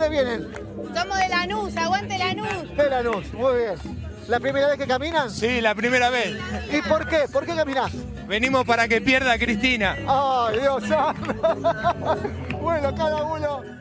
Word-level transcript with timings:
dónde 0.00 0.08
vienen? 0.08 0.52
Somos 0.94 1.18
de 1.18 1.28
Lanús, 1.28 1.76
aguante 1.76 2.18
Lanús. 2.18 2.76
De 2.76 2.90
Lanús, 2.90 3.32
muy 3.34 3.56
bien. 3.58 3.74
¿La 4.28 4.40
primera 4.40 4.68
vez 4.68 4.78
que 4.78 4.86
caminan? 4.86 5.30
Sí, 5.30 5.60
la 5.60 5.74
primera 5.74 6.08
vez. 6.08 6.38
¿Y 6.72 6.80
por 6.88 7.06
qué? 7.06 7.26
¿Por 7.30 7.44
qué 7.44 7.54
caminás? 7.54 7.92
Venimos 8.26 8.64
para 8.64 8.88
que 8.88 9.00
pierda 9.00 9.38
Cristina. 9.38 9.96
¡Ay, 10.06 10.60
Dios 10.60 10.84
santo! 10.86 11.34
bueno, 12.60 12.94
cada 12.94 13.24
uno 13.24 13.80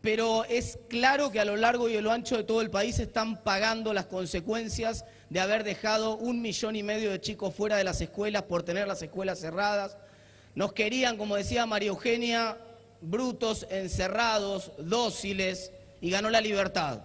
pero 0.00 0.44
es 0.44 0.78
claro 0.90 1.30
que 1.30 1.40
a 1.40 1.46
lo 1.46 1.56
largo 1.56 1.88
y 1.88 1.96
a 1.96 2.02
lo 2.02 2.12
ancho 2.12 2.36
de 2.36 2.44
todo 2.44 2.60
el 2.60 2.68
país 2.68 2.98
están 2.98 3.42
pagando 3.42 3.94
las 3.94 4.04
consecuencias 4.04 5.06
de 5.30 5.40
haber 5.40 5.64
dejado 5.64 6.18
un 6.18 6.42
millón 6.42 6.76
y 6.76 6.82
medio 6.82 7.10
de 7.10 7.22
chicos 7.22 7.54
fuera 7.54 7.76
de 7.76 7.84
las 7.84 8.02
escuelas 8.02 8.42
por 8.42 8.64
tener 8.64 8.86
las 8.86 9.00
escuelas 9.00 9.40
cerradas. 9.40 9.96
Nos 10.54 10.74
querían, 10.74 11.16
como 11.16 11.36
decía 11.36 11.64
María 11.64 11.88
Eugenia, 11.88 12.58
brutos, 13.00 13.66
encerrados, 13.70 14.72
dóciles, 14.78 15.72
y 16.00 16.10
ganó 16.10 16.30
la 16.30 16.40
libertad. 16.40 17.00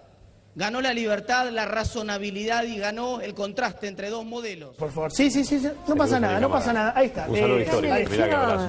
Ganó 0.56 0.80
la 0.80 0.92
libertad, 0.92 1.48
la 1.50 1.64
razonabilidad 1.64 2.64
y 2.64 2.76
ganó 2.76 3.20
el 3.20 3.34
contraste 3.34 3.86
entre 3.86 4.10
dos 4.10 4.26
modelos. 4.26 4.76
Por 4.76 4.90
favor. 4.90 5.12
Sí, 5.12 5.30
sí, 5.30 5.44
sí, 5.44 5.62
no 5.86 5.94
pasa 5.94 6.18
nada, 6.18 6.40
no 6.40 6.50
pasa 6.50 6.72
nada. 6.72 6.92
Ahí 6.96 7.06
está. 7.06 7.26
Un 7.28 7.36
saludo 7.36 7.60
histórico. 7.60 7.94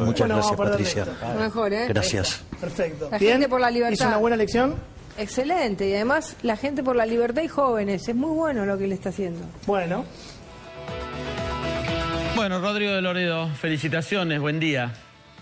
Muchas 0.05 0.27
gracias, 0.27 0.55
Patricia. 0.55 1.07
Mejor, 1.39 1.73
¿eh? 1.73 1.87
Gracias. 1.87 2.43
Perfecto. 2.59 3.09
La 3.11 3.17
gente 3.17 3.49
por 3.49 3.59
la 3.59 3.71
libertad. 3.71 3.93
¿Hizo 3.93 4.07
una 4.07 4.17
buena 4.17 4.35
elección? 4.35 4.75
Excelente. 5.17 5.89
Y 5.89 5.95
además, 5.95 6.35
la 6.43 6.55
gente 6.55 6.83
por 6.83 6.95
la 6.95 7.05
libertad 7.05 7.41
y 7.41 7.47
jóvenes. 7.47 8.07
Es 8.07 8.15
muy 8.15 8.35
bueno 8.35 8.65
lo 8.65 8.77
que 8.77 8.87
le 8.87 8.95
está 8.95 9.09
haciendo. 9.09 9.43
Bueno. 9.65 10.05
Bueno, 12.35 12.61
Rodrigo 12.61 12.93
de 12.93 13.01
Loredo, 13.01 13.49
felicitaciones, 13.49 14.39
buen 14.39 14.59
día. 14.59 14.93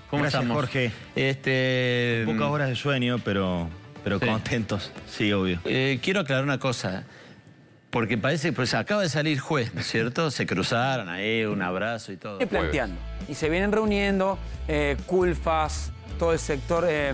¿Cómo 0.09 0.23
Gracias, 0.23 0.41
estamos? 0.41 0.55
Jorge. 0.63 0.91
Este, 1.15 2.23
Pocas 2.25 2.41
horas 2.49 2.69
de 2.69 2.75
sueño, 2.75 3.17
pero, 3.23 3.69
pero 4.03 4.19
Sí. 4.19 4.25
contentos. 4.25 4.91
Sí, 5.07 5.31
obvio. 5.33 5.59
eh, 5.65 5.99
quiero 6.01 6.21
aclarar 6.21 6.43
una 6.43 6.57
cosa. 6.59 7.03
Porque 7.91 8.17
parece, 8.19 8.53
pues 8.53 8.75
acaba 8.75 9.01
de 9.01 9.09
salir 9.09 9.39
juez, 9.39 9.73
¿no 9.73 9.81
es 9.81 9.87
cierto? 9.87 10.29
Se 10.29 10.45
cruzaron 10.45 11.09
ahí, 11.09 11.43
un 11.45 11.61
abrazo 11.63 12.11
y 12.11 12.17
todo. 12.17 12.37
viene 12.37 12.49
planteando. 12.49 12.95
Y 13.27 13.33
se 13.33 13.49
vienen 13.49 13.71
reuniendo 13.71 14.37
eh, 14.67 14.95
Culfas, 15.07 15.91
todo 16.19 16.33
el 16.33 16.39
sector 16.39 16.85
eh, 16.87 17.11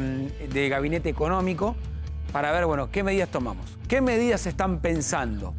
de 0.52 0.70
gabinete 0.70 1.08
económico, 1.10 1.78
para 2.34 2.52
ver, 2.52 2.66
bueno, 2.66 2.92
qué 2.92 3.04
medidas 3.04 3.30
tomamos. 3.30 3.66
¿Qué 3.88 4.02
medidas 4.02 4.42
se 4.42 4.50
están 4.50 4.80
pensando? 4.82 5.54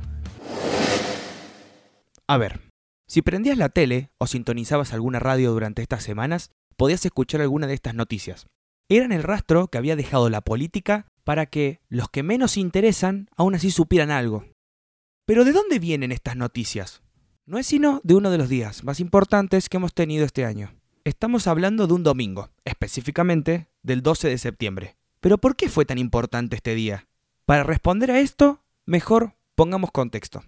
A 2.27 2.37
ver, 2.37 2.61
si 3.07 3.23
prendías 3.23 3.57
la 3.57 3.69
tele 3.70 4.11
o 4.19 4.27
sintonizabas 4.27 4.92
alguna 4.92 5.19
radio 5.19 5.51
durante 5.53 5.81
estas 5.81 6.03
semanas, 6.03 6.51
podías 6.77 7.05
escuchar 7.05 7.41
alguna 7.41 7.67
de 7.67 7.75
estas 7.75 7.95
noticias. 7.95 8.47
Eran 8.89 9.13
el 9.13 9.23
rastro 9.23 9.69
que 9.69 9.79
había 9.79 9.97
dejado 9.97 10.31
la 10.31 10.43
política 10.43 11.07
para 11.25 11.47
que 11.47 11.81
los 11.89 12.09
que 12.09 12.23
menos 12.23 12.57
interesan 12.57 13.29
aún 13.37 13.55
así 13.55 13.71
supieran 13.71 14.11
algo. 14.11 14.45
Pero 15.25 15.45
¿de 15.45 15.53
dónde 15.53 15.81
vienen 15.81 16.13
estas 16.13 16.37
noticias? 16.37 17.03
No 17.47 17.59
es 17.59 17.67
sino 17.67 18.01
de 18.05 18.15
uno 18.15 18.31
de 18.31 18.39
los 18.39 18.49
días 18.49 18.85
más 18.85 19.01
importantes 19.01 19.69
que 19.69 19.77
hemos 19.77 19.93
tenido 19.93 20.25
este 20.25 20.45
año. 20.45 20.75
Estamos 21.05 21.47
hablando 21.47 21.87
de 21.87 21.95
un 21.95 22.03
domingo, 22.03 22.51
específicamente 22.65 23.69
del 23.83 24.03
12 24.03 24.29
de 24.29 24.39
septiembre. 24.39 24.97
Pero 25.21 25.39
¿por 25.39 25.57
qué 25.57 25.69
fue 25.69 25.85
tan 25.85 25.99
importante 25.99 26.57
este 26.57 26.75
día? 26.75 27.09
Para 27.45 27.65
responder 27.65 28.11
a 28.11 28.21
esto, 28.21 28.63
mejor 28.85 29.35
pongamos 29.55 29.91
contexto. 29.91 30.45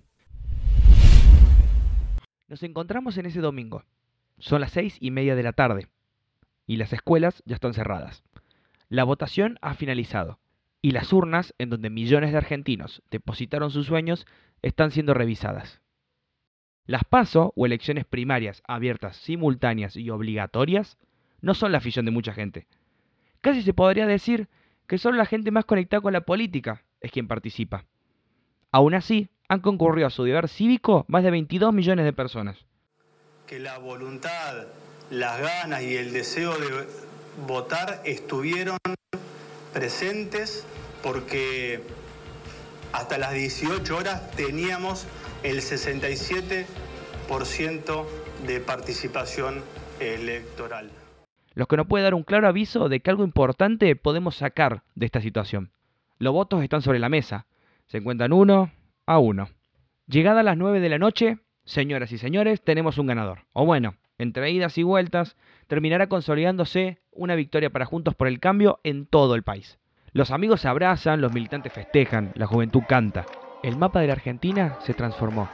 Nos 2.49 2.63
encontramos 2.63 3.17
en 3.19 3.27
ese 3.27 3.41
domingo. 3.41 3.85
Son 4.39 4.61
las 4.61 4.73
seis 4.73 4.97
y 5.01 5.11
media 5.11 5.35
de 5.35 5.43
la 5.43 5.53
tarde. 5.53 5.89
Y 6.69 6.77
las 6.77 6.93
escuelas 6.93 7.43
ya 7.47 7.57
están 7.57 7.75
cerradas. 7.75 8.23
La 8.89 9.03
votación 9.03 9.59
ha 9.63 9.75
finalizado. 9.75 10.39
Y 10.81 10.93
las 10.93 11.13
urnas, 11.13 11.55
en 11.59 11.71
donde 11.71 11.91
millones 11.91 12.31
de 12.31 12.39
argentinos 12.39 13.03
depositaron 13.11 13.73
sus 13.73 13.87
sueños, 13.87 14.27
están 14.63 14.93
siendo 14.93 15.15
revisadas. 15.15 15.81
Las 16.87 17.05
PASO, 17.05 17.53
o 17.57 17.67
elecciones 17.67 18.05
primarias 18.05 18.63
abiertas, 18.69 19.17
simultáneas 19.17 19.97
y 19.97 20.11
obligatorias, 20.11 20.99
no 21.41 21.55
son 21.55 21.73
la 21.73 21.79
afición 21.79 22.05
de 22.05 22.13
mucha 22.13 22.33
gente. 22.33 22.67
Casi 23.41 23.63
se 23.63 23.75
podría 23.75 24.07
decir 24.07 24.49
que 24.87 24.99
solo 24.99 25.17
la 25.17 25.27
gente 25.27 25.51
más 25.51 25.65
conectada 25.65 26.01
con 26.01 26.13
la 26.13 26.23
política 26.23 26.85
es 27.01 27.11
quien 27.11 27.29
participa. 27.29 27.87
Aún 28.71 28.95
así, 28.95 29.31
han 29.49 29.61
concurrido 29.61 30.07
a 30.07 30.11
su 30.11 30.25
deber 30.25 30.49
cívico 30.49 31.07
más 31.09 31.23
de 31.25 31.31
22 31.31 31.73
millones 31.73 32.05
de 32.05 32.13
personas. 32.13 32.67
que 33.47 33.59
la 33.59 33.79
voluntad, 33.79 34.67
las 35.11 35.41
ganas 35.41 35.83
y 35.83 35.97
el 35.97 36.13
deseo 36.13 36.57
de 36.59 36.87
votar 37.47 38.03
estuvieron 38.05 38.79
presentes 39.73 40.67
porque 41.03 41.81
hasta 42.93 43.19
las 43.19 43.33
18 43.33 43.97
horas 43.97 44.31
teníamos 44.33 45.07
el 45.43 45.59
67% 45.59 46.67
de 48.47 48.61
participación 48.61 49.63
electoral. 50.01 50.91
Lo 51.55 51.67
que 51.67 51.77
nos 51.77 51.87
puede 51.87 52.05
dar 52.05 52.15
un 52.15 52.23
claro 52.23 52.47
aviso 52.49 52.89
de 52.89 53.01
que 53.01 53.11
algo 53.11 53.25
importante 53.25 53.97
podemos 53.97 54.37
sacar 54.37 54.83
de 54.95 55.07
esta 55.07 55.21
situación. 55.21 55.73
Los 56.19 56.33
votos 56.33 56.63
están 56.63 56.83
sobre 56.83 56.99
la 56.99 57.09
mesa. 57.09 57.47
Se 57.87 57.99
encuentran 57.99 58.33
uno 58.33 58.71
a 59.07 59.19
uno. 59.19 59.49
Llegada 60.07 60.41
a 60.41 60.45
las 60.45 60.57
9 60.57 60.81
de 60.81 60.89
la 60.89 60.99
noche, 60.99 61.39
señoras 61.65 62.13
y 62.13 62.19
señores, 62.19 62.63
tenemos 62.63 62.99
un 62.99 63.07
ganador. 63.07 63.41
O 63.53 63.65
bueno, 63.65 63.95
entre 64.19 64.51
idas 64.51 64.77
y 64.79 64.83
vueltas, 64.83 65.37
terminará 65.67 66.09
consolidándose 66.09 66.99
una 67.13 67.35
victoria 67.35 67.71
para 67.71 67.87
Juntos 67.87 68.15
por 68.15 68.29
el 68.29 68.41
Cambio 68.41 68.81
en 68.85 69.07
todo 69.07 69.35
el 69.35 69.43
país. 69.43 69.79
Los 70.13 70.31
amigos 70.31 70.63
se 70.63 70.69
abrazan, 70.69 71.21
los 71.21 71.33
militantes 71.33 71.73
festejan, 71.73 72.33
la 72.35 72.47
juventud 72.47 72.83
canta. 72.89 73.27
El 73.63 73.77
mapa 73.77 74.01
de 74.01 74.09
la 74.09 74.15
Argentina 74.15 74.77
se 74.81 74.95
transformó. 74.95 75.49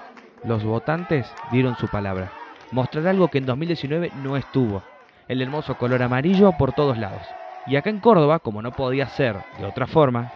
Los 0.44 0.64
votantes 0.64 1.30
dieron 1.50 1.76
su 1.76 1.88
palabra. 1.88 2.32
Mostrar 2.70 3.06
algo 3.06 3.28
que 3.28 3.38
en 3.38 3.46
2019 3.46 4.12
no 4.22 4.36
estuvo. 4.36 4.82
El 5.28 5.42
hermoso 5.42 5.76
color 5.76 6.02
amarillo 6.02 6.52
por 6.58 6.72
todos 6.72 6.98
lados. 6.98 7.22
Y 7.66 7.76
acá 7.76 7.90
en 7.90 8.00
Córdoba, 8.00 8.40
como 8.40 8.62
no 8.62 8.72
podía 8.72 9.06
ser 9.08 9.36
de 9.58 9.64
otra 9.64 9.86
forma, 9.86 10.32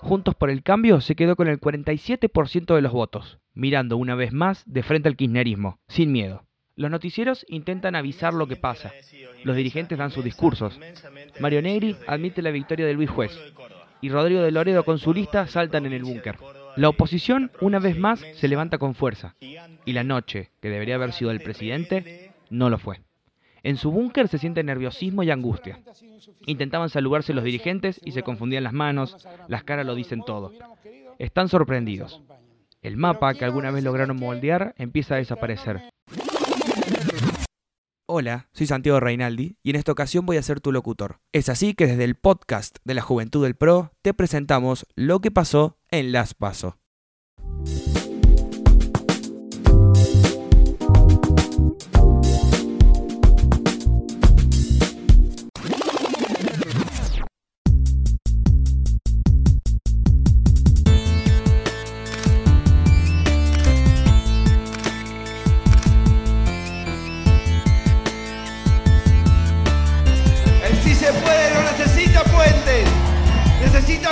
Juntos 0.00 0.34
por 0.36 0.48
el 0.48 0.62
Cambio 0.62 1.00
se 1.00 1.16
quedó 1.16 1.34
con 1.34 1.48
el 1.48 1.60
47% 1.60 2.74
de 2.74 2.82
los 2.82 2.92
votos, 2.92 3.40
mirando 3.52 3.96
una 3.96 4.14
vez 4.14 4.32
más 4.32 4.62
de 4.64 4.84
frente 4.84 5.08
al 5.08 5.16
kirchnerismo, 5.16 5.80
sin 5.88 6.12
miedo. 6.12 6.44
Los 6.78 6.92
noticieros 6.92 7.44
intentan 7.48 7.96
avisar 7.96 8.32
lo 8.32 8.46
que 8.46 8.54
pasa. 8.54 8.92
Los 9.42 9.56
dirigentes 9.56 9.98
dan 9.98 10.12
sus 10.12 10.22
discursos. 10.22 10.78
Mario 11.40 11.60
Negri 11.60 11.96
admite 12.06 12.40
la 12.40 12.52
victoria 12.52 12.86
de 12.86 12.94
Luis 12.94 13.10
Juez. 13.10 13.36
Y 14.00 14.10
Rodrigo 14.10 14.42
de 14.42 14.52
Loredo 14.52 14.84
con 14.84 15.00
su 15.00 15.12
lista 15.12 15.48
saltan 15.48 15.86
en 15.86 15.92
el 15.92 16.04
búnker. 16.04 16.38
La 16.76 16.88
oposición, 16.88 17.50
una 17.60 17.80
vez 17.80 17.98
más, 17.98 18.24
se 18.34 18.46
levanta 18.46 18.78
con 18.78 18.94
fuerza. 18.94 19.34
Y 19.40 19.92
la 19.92 20.04
noche, 20.04 20.50
que 20.62 20.70
debería 20.70 20.94
haber 20.94 21.12
sido 21.12 21.30
del 21.30 21.40
presidente, 21.40 22.30
no 22.48 22.70
lo 22.70 22.78
fue. 22.78 23.00
En 23.64 23.76
su 23.76 23.90
búnker 23.90 24.28
se 24.28 24.38
siente 24.38 24.62
nerviosismo 24.62 25.24
y 25.24 25.32
angustia. 25.32 25.80
Intentaban 26.46 26.90
saludarse 26.90 27.34
los 27.34 27.42
dirigentes 27.42 28.00
y 28.04 28.12
se 28.12 28.22
confundían 28.22 28.62
las 28.62 28.72
manos, 28.72 29.26
las 29.48 29.64
caras 29.64 29.84
lo 29.84 29.96
dicen 29.96 30.22
todo. 30.24 30.52
Están 31.18 31.48
sorprendidos. 31.48 32.22
El 32.82 32.96
mapa 32.96 33.34
que 33.34 33.44
alguna 33.44 33.72
vez 33.72 33.82
lograron 33.82 34.16
moldear 34.16 34.76
empieza 34.78 35.16
a 35.16 35.18
desaparecer. 35.18 35.82
Hola, 38.10 38.48
soy 38.54 38.66
Santiago 38.66 39.00
Reinaldi 39.00 39.58
y 39.62 39.68
en 39.68 39.76
esta 39.76 39.92
ocasión 39.92 40.24
voy 40.24 40.38
a 40.38 40.42
ser 40.42 40.62
tu 40.62 40.72
locutor. 40.72 41.20
Es 41.30 41.50
así 41.50 41.74
que 41.74 41.86
desde 41.86 42.04
el 42.04 42.14
podcast 42.14 42.78
de 42.82 42.94
la 42.94 43.02
Juventud 43.02 43.44
del 43.44 43.54
Pro 43.54 43.92
te 44.00 44.14
presentamos 44.14 44.86
lo 44.94 45.20
que 45.20 45.30
pasó 45.30 45.76
en 45.90 46.10
Las 46.10 46.32
Paso. 46.32 46.78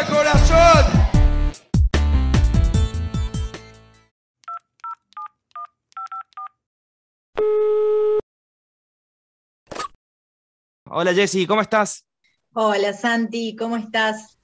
Corazón. 0.05 1.07
Hola 10.89 11.15
Jessy, 11.15 11.47
¿cómo 11.47 11.61
estás? 11.61 12.07
Hola 12.53 12.93
Santi, 12.93 13.57
¿cómo 13.57 13.77
estás? 13.77 14.39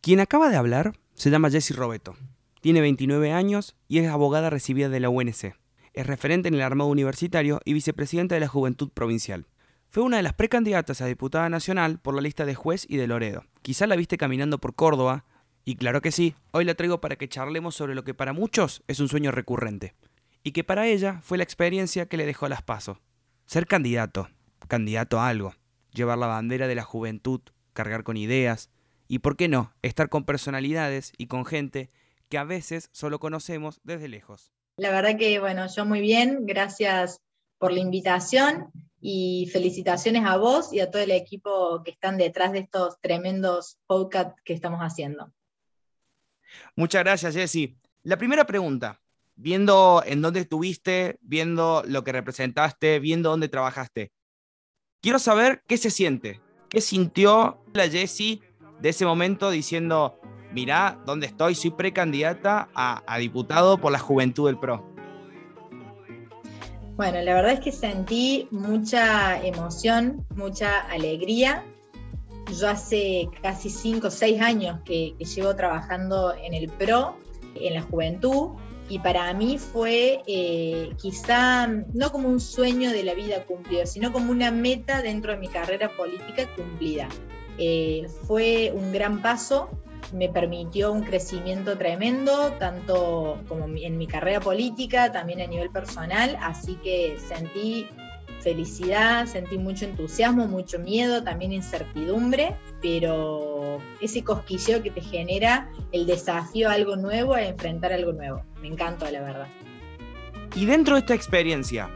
Quien 0.00 0.20
acaba 0.20 0.48
de 0.48 0.56
hablar 0.56 0.98
se 1.14 1.30
llama 1.30 1.50
Jessy 1.50 1.74
Robeto. 1.74 2.16
Tiene 2.60 2.80
29 2.80 3.32
años 3.32 3.76
y 3.88 3.98
es 3.98 4.08
abogada 4.08 4.50
recibida 4.50 4.88
de 4.88 5.00
la 5.00 5.08
UNC. 5.08 5.54
Es 5.94 6.06
referente 6.06 6.48
en 6.48 6.54
el 6.54 6.62
armado 6.62 6.90
universitario 6.90 7.60
y 7.64 7.72
vicepresidenta 7.72 8.34
de 8.34 8.40
la 8.40 8.48
Juventud 8.48 8.90
Provincial. 8.90 9.46
Fue 9.90 10.02
una 10.02 10.18
de 10.18 10.22
las 10.22 10.34
precandidatas 10.34 11.00
a 11.00 11.06
diputada 11.06 11.48
nacional 11.48 11.98
por 11.98 12.14
la 12.14 12.20
lista 12.20 12.44
de 12.44 12.54
juez 12.54 12.84
y 12.88 12.98
de 12.98 13.06
Loredo. 13.06 13.44
Quizá 13.62 13.86
la 13.86 13.96
viste 13.96 14.18
caminando 14.18 14.58
por 14.58 14.74
Córdoba, 14.74 15.24
y 15.64 15.76
claro 15.76 16.02
que 16.02 16.12
sí, 16.12 16.34
hoy 16.50 16.64
la 16.64 16.74
traigo 16.74 17.00
para 17.00 17.16
que 17.16 17.28
charlemos 17.28 17.74
sobre 17.74 17.94
lo 17.94 18.04
que 18.04 18.14
para 18.14 18.32
muchos 18.32 18.82
es 18.86 19.00
un 19.00 19.08
sueño 19.08 19.30
recurrente, 19.30 19.94
y 20.42 20.52
que 20.52 20.62
para 20.62 20.86
ella 20.86 21.20
fue 21.22 21.38
la 21.38 21.44
experiencia 21.44 22.06
que 22.06 22.18
le 22.18 22.26
dejó 22.26 22.46
a 22.46 22.50
las 22.50 22.62
pasos. 22.62 22.98
Ser 23.46 23.66
candidato, 23.66 24.28
candidato 24.66 25.20
a 25.20 25.28
algo, 25.28 25.54
llevar 25.92 26.18
la 26.18 26.26
bandera 26.26 26.68
de 26.68 26.74
la 26.74 26.84
juventud, 26.84 27.40
cargar 27.72 28.04
con 28.04 28.18
ideas, 28.18 28.70
y 29.08 29.20
por 29.20 29.36
qué 29.36 29.48
no, 29.48 29.72
estar 29.80 30.10
con 30.10 30.24
personalidades 30.24 31.12
y 31.16 31.28
con 31.28 31.46
gente 31.46 31.90
que 32.28 32.36
a 32.36 32.44
veces 32.44 32.90
solo 32.92 33.20
conocemos 33.20 33.80
desde 33.84 34.08
lejos. 34.08 34.52
La 34.76 34.90
verdad 34.90 35.16
que, 35.18 35.40
bueno, 35.40 35.66
yo 35.74 35.86
muy 35.86 36.00
bien, 36.00 36.44
gracias 36.44 37.22
por 37.58 37.72
la 37.72 37.80
invitación 37.80 38.70
y 39.00 39.48
felicitaciones 39.52 40.24
a 40.24 40.36
vos 40.36 40.72
y 40.72 40.80
a 40.80 40.90
todo 40.90 41.02
el 41.02 41.10
equipo 41.10 41.82
que 41.84 41.92
están 41.92 42.16
detrás 42.16 42.52
de 42.52 42.60
estos 42.60 43.00
tremendos 43.00 43.78
podcasts 43.86 44.40
que 44.44 44.52
estamos 44.52 44.80
haciendo. 44.80 45.32
Muchas 46.74 47.02
gracias, 47.02 47.34
Jessy. 47.34 47.76
La 48.02 48.16
primera 48.16 48.46
pregunta, 48.46 49.00
viendo 49.36 50.02
en 50.04 50.22
dónde 50.22 50.40
estuviste, 50.40 51.18
viendo 51.20 51.82
lo 51.86 52.02
que 52.02 52.12
representaste, 52.12 52.98
viendo 52.98 53.30
dónde 53.30 53.48
trabajaste, 53.48 54.12
quiero 55.00 55.18
saber 55.18 55.62
qué 55.66 55.76
se 55.76 55.90
siente, 55.90 56.40
qué 56.68 56.80
sintió 56.80 57.62
la 57.72 57.88
Jessy 57.88 58.42
de 58.80 58.88
ese 58.88 59.04
momento 59.04 59.50
diciendo, 59.50 60.20
mirá 60.52 61.00
dónde 61.06 61.26
estoy, 61.26 61.54
soy 61.54 61.70
precandidata 61.70 62.68
a, 62.74 63.02
a 63.06 63.18
diputado 63.18 63.78
por 63.78 63.92
la 63.92 63.98
juventud 63.98 64.46
del 64.46 64.58
PRO. 64.58 64.97
Bueno, 66.98 67.22
la 67.22 67.32
verdad 67.32 67.52
es 67.52 67.60
que 67.60 67.70
sentí 67.70 68.48
mucha 68.50 69.40
emoción, 69.46 70.26
mucha 70.34 70.80
alegría. 70.80 71.64
Yo 72.60 72.68
hace 72.68 73.28
casi 73.40 73.70
cinco 73.70 74.08
o 74.08 74.10
seis 74.10 74.42
años 74.42 74.80
que, 74.84 75.14
llevo 75.20 75.54
trabajando 75.54 76.34
en 76.34 76.54
el 76.54 76.68
PRO, 76.68 77.16
en 77.54 77.74
la 77.74 77.82
juventud, 77.82 78.48
y 78.88 78.98
para 78.98 79.32
mí 79.32 79.58
fue 79.58 80.22
eh, 80.26 80.90
quizá 81.00 81.68
no 81.68 82.10
como 82.10 82.28
un 82.28 82.40
sueño 82.40 82.90
de 82.90 83.04
la 83.04 83.14
vida 83.14 83.44
cumplido, 83.44 83.86
sino 83.86 84.12
como 84.12 84.32
una 84.32 84.50
meta 84.50 85.00
dentro 85.00 85.30
de 85.30 85.38
mi 85.38 85.46
carrera 85.46 85.96
política 85.96 86.52
cumplida. 86.56 87.08
Eh, 87.58 88.08
fue 88.26 88.72
un 88.74 88.90
gran 88.90 89.22
paso 89.22 89.70
me 90.12 90.28
permitió 90.28 90.92
un 90.92 91.02
crecimiento 91.02 91.76
tremendo, 91.76 92.52
tanto 92.58 93.42
como 93.48 93.66
en 93.66 93.98
mi 93.98 94.06
carrera 94.06 94.40
política, 94.40 95.12
también 95.12 95.40
a 95.40 95.46
nivel 95.46 95.70
personal, 95.70 96.36
así 96.40 96.74
que 96.82 97.16
sentí 97.18 97.88
felicidad, 98.40 99.26
sentí 99.26 99.58
mucho 99.58 99.84
entusiasmo, 99.84 100.46
mucho 100.46 100.78
miedo, 100.78 101.22
también 101.22 101.52
incertidumbre, 101.52 102.56
pero 102.80 103.78
ese 104.00 104.22
cosquilleo 104.22 104.82
que 104.82 104.90
te 104.90 105.00
genera 105.00 105.70
el 105.92 106.06
desafío 106.06 106.70
a 106.70 106.72
algo 106.72 106.96
nuevo, 106.96 107.34
a 107.34 107.42
enfrentar 107.42 107.92
algo 107.92 108.12
nuevo. 108.12 108.42
Me 108.60 108.68
encantó, 108.68 109.10
la 109.10 109.20
verdad. 109.20 109.48
Y 110.54 110.66
dentro 110.66 110.94
de 110.94 111.00
esta 111.00 111.14
experiencia, 111.14 111.90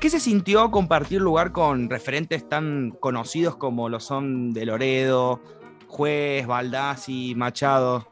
¿qué 0.00 0.10
se 0.10 0.20
sintió 0.20 0.70
compartir 0.70 1.20
lugar 1.20 1.52
con 1.52 1.90
referentes 1.90 2.48
tan 2.48 2.90
conocidos 3.00 3.56
como 3.56 3.88
lo 3.88 4.00
son 4.00 4.52
de 4.52 4.66
Loredo, 4.66 5.40
Juez, 5.88 6.46
Baldassi, 6.46 7.34
Machado. 7.34 8.06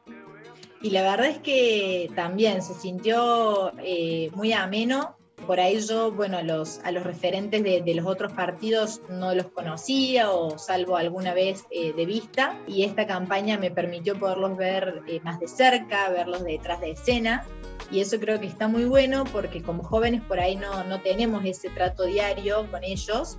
Y 0.83 0.91
la 0.91 1.03
verdad 1.03 1.27
es 1.27 1.39
que 1.39 2.11
también 2.15 2.63
se 2.63 2.75
sintió 2.75 3.73
eh, 3.79 4.31
muy 4.35 4.53
ameno. 4.53 5.17
Por 5.47 5.61
ahí 5.61 5.81
yo, 5.81 6.13
bueno, 6.13 6.39
a 6.39 6.43
los, 6.43 6.81
a 6.81 6.91
los 6.91 7.05
referentes 7.05 7.63
de, 7.63 7.95
los 7.95 8.07
otros 8.07 8.33
partidos 8.33 9.01
no 9.11 9.35
los 9.35 9.47
conocía 9.47 10.31
o 10.31 10.59
salvo 10.59 10.97
alguna 10.97 11.35
vez 11.35 11.65
eh, 11.71 11.93
de 11.93 12.07
vista. 12.07 12.59
Y 12.67 12.85
esta 12.85 13.07
campaña 13.07 13.59
me 13.59 13.71
permitió 13.71 14.19
poderlos 14.19 14.57
ver 14.57 15.03
eh, 15.07 15.21
más 15.23 15.39
de 15.39 15.49
cerca, 15.49 16.09
verlos 16.09 16.45
detrás 16.45 16.81
de 16.81 16.93
escena 16.93 17.45
y 17.91 18.01
eso 18.01 18.19
creo 18.19 18.41
que 18.41 18.47
está 18.47 18.69
muy 18.69 18.85
bueno 18.85 19.25
porque 19.33 19.63
como 19.63 19.83
jóvenes 19.83 20.23
por 20.23 20.41
ahí 20.41 20.57
no, 20.57 20.83
no 20.85 21.01
tenemos 21.01 21.45
ese 21.45 21.71
trato 21.71 22.05
diario 22.05 22.69
con 22.71 22.83
ellos, 22.83 23.39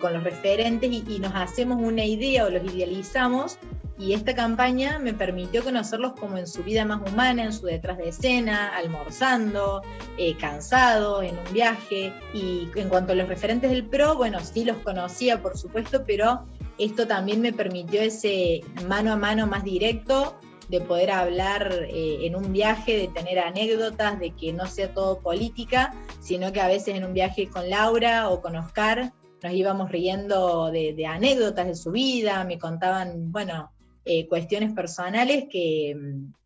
con 0.00 0.12
los 0.12 0.22
referentes 0.22 0.90
y, 0.90 1.18
nos 1.18 1.34
hacemos 1.34 1.78
una 1.80 2.04
idea 2.04 2.44
o 2.44 2.50
los 2.50 2.62
idealizamos 2.64 3.58
y 3.98 4.12
esta 4.12 4.34
campaña 4.34 4.98
me 4.98 5.14
permitió 5.14 5.64
conocerlos 5.64 6.12
como 6.12 6.36
en 6.36 6.46
su 6.46 6.62
vida 6.62 6.84
más 6.84 7.00
humana, 7.10 7.44
en 7.44 7.52
su 7.52 7.66
detrás 7.66 7.98
de 7.98 8.08
escena, 8.08 8.76
almorzando, 8.76 9.82
eh, 10.18 10.36
cansado, 10.36 11.22
en 11.22 11.38
un 11.38 11.52
viaje. 11.52 12.12
Y 12.34 12.68
en 12.76 12.88
cuanto 12.88 13.12
a 13.12 13.16
los 13.16 13.28
referentes 13.28 13.70
del 13.70 13.86
PRO, 13.86 14.16
bueno, 14.16 14.38
sí 14.40 14.64
los 14.64 14.76
conocía, 14.78 15.40
por 15.40 15.56
supuesto, 15.56 16.04
pero 16.06 16.44
esto 16.78 17.06
también 17.06 17.40
me 17.40 17.52
permitió 17.52 18.02
ese 18.02 18.60
mano 18.86 19.12
a 19.12 19.16
mano 19.16 19.46
más 19.46 19.64
directo 19.64 20.38
de 20.68 20.80
poder 20.80 21.10
hablar 21.12 21.72
eh, 21.88 22.26
en 22.26 22.36
un 22.36 22.52
viaje, 22.52 22.96
de 22.96 23.08
tener 23.08 23.38
anécdotas, 23.38 24.18
de 24.18 24.32
que 24.32 24.52
no 24.52 24.66
sea 24.66 24.92
todo 24.92 25.20
política, 25.20 25.94
sino 26.20 26.52
que 26.52 26.60
a 26.60 26.68
veces 26.68 26.96
en 26.96 27.04
un 27.04 27.14
viaje 27.14 27.48
con 27.48 27.70
Laura 27.70 28.28
o 28.28 28.40
con 28.40 28.56
Oscar 28.56 29.12
nos 29.42 29.52
íbamos 29.52 29.90
riendo 29.90 30.70
de, 30.70 31.06
anécdotas 31.06 31.66
de 31.66 31.74
su 31.74 31.92
vida, 31.92 32.44
me 32.44 32.58
contaban, 32.58 33.30
bueno, 33.30 33.70
eh, 34.08 34.28
cuestiones 34.28 34.72
personales 34.72 35.46
que, 35.50 35.96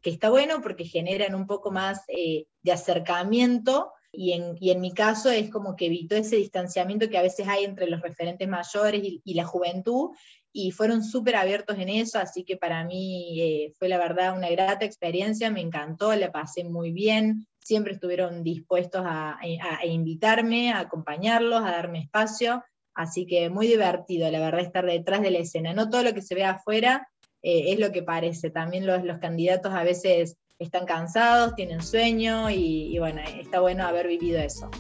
está 0.03 0.31
bueno 0.31 0.63
porque 0.63 0.87
generan 0.87 1.35
un 1.35 1.47
poco 1.47 1.71
más 1.71 2.01
eh, 2.09 2.47
de 2.63 2.73
acercamiento 2.73 3.93
y 4.11 4.33
en, 4.33 4.81
mi 4.81 4.95
caso 4.95 5.29
es 5.29 5.51
como 5.51 5.77
que 5.77 5.87
evitó 5.87 6.17
ese 6.17 6.37
distanciamiento 6.37 7.11
que 7.11 7.19
a 7.19 7.23
veces 7.23 7.47
hay 7.47 7.65
entre 7.65 7.87
los 7.91 8.01
referentes 8.01 8.49
mayores 8.49 9.03
y, 9.05 9.35
la 9.35 9.45
juventud 9.45 10.13
y 10.55 10.71
fueron 10.71 11.05
súper 11.05 11.37
abiertos 11.37 11.77
en 11.79 11.91
eso, 11.91 12.19
así 12.19 12.45
que 12.45 12.57
para 12.57 12.83
mí 12.83 13.39
eh, 13.43 13.75
fue 13.79 13.91
la 13.91 13.99
verdad 13.99 14.35
una 14.35 14.49
grata 14.49 14.87
experiencia, 14.87 15.51
me 15.51 15.61
encantó, 15.61 16.17
la 16.17 16.33
pasé 16.33 16.65
muy 16.65 16.93
bien, 16.93 17.47
siempre 17.59 17.93
estuvieron 17.93 18.43
dispuestos 18.43 19.03
a, 19.05 19.39
invitarme, 19.85 20.73
a 20.73 20.81
acompañarlos, 20.81 21.61
a 21.61 21.73
darme 21.73 22.01
espacio, 22.01 22.65
así 22.95 23.27
que 23.27 23.51
muy 23.51 23.67
divertido, 23.67 24.31
la 24.31 24.41
verdad, 24.41 24.63
estar 24.63 24.87
detrás 24.87 25.21
de 25.21 25.31
la 25.31 25.41
escena. 25.41 25.75
No 25.75 25.91
todo 25.91 26.03
lo 26.03 26.15
que 26.15 26.23
se 26.23 26.35
ve 26.35 26.45
afuera 26.45 27.07
eh, 27.43 27.73
es 27.73 27.79
lo 27.79 27.93
que 27.93 28.03
parece, 28.03 28.51
también 28.51 28.87
los, 28.87 29.05
los, 29.05 29.19
candidatos 29.19 29.73
a 29.73 29.83
veces 29.83 30.37
están 30.59 30.87
cansados, 30.87 31.55
tienen 31.55 31.83
sueño 31.83 32.51
y, 32.51 32.95
y 32.95 32.99
bueno, 32.99 33.21
está 33.41 33.61
bueno 33.61 33.87
haber 33.87 34.09
vivido 34.09 34.41
eso. 34.41 34.71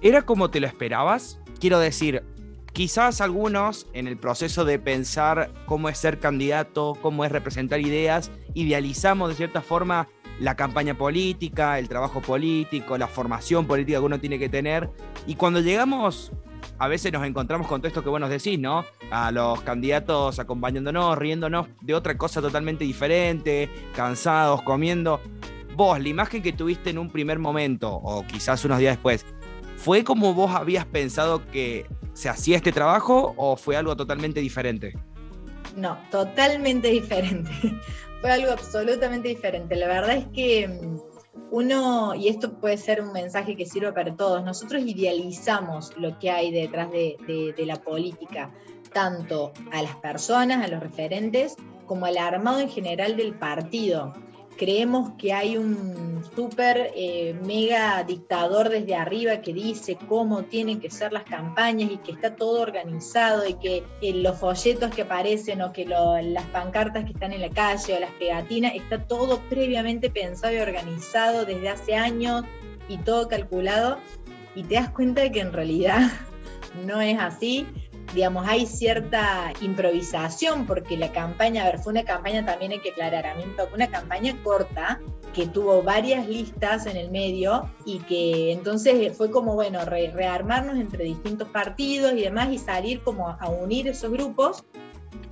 ¿Era 0.00 0.22
como 0.22 0.50
te 0.50 0.60
lo 0.60 0.66
esperabas? 0.66 1.40
Quiero 1.58 1.78
decir, 1.78 2.22
Quizás 2.74 3.20
algunos 3.20 3.86
en 3.92 4.08
el 4.08 4.16
proceso 4.16 4.64
de 4.64 4.80
pensar 4.80 5.52
cómo 5.64 5.88
es 5.88 5.96
ser 5.96 6.18
candidato, 6.18 6.98
cómo 7.00 7.24
es 7.24 7.30
representar 7.30 7.78
ideas, 7.78 8.32
idealizamos 8.52 9.28
de 9.28 9.36
cierta 9.36 9.62
forma 9.62 10.08
la 10.40 10.56
campaña 10.56 10.98
política, 10.98 11.78
el 11.78 11.88
trabajo 11.88 12.20
político, 12.20 12.98
la 12.98 13.06
formación 13.06 13.68
política 13.68 14.00
que 14.00 14.04
uno 14.04 14.18
tiene 14.18 14.40
que 14.40 14.48
tener. 14.48 14.90
Y 15.24 15.36
cuando 15.36 15.60
llegamos, 15.60 16.32
a 16.78 16.88
veces 16.88 17.12
nos 17.12 17.24
encontramos 17.24 17.66
con 17.66 17.80
todo 17.80 17.88
esto 17.88 18.02
que 18.02 18.08
vos 18.08 18.20
nos 18.20 18.30
decís, 18.30 18.58
¿no? 18.58 18.84
A 19.10 19.30
los 19.30 19.60
candidatos 19.62 20.38
acompañándonos, 20.38 21.16
riéndonos 21.18 21.68
de 21.80 21.94
otra 21.94 22.16
cosa 22.16 22.40
totalmente 22.40 22.84
diferente, 22.84 23.70
cansados, 23.94 24.62
comiendo. 24.62 25.20
Vos, 25.76 26.00
la 26.00 26.08
imagen 26.08 26.42
que 26.42 26.52
tuviste 26.52 26.90
en 26.90 26.98
un 26.98 27.10
primer 27.10 27.38
momento, 27.38 27.92
o 27.92 28.24
quizás 28.26 28.64
unos 28.64 28.78
días 28.78 28.96
después, 28.96 29.24
¿fue 29.76 30.04
como 30.04 30.34
vos 30.34 30.54
habías 30.54 30.84
pensado 30.86 31.44
que 31.50 31.86
se 32.12 32.28
hacía 32.28 32.56
este 32.56 32.72
trabajo 32.72 33.34
o 33.36 33.56
fue 33.56 33.76
algo 33.76 33.96
totalmente 33.96 34.40
diferente? 34.40 34.96
No, 35.76 35.98
totalmente 36.10 36.88
diferente. 36.90 37.50
fue 38.20 38.30
algo 38.30 38.52
absolutamente 38.52 39.28
diferente. 39.28 39.76
La 39.76 39.88
verdad 39.88 40.16
es 40.16 40.26
que 40.28 40.68
mm, 40.68 41.13
uno, 41.50 42.14
y 42.14 42.28
esto 42.28 42.54
puede 42.54 42.76
ser 42.76 43.00
un 43.00 43.12
mensaje 43.12 43.56
que 43.56 43.66
sirve 43.66 43.92
para 43.92 44.14
todos, 44.14 44.44
nosotros 44.44 44.82
idealizamos 44.84 45.96
lo 45.96 46.18
que 46.18 46.30
hay 46.30 46.50
detrás 46.50 46.90
de, 46.90 47.16
de 47.56 47.66
la 47.66 47.76
política, 47.76 48.52
tanto 48.92 49.52
a 49.72 49.82
las 49.82 49.96
personas, 49.96 50.64
a 50.64 50.68
los 50.68 50.80
referentes, 50.80 51.56
como 51.86 52.06
al 52.06 52.16
armado 52.16 52.60
en 52.60 52.68
general 52.68 53.16
del 53.16 53.34
partido 53.34 54.14
creemos 54.56 55.12
que 55.18 55.32
hay 55.32 55.56
un 55.56 56.22
súper 56.34 56.92
eh, 56.96 57.38
mega 57.44 58.02
dictador 58.04 58.68
desde 58.68 58.94
arriba 58.94 59.40
que 59.40 59.52
dice 59.52 59.96
cómo 60.08 60.44
tienen 60.44 60.80
que 60.80 60.90
ser 60.90 61.12
las 61.12 61.24
campañas 61.24 61.90
y 61.90 61.98
que 61.98 62.12
está 62.12 62.36
todo 62.36 62.60
organizado 62.60 63.46
y 63.46 63.54
que 63.54 63.84
eh, 64.00 64.14
los 64.14 64.38
folletos 64.38 64.90
que 64.94 65.02
aparecen 65.02 65.62
o 65.62 65.72
que 65.72 65.84
las 65.86 66.44
pancartas 66.46 67.04
que 67.04 67.12
están 67.12 67.32
en 67.32 67.40
la 67.40 67.50
calle 67.50 67.96
o 67.96 68.00
las 68.00 68.12
pegatinas, 68.12 68.72
está 68.74 69.06
todo 69.06 69.40
previamente 69.48 70.10
pensado 70.10 70.54
y 70.54 70.58
organizado 70.58 71.44
desde 71.44 71.68
hace 71.68 71.94
años 71.94 72.44
y 72.88 72.98
todo 72.98 73.28
calculado. 73.28 73.98
Y 74.54 74.62
te 74.62 74.76
das 74.76 74.90
cuenta 74.90 75.22
de 75.22 75.32
que 75.32 75.40
en 75.40 75.52
realidad 75.52 76.10
no 76.86 77.00
es 77.00 77.18
así 77.18 77.66
digamos, 78.14 78.46
hay 78.46 78.66
cierta 78.66 79.52
improvisación 79.60 80.66
porque 80.66 80.96
la 80.96 81.10
campaña, 81.12 81.62
a 81.62 81.66
ver, 81.66 81.78
fue 81.78 81.92
una 81.92 82.04
campaña 82.04 82.44
también 82.44 82.72
hay 82.72 82.80
que 82.80 82.90
aclarar, 82.90 83.26
a 83.26 83.34
mí 83.34 83.42
me 83.44 83.64
una 83.74 83.90
campaña 83.90 84.36
corta, 84.42 85.00
que 85.34 85.46
tuvo 85.46 85.82
varias 85.82 86.28
listas 86.28 86.86
en 86.86 86.96
el 86.96 87.10
medio 87.10 87.68
y 87.84 87.98
que 88.00 88.52
entonces 88.52 89.16
fue 89.16 89.30
como, 89.30 89.54
bueno, 89.54 89.84
rearmarnos 89.84 90.76
entre 90.76 91.04
distintos 91.04 91.48
partidos 91.48 92.12
y 92.12 92.22
demás 92.22 92.50
y 92.52 92.58
salir 92.58 93.02
como 93.02 93.28
a 93.28 93.48
unir 93.48 93.88
esos 93.88 94.12
grupos 94.12 94.64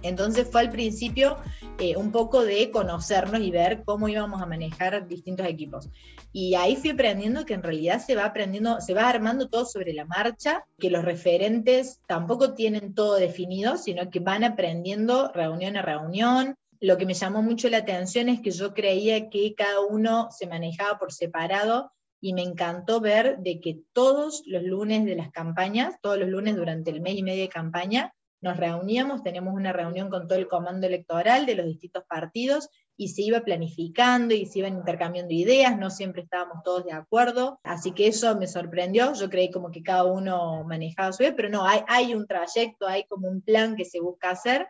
entonces 0.03 0.49
fue 0.51 0.61
al 0.63 0.71
principio 0.71 1.37
eh, 1.79 1.97
un 1.97 2.13
poco 2.13 2.45
de 2.45 2.71
conocernos 2.71 3.41
y 3.41 3.51
ver 3.51 3.83
cómo 3.85 4.09
íbamos 4.09 4.43
a 4.43 4.47
manejar 4.47 5.07
distintos 5.09 5.47
equipos. 5.47 5.89
Y 6.33 6.55
ahí 6.55 6.77
fui 6.77 6.91
aprendiendo 6.91 7.45
que 7.45 7.55
en 7.55 7.63
realidad 7.63 8.01
se 8.05 8.15
va 8.15 8.25
aprendiendo, 8.25 8.81
se 8.81 8.95
va 8.95 9.09
armando 9.09 9.49
todo 9.49 9.65
sobre 9.65 9.93
la 9.93 10.05
marcha, 10.05 10.65
que 10.79 10.91
los 10.91 11.05
referentes 11.05 12.01
tampoco 12.07 12.55
tienen 12.55 12.95
todo 12.95 13.17
definido, 13.17 13.77
sino 13.77 14.11
que 14.11 14.21
van 14.21 14.45
aprendiendo 14.45 15.31
reunión 15.33 15.77
a 15.77 15.83
reunión. 15.83 16.57
Lo 16.81 16.97
que 16.97 17.07
me 17.07 17.15
llamó 17.15 17.43
mucho 17.43 17.69
la 17.69 17.79
atención 17.79 18.29
es 18.29 18.41
que 18.41 18.51
yo 18.51 18.75
creía 18.75 19.29
que 19.29 19.55
cada 19.55 19.81
uno 19.81 20.29
se 20.31 20.47
manejaba 20.47 20.99
por 20.99 21.13
separado 21.13 21.93
y 22.21 22.35
me 22.35 22.43
encantó 22.43 23.01
ver 23.01 23.39
de 23.39 23.61
que 23.61 23.81
todos 23.93 24.45
los 24.47 24.63
lunes 24.63 25.05
de 25.05 25.17
las 25.17 25.31
campañas, 25.31 25.97
todos 26.01 26.19
los 26.19 26.29
lunes 26.29 26.55
durante 26.57 26.91
el 26.91 27.01
mes 27.01 27.17
y 27.17 27.23
medio 27.23 27.43
de 27.43 27.49
campaña, 27.49 28.15
nos 28.43 28.57
reuníamos, 28.57 29.23
tenemos 29.23 29.55
una 29.55 29.73
reunión 29.73 30.11
con 30.11 30.27
todo 30.27 30.39
el 30.39 30.49
comando 30.49 30.87
electoral 30.87 31.47
de 31.47 31.55
los 31.55 31.65
distintos 31.65 32.05
partidos 32.05 32.69
y 32.97 33.09
se 33.09 33.23
iba 33.23 33.41
planificando 33.41 34.35
y 34.35 34.47
se 34.47 34.59
iban 34.59 34.75
intercambiando 34.75 35.33
ideas, 35.33 35.79
no 35.79 35.91
siempre 35.91 36.23
estábamos 36.23 36.63
todos 36.65 36.85
de 36.85 36.93
acuerdo, 36.93 37.61
así 37.63 37.93
que 37.93 38.09
eso 38.09 38.37
me 38.37 38.49
sorprendió, 38.49 39.15
yo 39.15 39.31
creí 39.31 39.51
como 39.51 39.71
que 39.71 39.83
cada 39.83 40.05
uno 40.05 40.65
manejaba 40.65 41.13
su 41.13 41.23
vida, 41.23 41.35
pero 41.37 41.49
no, 41.49 41.67
hay, 41.67 41.81
hay 41.87 42.15
un 42.15 42.27
trayecto, 42.27 42.87
hay 42.87 43.05
como 43.05 43.29
un 43.29 43.43
plan 43.43 43.77
que 43.77 43.85
se 43.85 44.01
busca 44.01 44.31
hacer, 44.31 44.67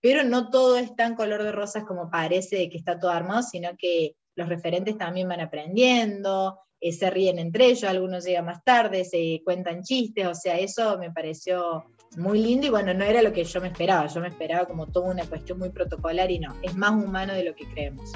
pero 0.00 0.22
no 0.22 0.50
todo 0.50 0.76
es 0.76 0.94
tan 0.94 1.16
color 1.16 1.42
de 1.42 1.52
rosas 1.52 1.84
como 1.84 2.10
parece 2.10 2.70
que 2.70 2.78
está 2.78 2.98
todo 2.98 3.10
armado, 3.10 3.42
sino 3.42 3.70
que 3.76 4.14
los 4.36 4.48
referentes 4.48 4.96
también 4.96 5.28
van 5.28 5.40
aprendiendo, 5.40 6.60
eh, 6.80 6.92
se 6.92 7.10
ríen 7.10 7.38
entre 7.38 7.66
ellos, 7.66 7.84
algunos 7.84 8.24
llegan 8.24 8.44
más 8.44 8.62
tarde, 8.62 9.04
se 9.04 9.40
cuentan 9.44 9.82
chistes, 9.82 10.26
o 10.26 10.34
sea, 10.34 10.58
eso 10.58 10.96
me 10.98 11.10
pareció 11.10 11.86
muy 12.16 12.42
lindo 12.42 12.66
y 12.66 12.70
bueno, 12.70 12.94
no 12.94 13.04
era 13.04 13.22
lo 13.22 13.32
que 13.32 13.44
yo 13.44 13.60
me 13.60 13.68
esperaba, 13.68 14.06
yo 14.06 14.20
me 14.20 14.28
esperaba 14.28 14.66
como 14.66 14.86
toda 14.86 15.10
una 15.12 15.24
cuestión 15.24 15.58
muy 15.58 15.70
protocolar 15.70 16.30
y 16.30 16.38
no, 16.38 16.54
es 16.62 16.76
más 16.76 16.92
humano 16.92 17.34
de 17.34 17.44
lo 17.44 17.54
que 17.54 17.66
creemos. 17.66 18.12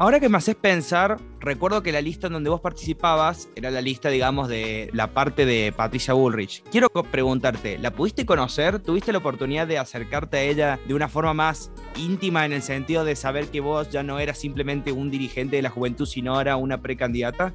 Ahora 0.00 0.18
que 0.18 0.30
me 0.30 0.38
haces 0.38 0.54
pensar, 0.54 1.18
recuerdo 1.40 1.82
que 1.82 1.92
la 1.92 2.00
lista 2.00 2.28
en 2.28 2.32
donde 2.32 2.48
vos 2.48 2.62
participabas 2.62 3.50
era 3.54 3.70
la 3.70 3.82
lista, 3.82 4.08
digamos, 4.08 4.48
de 4.48 4.88
la 4.94 5.12
parte 5.12 5.44
de 5.44 5.74
Patricia 5.76 6.14
Bullrich. 6.14 6.62
Quiero 6.70 6.88
preguntarte, 6.88 7.76
¿la 7.76 7.90
pudiste 7.90 8.24
conocer? 8.24 8.78
¿Tuviste 8.78 9.12
la 9.12 9.18
oportunidad 9.18 9.66
de 9.66 9.76
acercarte 9.76 10.38
a 10.38 10.42
ella 10.42 10.80
de 10.88 10.94
una 10.94 11.08
forma 11.08 11.34
más 11.34 11.70
íntima 11.98 12.46
en 12.46 12.54
el 12.54 12.62
sentido 12.62 13.04
de 13.04 13.14
saber 13.14 13.48
que 13.48 13.60
vos 13.60 13.90
ya 13.90 14.02
no 14.02 14.18
eras 14.18 14.38
simplemente 14.38 14.90
un 14.90 15.10
dirigente 15.10 15.56
de 15.56 15.62
la 15.62 15.68
juventud, 15.68 16.06
sino 16.06 16.40
era 16.40 16.56
una 16.56 16.80
precandidata? 16.80 17.52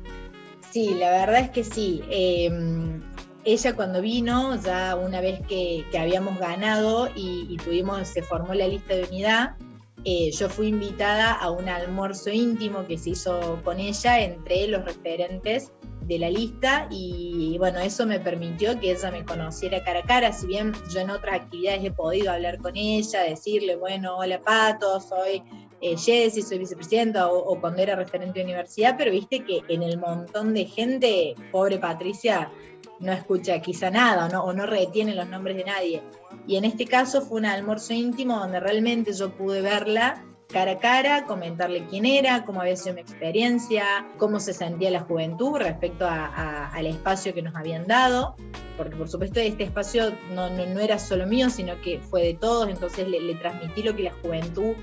Sí, 0.70 0.94
la 0.94 1.10
verdad 1.10 1.40
es 1.40 1.50
que 1.50 1.64
sí. 1.64 2.04
Em, 2.12 3.02
ella 3.46 3.76
cuando 3.76 4.02
vino, 4.02 4.60
ya 4.62 4.96
una 4.96 5.22
vez 5.22 5.40
que, 5.48 5.86
habíamos 5.98 6.40
ganado 6.40 7.10
y, 7.16 7.56
tuvimos, 7.64 8.08
se 8.08 8.24
formó 8.24 8.54
la 8.54 8.68
lista 8.68 8.96
de 8.96 9.04
unidad, 9.04 9.56
eh, 10.04 10.32
yo 10.32 10.50
fui 10.50 10.68
invitada 10.68 11.34
a 11.34 11.50
un 11.52 11.70
almuerzo 11.70 12.32
íntimo 12.32 12.86
que 12.86 12.98
se 12.98 13.12
hizo 13.12 13.62
con 13.64 13.80
ella 13.80 14.20
entre 14.20 14.68
los 14.68 14.84
referentes 14.84 15.72
de 16.02 16.20
la 16.20 16.30
lista 16.30 16.88
y 16.92 17.58
bueno, 17.58 17.80
eso 17.80 18.06
me 18.06 18.20
permitió 18.20 18.80
que 18.80 18.92
ella 18.92 19.10
me 19.10 19.26
conociera 19.26 19.84
cara 19.84 20.00
a 20.00 20.04
cara, 20.04 20.32
si 20.32 20.46
bien 20.46 20.74
yo 20.92 21.00
en 21.00 21.10
otras 21.10 21.42
actividades 21.42 21.84
he 21.84 21.92
podido 21.92 22.32
hablar 22.32 22.60
con 22.60 22.76
ella, 22.78 23.22
decirle, 23.22 23.76
bueno, 23.76 24.18
hola 24.18 24.40
Pato, 24.42 25.00
soy 25.00 25.42
eh, 25.82 25.98
Jessy, 25.98 26.42
soy 26.42 26.60
vicepresidenta 26.60 27.28
o, 27.28 27.38
o, 27.38 27.60
cuando 27.60 27.82
era 27.82 27.96
referente 27.96 28.40
de 28.40 28.46
universidad, 28.46 28.96
pero 28.98 29.12
viste 29.12 29.44
que 29.44 29.62
en 29.68 29.84
el 29.84 29.98
montón 29.98 30.54
de 30.54 30.66
gente, 30.66 31.36
pobre 31.52 31.80
Patricia, 31.80 32.52
no 33.00 33.12
escucha 33.12 33.62
quizá 33.62 33.90
nada 33.90 34.42
o 34.42 34.54
no, 34.54 34.66
retiene 34.66 35.16
los 35.16 35.28
nombres 35.28 35.58
de 35.58 35.66
nadie. 35.66 36.04
Y 36.48 36.58
en 36.58 36.66
este 36.66 36.86
caso 36.86 37.22
fue 37.22 37.40
un 37.40 37.46
almuerzo 37.46 37.94
íntimo 37.94 38.38
donde 38.40 38.60
realmente 38.60 39.14
yo 39.14 39.32
pude 39.32 39.62
verla 39.62 40.24
cara 40.48 40.74
a 40.74 40.80
cara, 40.80 41.26
comentarle 41.26 41.86
quién 41.90 42.06
era, 42.06 42.46
cómo 42.46 42.62
había 42.62 42.76
sido 42.76 42.96
mi 42.96 43.02
experiencia, 43.02 44.08
cómo 44.18 44.40
se 44.40 44.54
sentía 44.54 44.92
la 44.92 45.02
juventud 45.02 45.58
respecto 45.58 46.08
al 46.08 46.86
espacio 46.86 47.34
que 47.34 47.42
nos 47.42 47.56
habían 47.56 47.88
dado, 47.88 48.36
porque 48.78 48.96
por 48.96 49.10
supuesto 49.10 49.40
este 49.40 49.64
espacio 49.64 50.14
no, 50.34 50.50
no, 50.50 50.80
era 50.80 51.00
solo 51.00 51.26
mío, 51.26 51.50
sino 51.50 51.82
que 51.82 52.00
fue 52.00 52.22
de 52.24 52.34
todos, 52.36 52.70
entonces 52.70 53.08
le, 53.08 53.36
transmití 53.36 53.84
lo 53.84 53.96
que 53.96 54.04
la 54.04 54.14
juventud 54.22 54.76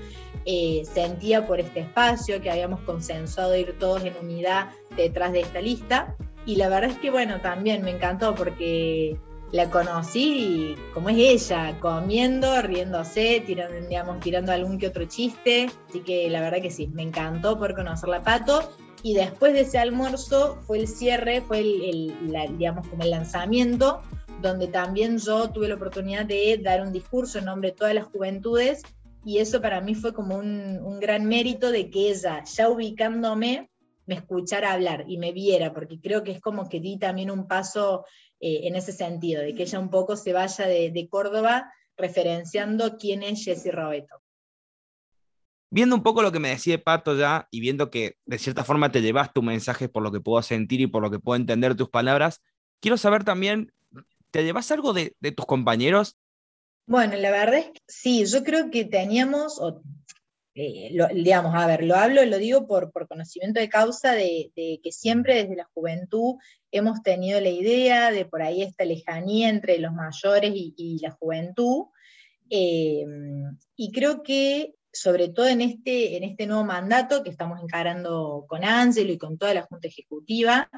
eh, 0.45 0.83
sentía 0.91 1.47
por 1.47 1.59
este 1.59 1.81
espacio, 1.81 2.41
que 2.41 2.51
habíamos 2.51 2.81
consensuado 2.81 3.55
ir 3.55 3.77
todos 3.79 4.03
en 4.03 4.15
unidad 4.21 4.69
detrás 4.95 5.31
de 5.31 5.41
esta 5.41 5.61
lista. 5.61 6.15
Y 6.45 6.57
la 6.57 6.69
verdad 6.69 6.91
es 6.91 6.97
que, 6.97 7.09
bueno, 7.09 7.39
también 7.41 7.83
me 7.83 7.91
encantó 7.91 8.35
porque 8.35 9.17
la 9.53 9.69
conocí 9.69 10.75
como 10.95 11.09
es 11.09 11.17
ella, 11.17 11.77
comiendo, 11.79 12.59
riéndose, 12.63 13.43
tirando, 13.45 13.87
digamos, 13.87 14.19
tirando 14.19 14.51
algún 14.51 14.79
que 14.79 14.87
otro 14.87 15.05
chiste. 15.05 15.69
Así 15.87 15.99
que 15.99 16.27
la 16.29 16.41
verdad 16.41 16.59
que 16.61 16.71
sí, 16.71 16.87
me 16.87 17.03
encantó 17.03 17.57
por 17.57 17.75
conocerla 17.75 18.23
Pato. 18.23 18.73
Y 19.03 19.13
después 19.13 19.53
de 19.53 19.61
ese 19.61 19.77
almuerzo 19.77 20.57
fue 20.65 20.79
el 20.79 20.87
cierre, 20.87 21.41
fue 21.41 21.59
el, 21.59 22.13
digamos, 22.57 22.87
como 22.87 23.03
el 23.03 23.11
lanzamiento, 23.11 24.01
donde 24.41 24.67
también 24.67 25.19
yo 25.19 25.49
tuve 25.49 25.67
la 25.67 25.75
oportunidad 25.75 26.25
de 26.25 26.59
dar 26.61 26.81
un 26.81 26.91
discurso 26.91 27.37
en 27.37 27.45
nombre 27.45 27.69
de 27.69 27.75
todas 27.75 27.93
las 27.93 28.05
juventudes. 28.05 28.81
Y 29.23 29.37
eso 29.37 29.61
para 29.61 29.81
mí 29.81 29.93
fue 29.93 30.13
como 30.13 30.35
un, 30.35 30.79
un 30.83 30.99
gran 30.99 31.25
mérito 31.25 31.71
de 31.71 31.89
que 31.91 32.09
ella, 32.09 32.43
ya 32.43 32.69
ubicándome, 32.69 33.69
me 34.05 34.15
escuchara 34.15 34.73
hablar 34.73 35.05
y 35.07 35.17
me 35.17 35.31
viera, 35.31 35.73
porque 35.73 35.99
creo 35.99 36.23
que 36.23 36.31
es 36.31 36.41
como 36.41 36.67
que 36.69 36.79
di 36.79 36.97
también 36.97 37.31
un 37.31 37.47
paso 37.47 38.05
eh, 38.39 38.67
en 38.67 38.75
ese 38.75 38.91
sentido, 38.91 39.41
de 39.41 39.55
que 39.55 39.63
ella 39.63 39.79
un 39.79 39.89
poco 39.89 40.15
se 40.15 40.33
vaya 40.33 40.67
de, 40.67 41.07
Córdoba 41.09 41.71
referenciando 41.95 42.97
quién 42.97 43.23
es 43.23 43.43
Jessy 43.43 43.71
Robeto. 43.71 44.21
Viendo 45.69 45.95
un 45.95 46.03
poco 46.03 46.21
lo 46.21 46.31
que 46.31 46.39
me 46.39 46.49
decía 46.49 46.83
Pato 46.83 47.17
ya 47.17 47.47
y 47.49 47.59
viendo 47.59 47.89
que 47.89 48.17
de 48.25 48.37
cierta 48.37 48.63
forma 48.63 48.91
te 48.91 49.01
llevas 49.01 49.33
tu 49.33 49.41
mensaje 49.41 49.89
por 49.89 50.03
lo 50.03 50.11
que 50.11 50.19
puedo 50.19 50.41
sentir 50.43 50.81
y 50.81 50.87
por 50.87 51.01
lo 51.01 51.09
que 51.09 51.19
puedo 51.19 51.35
entender 51.35 51.75
tus 51.75 51.89
palabras, 51.89 52.41
quiero 52.79 52.97
saber 52.97 53.23
también, 53.23 53.71
¿te 54.29 54.43
llevas 54.43 54.69
algo 54.71 54.93
de, 54.93 55.15
de 55.19 55.31
tus 55.31 55.45
compañeros? 55.45 56.17
Bueno, 56.85 57.15
la 57.15 57.31
verdad 57.31 57.59
es 57.59 57.67
que 57.67 57.81
sí, 57.87 58.25
yo 58.25 58.43
creo 58.43 58.69
que 58.69 58.83
teníamos, 58.83 59.57
o 59.59 59.81
eh, 60.55 60.95
digamos, 61.15 61.55
a 61.55 61.65
ver, 61.65 61.83
lo 61.83 61.95
hablo, 61.95 62.23
lo 62.25 62.37
digo 62.37 62.67
por, 62.67 62.91
por 62.91 63.07
conocimiento 63.07 63.59
de 63.59 63.69
causa 63.69 64.11
de, 64.11 64.51
que 64.55 64.91
siempre 64.91 65.35
desde 65.35 65.55
la 65.55 65.69
juventud 65.73 66.35
hemos 66.71 67.01
tenido 67.01 67.41
la 67.41 67.49
idea 67.49 68.11
de 68.11 68.25
por 68.25 68.43
ahí 68.43 68.61
esta 68.61 68.85
lejanía 68.85 69.49
entre 69.49 69.79
los 69.79 69.93
mayores 69.93 70.51
y, 70.53 70.99
la 71.01 71.11
juventud. 71.11 71.85
Eh, 72.49 73.05
y 73.75 73.91
creo 73.91 74.21
que 74.21 74.75
sobre 74.91 75.29
todo 75.29 75.47
en 75.47 75.61
este, 75.61 76.17
en 76.17 76.23
este 76.23 76.45
nuevo 76.45 76.63
mandato 76.63 77.23
que 77.23 77.31
estamos 77.31 77.59
encarando 77.59 78.45
con 78.47 78.63
Ángelo 78.63 79.11
y 79.11 79.17
con 79.17 79.39
toda 79.39 79.55
la 79.55 79.63
Junta 79.63 79.87
Ejecutiva, 79.87 80.69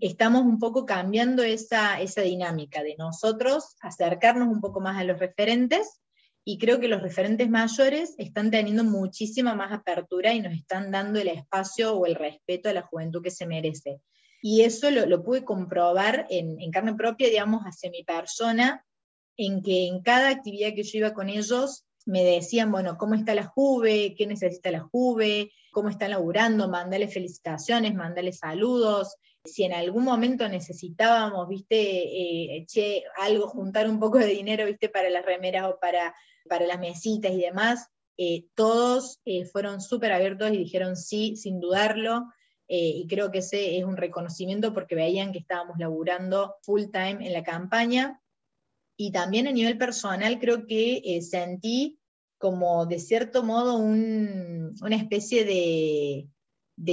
estamos 0.00 0.42
un 0.42 0.58
poco 0.58 0.84
cambiando 0.84 1.42
esa, 1.42 1.98
esa 2.02 2.20
dinámica 2.20 2.82
de 2.82 2.94
nosotros 2.98 3.76
acercarnos 3.80 4.48
un 4.48 4.60
poco 4.60 4.80
más 4.80 4.98
a 4.98 5.04
los 5.04 5.18
referentes 5.18 6.02
y 6.44 6.58
creo 6.58 6.78
que 6.78 6.88
los 6.88 7.02
referentes 7.02 7.48
mayores 7.48 8.14
están 8.18 8.50
teniendo 8.50 8.84
muchísima 8.84 9.54
más 9.54 9.72
apertura 9.72 10.34
y 10.34 10.40
nos 10.40 10.52
están 10.52 10.90
dando 10.90 11.18
el 11.18 11.28
espacio 11.28 11.94
o 11.94 12.04
el 12.04 12.14
respeto 12.14 12.68
a 12.68 12.74
la 12.74 12.82
juventud 12.82 13.22
que 13.22 13.30
se 13.30 13.46
merece. 13.46 14.00
Y 14.42 14.60
eso 14.60 14.90
lo, 14.90 15.24
pude 15.24 15.42
comprobar 15.42 16.26
en, 16.28 16.70
carne 16.70 16.94
propia, 16.94 17.30
digamos, 17.30 17.62
hacia 17.62 17.90
mi 17.90 18.04
persona, 18.04 18.84
en 19.38 19.62
que 19.62 19.86
en 19.86 20.02
cada 20.02 20.28
actividad 20.28 20.74
que 20.74 20.82
yo 20.82 20.98
iba 20.98 21.14
con 21.14 21.30
ellos 21.30 21.86
me 22.04 22.22
decían, 22.22 22.70
bueno, 22.70 22.98
¿cómo 22.98 23.14
está 23.14 23.34
la 23.34 23.46
Juve? 23.46 24.14
¿Qué 24.14 24.26
necesita 24.26 24.70
la 24.70 24.80
Juve? 24.80 25.50
¿Cómo 25.72 25.88
están 25.88 26.10
laburando? 26.10 26.68
Mándale 26.68 27.08
felicitaciones, 27.08 27.94
mándale 27.94 28.32
saludos. 28.34 29.16
Si 29.46 29.64
en 29.64 29.72
algún 29.72 30.04
momento 30.04 30.46
necesitábamos, 30.46 31.48
viste, 31.48 32.58
eh, 32.58 32.66
algo, 33.16 33.48
juntar 33.48 33.88
un 33.88 33.98
poco 33.98 34.18
de 34.18 34.26
dinero, 34.26 34.66
viste, 34.66 34.90
para 34.90 35.08
las 35.08 35.24
remeras 35.24 35.70
o 35.70 35.78
para 35.80 36.14
para 36.48 36.66
las 36.66 36.78
mesitas 36.78 37.32
y 37.32 37.40
demás, 37.40 37.88
eh, 38.16 38.46
todos 38.54 39.20
eh, 39.24 39.44
fueron 39.44 39.80
súper 39.80 40.12
abiertos 40.12 40.50
y 40.52 40.58
dijeron 40.58 40.96
sí, 40.96 41.36
sin 41.36 41.60
dudarlo. 41.60 42.26
Eh, 42.68 42.92
y 42.96 43.06
creo 43.06 43.30
que 43.30 43.38
ese 43.38 43.76
es 43.76 43.84
un 43.84 43.96
reconocimiento 43.96 44.72
porque 44.72 44.94
veían 44.94 45.32
que 45.32 45.38
estábamos 45.38 45.78
laburando 45.78 46.56
full 46.62 46.84
time 46.92 47.26
en 47.26 47.32
la 47.32 47.42
campaña. 47.42 48.20
Y 48.96 49.10
también 49.10 49.48
a 49.48 49.52
nivel 49.52 49.76
personal 49.76 50.38
creo 50.38 50.66
que 50.66 51.20
sentí 51.28 51.98
como 52.38 52.86
de 52.86 53.00
cierto 53.00 53.42
modo 53.42 53.76
una 53.76 54.96
especie 54.96 55.44
de, 55.44 56.28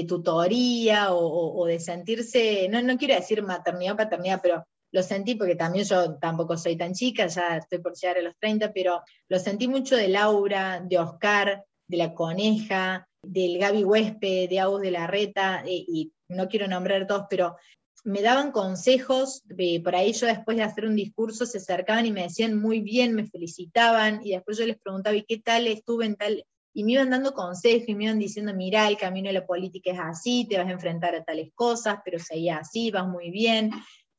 tutoría 0.08 1.13
o, 1.13 1.65
de 1.65 1.79
sentirse, 1.79 2.67
no, 2.70 2.81
no 2.81 2.98
quiero 2.98 3.15
decir 3.15 3.43
maternidad 3.43 3.93
o 3.93 3.98
paternidad, 3.98 4.39
pero 4.41 4.65
lo 4.92 5.04
sentí 5.04 5.36
porque 5.36 5.56
también 5.56 5.86
yo 5.86 6.16
tampoco 6.16 6.58
soy 6.58 6.76
tan 6.78 6.94
chica, 6.94 7.28
ya 7.28 7.58
estoy 7.58 7.80
por 7.80 7.96
llegar 7.96 8.18
a 8.18 8.22
los 8.22 8.38
30, 8.38 8.74
pero 8.74 9.02
lo 9.30 9.40
sentí 9.40 9.68
mucho 9.68 9.96
de 9.96 10.10
Laura, 10.10 10.82
de 10.86 11.00
Oscar, 11.00 11.66
de 11.88 11.98
la 11.98 12.14
coneja, 12.14 13.08
del 13.24 13.58
Gaby 13.58 13.84
Huespe, 13.84 14.48
de 14.48 14.60
Agus 14.60 14.82
de 14.82 14.92
la 14.92 15.08
Reta, 15.08 15.64
eh, 15.66 15.86
y 15.88 16.12
no 16.30 16.48
quiero 16.48 16.68
nombrar 16.68 17.08
todos, 17.08 17.26
pero 17.30 17.56
me 18.04 18.22
daban 18.22 18.52
consejos, 18.52 19.44
por 19.84 19.96
ahí 19.96 20.14
yo 20.14 20.26
después 20.26 20.58
de 20.58 20.64
hacer 20.64 20.86
un 20.86 20.96
discurso 20.96 21.46
se 21.46 21.60
acercaban 21.60 22.06
y 22.06 22.12
me 22.12 22.24
decían 22.24 22.60
muy 22.60 22.82
bien, 22.82 23.14
me 23.14 23.28
felicitaban, 23.28 24.22
y 24.24 24.32
después 24.32 24.58
yo 24.58 24.66
les 24.66 24.80
preguntaba, 24.80 25.16
¿y 25.16 25.24
qué 25.24 25.38
tal 25.38 25.68
estuve 25.68 26.06
en 26.06 26.16
tal? 26.16 26.44
Y 26.74 26.84
me 26.84 26.94
iban 26.94 27.10
dando 27.10 27.34
consejos 27.34 27.88
y 27.90 27.96
me 27.96 28.06
iban 28.06 28.18
diciendo, 28.18 28.54
mira, 28.56 28.88
el 28.88 28.98
camino 28.98 29.28
de 29.28 29.34
la 29.34 29.46
política 29.46 29.92
es 29.92 30.00
así, 30.00 30.48
te 30.50 30.58
vas 30.58 30.68
a 30.68 30.72
enfrentar 30.72 31.14
a 31.14 31.24
tales 31.24 31.52
cosas, 31.54 32.00
pero 32.04 32.18
seguía 32.18 32.58
así, 32.58 32.90
vas 32.92 33.08
muy 33.08 33.30
bien. 33.30 33.72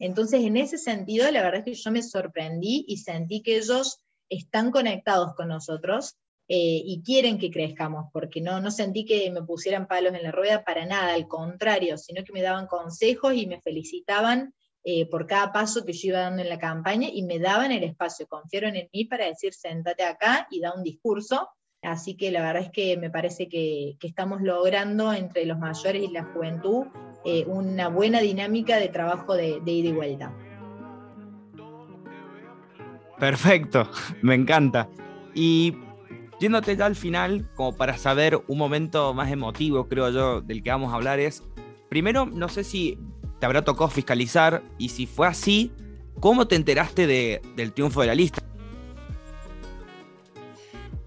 Entonces, 0.03 0.43
en 0.43 0.57
ese 0.57 0.79
sentido, 0.79 1.31
la 1.31 1.43
verdad 1.43 1.61
es 1.61 1.65
que 1.65 1.81
yo 1.81 1.93
me 1.93 2.03
sorprendí 2.03 2.85
y 2.89 2.97
sentí 2.97 3.41
que 3.41 3.57
ellos 3.57 4.01
están 4.29 4.73
conectados 4.73 5.33
con 5.37 5.47
nosotros 5.47 6.17
eh, 6.49 6.83
y 6.85 7.05
quieren 7.05 7.39
que 7.39 7.53
crezcamos, 7.53 8.07
porque 8.13 8.41
no, 8.41 8.61
no 8.61 8.73
sentí 8.73 9.05
que 9.05 9.31
me 9.31 9.45
pusieran 9.45 9.87
palos 9.87 10.13
en 10.13 10.25
la 10.25 10.33
rueda 10.33 10.65
para 10.65 10.87
nada, 10.87 11.15
al 11.15 11.29
contrario, 11.29 11.97
sino 11.99 12.25
que 12.25 12.33
me 12.33 12.43
daban 12.43 12.67
consejos 12.67 13.35
y 13.35 13.47
me 13.47 13.61
felicitaban 13.61 14.53
eh, 14.83 15.07
por 15.07 15.25
cada 15.25 15.53
paso 15.53 15.85
que 15.85 15.93
yo 15.93 16.09
iba 16.09 16.19
dando 16.19 16.43
en 16.43 16.49
la 16.49 16.59
campaña 16.59 17.09
y 17.09 17.23
me 17.23 17.39
daban 17.39 17.71
el 17.71 17.85
espacio, 17.85 18.27
confiaron 18.27 18.75
en 18.75 18.91
mí 18.93 19.05
para 19.05 19.27
decir, 19.27 19.55
sentate 19.55 20.03
acá 20.03 20.49
y 20.51 20.59
da 20.59 20.75
un 20.75 20.83
discurso. 20.83 21.49
Así 21.83 22.15
que 22.15 22.31
la 22.31 22.43
verdad 22.43 22.63
es 22.63 22.71
que 22.71 22.97
me 22.97 23.11
parece 23.11 23.49
que, 23.49 23.97
estamos 24.03 24.41
logrando 24.41 25.13
entre 25.13 25.47
los 25.47 25.59
mayores 25.59 26.03
y 26.03 26.09
la 26.09 26.25
juventud 26.25 26.87
eh, 27.25 27.45
una 27.47 27.89
buena 27.89 28.21
dinámica 28.21 28.77
de 28.77 28.89
trabajo 28.89 29.35
de, 29.35 29.61
de 29.65 29.73
ida 29.73 29.89
y 29.89 29.93
vuelta. 29.93 30.33
Perfecto, 33.19 33.89
me 34.23 34.35
encanta. 34.35 34.89
Y 35.35 35.77
Yéndote 36.43 36.77
ya 36.77 36.87
al 36.87 36.97
final, 36.97 37.49
como 37.55 37.77
para 37.77 37.97
saber 37.97 38.43
un 38.49 38.59
momento 38.59 39.15
más 39.15 39.31
emotivo, 39.31 39.87
creo 39.87 40.11
yo, 40.11 40.41
del 40.41 40.61
que 40.65 40.71
vamos 40.71 40.93
a 40.93 40.97
hablar 40.97 41.21
es, 41.21 41.45
primero, 41.89 42.27
no 42.27 42.49
sé 42.49 42.65
si 42.65 42.99
te 43.39 43.47
habrá 43.47 43.63
tocado 43.63 43.89
fiscalizar 43.89 44.61
y 44.77 44.89
si 44.89 45.07
fue 45.07 45.29
así, 45.29 45.71
¿cómo 46.19 46.49
te 46.49 46.57
enteraste 46.57 47.07
del 47.07 47.73
triunfo 47.73 48.01
de 48.01 48.09
la 48.09 48.17
lista? 48.17 48.43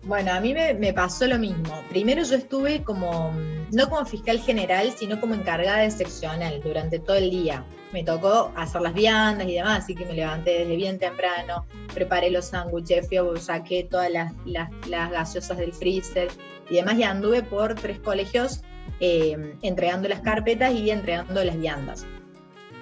Bueno, 0.06 0.34
a 0.34 0.40
mí 0.40 0.54
me, 0.54 0.94
pasó 0.94 1.26
lo 1.26 1.40
mismo. 1.40 1.84
Primero 1.90 2.22
yo 2.22 2.36
estuve 2.36 2.84
como, 2.84 3.34
no 3.72 3.90
como 3.90 4.06
fiscal 4.06 4.40
general, 4.40 4.92
sino 4.96 5.20
como 5.20 5.34
encargada 5.34 5.80
de 5.80 5.90
seccional 5.90 6.62
durante 6.62 7.00
todo 7.00 7.18
el 7.18 7.32
día. 7.32 7.66
Me 7.92 8.04
tocó 8.04 8.52
hacer 8.56 8.82
las 8.82 8.94
viandas 8.94 9.48
y 9.48 9.56
demás, 9.56 9.84
así 9.84 9.96
que 9.96 10.06
me 10.06 10.14
levanté 10.14 10.60
desde 10.60 10.76
bien 10.76 11.00
temprano, 11.00 11.66
preparé 11.92 12.30
los 12.30 12.46
sándwiches, 12.46 13.08
fui 13.08 13.18
a 13.18 13.24
saqué 13.40 13.88
todas 13.90 14.12
las, 14.12 14.32
las, 14.46 14.70
gaseosas 15.12 15.58
del 15.58 15.74
freezer 15.74 16.28
y 16.70 16.76
demás, 16.76 17.00
y 17.00 17.04
anduve 17.04 17.42
por 17.42 17.74
tres 17.74 18.00
colegios 18.00 18.62
eh, 19.00 19.56
entregando 19.64 20.08
las 20.08 20.20
carpetas 20.20 20.72
y 20.72 20.92
entregando 20.92 21.44
las 21.44 21.58
viandas. 21.58 22.06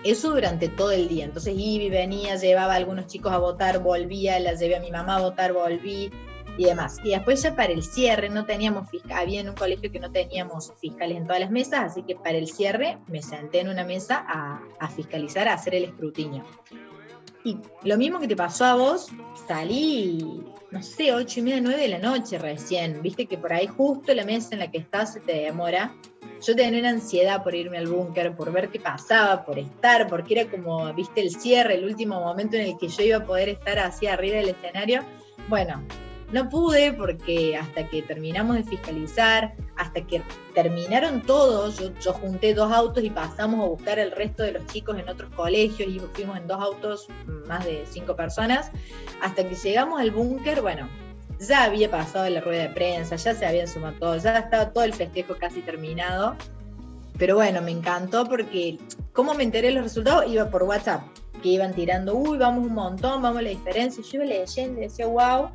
Eso 0.04 0.32
durante 0.32 0.68
todo 0.68 0.92
el 0.92 1.08
día. 1.08 1.24
Entonces 1.24 1.54
iba 1.56 1.86
y 1.86 1.90
venía, 1.90 2.36
llevaba 2.36 2.74
a 2.74 2.76
algunos 2.76 3.08
chicos 3.08 3.32
a 3.32 3.38
votar, 3.38 3.80
volvía, 3.80 4.38
las 4.40 4.60
llevé 4.60 4.76
a 4.76 4.82
mi 4.82 4.92
mamá 4.92 5.16
a 5.16 5.22
votar, 5.22 5.54
volví 5.54 6.12
y 6.58 6.66
demás. 6.66 6.98
Y 7.04 7.12
después 7.12 7.42
ya 7.42 7.56
para 7.56 7.74
el 7.74 7.84
cierre 7.84 8.30
no 8.30 8.46
teníamos 8.46 8.90
fiscal, 8.90 9.20
había 9.20 9.42
en 9.42 9.50
un 9.50 9.56
colegio 9.56 9.92
que 9.92 10.00
no 10.00 10.12
teníamos 10.12 10.72
fiscales 10.80 11.18
en 11.18 11.26
todas 11.26 11.42
las 11.42 11.52
mesas, 11.52 11.92
así 11.92 12.04
que 12.04 12.16
para 12.16 12.38
el 12.38 12.48
cierre 12.48 12.98
me 13.08 13.22
senté 13.22 13.60
en 13.60 13.70
una 13.70 13.84
mesa 13.84 14.26
a, 14.28 14.62
a 14.80 14.88
fiscalizar, 14.90 15.48
a 15.48 15.54
hacer 15.54 15.76
el 15.76 15.86
escrutinio. 15.86 16.44
Y 17.46 17.58
lo 17.84 17.98
mismo 17.98 18.20
que 18.20 18.28
te 18.28 18.38
pasó 18.38 18.64
a 18.64 18.76
vos, 18.76 19.10
salí, 19.48 20.44
no 20.72 20.82
sé, 20.82 21.14
ocho 21.14 21.42
y 21.42 21.44
media, 21.44 21.60
nueve 21.62 21.82
de 21.82 21.90
la 21.90 22.00
noche 22.00 22.38
recién. 22.38 23.02
Viste 23.02 23.26
que 23.26 23.38
por 23.38 23.52
ahí 23.52 23.68
justo 23.68 24.14
la 24.14 24.24
mesa 24.24 24.50
en 24.54 24.60
la 24.60 24.72
que 24.72 24.78
estás 24.78 25.14
se 25.14 25.20
te 25.20 25.34
demora. 25.34 25.94
Yo 26.46 26.56
tenía 26.56 26.80
una 26.80 26.90
ansiedad 26.90 27.44
por 27.44 27.54
irme 27.54 27.78
al 27.78 27.88
búnker, 27.88 28.34
por 28.36 28.52
ver 28.52 28.70
qué 28.70 28.80
pasaba, 28.80 29.44
por 29.46 29.60
estar, 29.60 30.08
porque 30.08 30.40
era 30.40 30.52
como, 30.52 30.94
viste, 30.94 31.20
el 31.20 31.32
cierre, 31.32 31.76
el 31.76 31.86
último 31.86 32.20
momento 32.22 32.56
en 32.56 32.64
el 32.64 32.78
que 32.78 32.88
yo 32.88 33.04
iba 33.04 33.18
a 33.18 33.26
poder 33.26 33.50
estar 33.50 33.78
así 33.80 34.08
arriba 34.08 34.38
del 34.38 34.50
escenario. 34.50 35.04
Bueno, 35.50 35.84
no 36.34 36.50
pude 36.50 36.92
porque 36.94 37.56
hasta 37.56 37.88
que 37.88 38.02
terminamos 38.02 38.56
de 38.56 38.64
fiscalizar, 38.64 39.54
hasta 39.78 40.02
que 40.02 40.22
terminaron 40.56 41.22
todos, 41.22 41.80
yo, 42.04 42.14
junté 42.14 42.56
dos 42.56 42.72
autos 42.72 43.04
y 43.04 43.12
pasamos 43.12 43.64
a 43.64 43.70
buscar 43.70 44.00
el 44.00 44.12
resto 44.12 44.42
de 44.42 44.54
los 44.54 44.66
chicos 44.66 44.98
en 44.98 45.08
otros 45.08 45.30
colegios 45.36 45.88
y 45.88 46.00
fuimos 46.14 46.38
en 46.38 46.48
dos 46.48 46.60
autos, 46.60 47.08
más 47.48 47.64
de 47.66 47.86
cinco 47.88 48.16
personas, 48.16 48.72
hasta 49.22 49.48
que 49.48 49.54
llegamos 49.54 50.02
al 50.02 50.10
búnker, 50.10 50.62
bueno, 50.62 50.90
ya 51.40 51.66
había 51.66 51.92
pasado 51.92 52.28
la 52.30 52.42
rueda 52.42 52.64
de 52.64 52.70
prensa, 52.70 53.16
ya 53.16 53.36
se 53.36 53.46
habían 53.46 53.68
sumado 53.68 53.96
todos, 54.00 54.24
ya 54.24 54.40
estaba 54.40 54.72
todo 54.72 54.84
el 54.84 54.94
festejo 54.94 55.36
casi 55.38 55.62
terminado. 55.62 56.36
Pero 57.20 57.36
bueno, 57.36 57.62
me 57.62 57.70
encantó 57.70 58.26
porque, 58.26 58.80
¿cómo 59.14 59.36
me 59.36 59.44
enteré 59.44 59.68
de 59.68 59.76
los 59.76 59.84
resultados? 59.84 60.26
Iba 60.28 60.50
por 60.50 60.64
WhatsApp, 60.64 61.04
que 61.44 61.50
iban 61.50 61.74
tirando, 61.74 62.16
uy, 62.16 62.40
vamos 62.40 62.66
un 62.66 62.74
montón, 62.74 63.22
vamos 63.22 63.38
a 63.40 63.42
la 63.44 63.50
diferencia. 63.50 64.04
Yo 64.04 64.24
iba 64.24 64.26
leyendo 64.26 64.80
y 64.80 64.84
decía, 64.86 65.06
wow, 65.06 65.50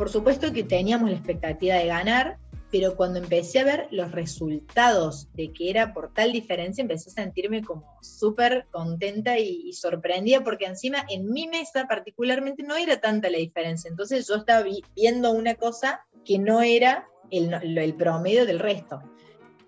por 0.00 0.08
supuesto 0.08 0.50
que 0.50 0.64
teníamos 0.64 1.10
la 1.10 1.16
expectativa 1.16 1.74
de 1.74 1.84
ganar, 1.84 2.38
pero 2.70 2.96
cuando 2.96 3.18
empecé 3.18 3.58
a 3.58 3.64
ver 3.64 3.86
los 3.90 4.10
resultados 4.12 5.28
de 5.34 5.52
que 5.52 5.68
era 5.68 5.92
por 5.92 6.14
tal 6.14 6.32
diferencia, 6.32 6.80
empecé 6.80 7.10
a 7.10 7.22
sentirme 7.22 7.62
como 7.62 7.84
súper 8.00 8.66
contenta 8.70 9.38
y, 9.38 9.70
sorprendida, 9.74 10.42
porque 10.42 10.64
encima 10.64 11.04
en 11.10 11.30
mi 11.30 11.48
mesa 11.48 11.86
particularmente 11.86 12.62
no 12.62 12.76
era 12.76 12.98
tanta 12.98 13.28
la 13.28 13.36
diferencia. 13.36 13.90
Entonces 13.90 14.26
yo 14.26 14.36
estaba 14.36 14.64
viendo 14.96 15.32
una 15.32 15.56
cosa 15.56 16.06
que 16.24 16.38
no 16.38 16.62
era 16.62 17.06
el, 17.30 17.94
promedio 17.94 18.46
del 18.46 18.58
resto. 18.58 19.02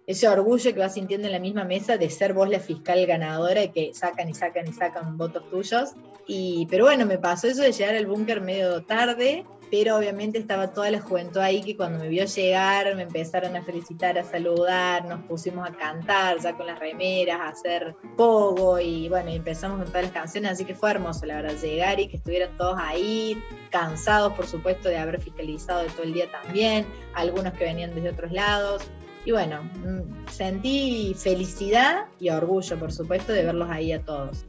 Ese 0.06 0.28
orgullo 0.28 0.72
que 0.72 0.80
vas 0.80 0.94
sintiendo 0.94 1.26
en 1.26 1.34
la 1.34 1.40
misma 1.40 1.64
mesa 1.64 1.98
de 1.98 2.08
ser 2.08 2.32
vos 2.32 2.48
la 2.48 2.58
fiscal 2.58 3.04
ganadora 3.04 3.64
y 3.64 3.68
que 3.68 3.92
sacan 3.92 4.30
y 4.30 4.34
sacan 4.34 4.66
y 4.66 4.72
sacan 4.72 5.18
votos 5.18 5.46
tuyos. 5.50 5.90
Y, 6.26 6.66
pero 6.70 6.86
bueno, 6.86 7.04
me 7.04 7.18
pasó 7.18 7.48
eso 7.48 7.60
de 7.60 7.72
llegar 7.72 7.96
al 7.96 8.06
búnker 8.06 8.40
medio 8.40 8.82
tarde 8.84 9.44
pero 9.72 9.96
obviamente 9.96 10.38
estaba 10.38 10.74
toda 10.74 10.90
la 10.90 11.00
juventud 11.00 11.40
ahí 11.40 11.62
que 11.62 11.74
cuando 11.74 11.98
me 11.98 12.08
vio 12.08 12.26
llegar 12.26 12.94
me 12.94 13.04
empezaron 13.04 13.56
a 13.56 13.62
felicitar, 13.62 14.18
a 14.18 14.22
saludar, 14.22 15.06
nos 15.06 15.24
pusimos 15.24 15.66
a 15.66 15.72
cantar 15.72 16.38
ya 16.40 16.54
con 16.54 16.66
las 16.66 16.78
remeras, 16.78 17.40
a 17.40 17.48
hacer 17.48 17.96
pogo 18.14 18.78
y 18.78 19.08
bueno, 19.08 19.30
empezamos 19.30 19.78
con 19.78 19.86
todas 19.86 20.02
las 20.02 20.12
canciones, 20.12 20.52
así 20.52 20.66
que 20.66 20.74
fue 20.74 20.90
hermoso 20.90 21.24
la 21.24 21.36
verdad 21.36 21.56
llegar 21.58 21.98
y 21.98 22.08
que 22.08 22.18
estuvieran 22.18 22.54
todos 22.58 22.76
ahí, 22.78 23.42
cansados 23.70 24.34
por 24.34 24.46
supuesto 24.46 24.90
de 24.90 24.98
haber 24.98 25.18
fiscalizado 25.22 25.84
de 25.84 25.88
todo 25.88 26.02
el 26.02 26.12
día 26.12 26.30
también, 26.30 26.84
algunos 27.14 27.54
que 27.54 27.64
venían 27.64 27.94
desde 27.94 28.10
otros 28.10 28.30
lados. 28.30 28.82
Y 29.24 29.30
bueno, 29.30 29.62
mm, 29.62 30.28
sentí 30.28 31.16
felicidad 31.18 32.08
y 32.20 32.28
orgullo, 32.28 32.78
por 32.78 32.92
supuesto, 32.92 33.32
de 33.32 33.44
verlos 33.44 33.70
ahí 33.70 33.92
a 33.92 34.04
todos. 34.04 34.44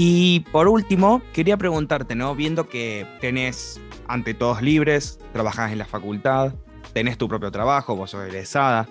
Y 0.00 0.46
por 0.52 0.68
último, 0.68 1.20
quería 1.32 1.56
preguntarte, 1.56 2.14
¿no? 2.14 2.36
Viendo 2.36 2.68
que 2.68 3.04
tenés 3.20 3.80
ante 4.06 4.32
todos 4.32 4.62
libres, 4.62 5.18
trabajás 5.32 5.72
en 5.72 5.78
la 5.78 5.86
facultad, 5.86 6.54
tenés 6.92 7.18
tu 7.18 7.26
propio 7.26 7.50
trabajo, 7.50 7.96
vos 7.96 8.12
sos 8.12 8.24
egresada, 8.24 8.88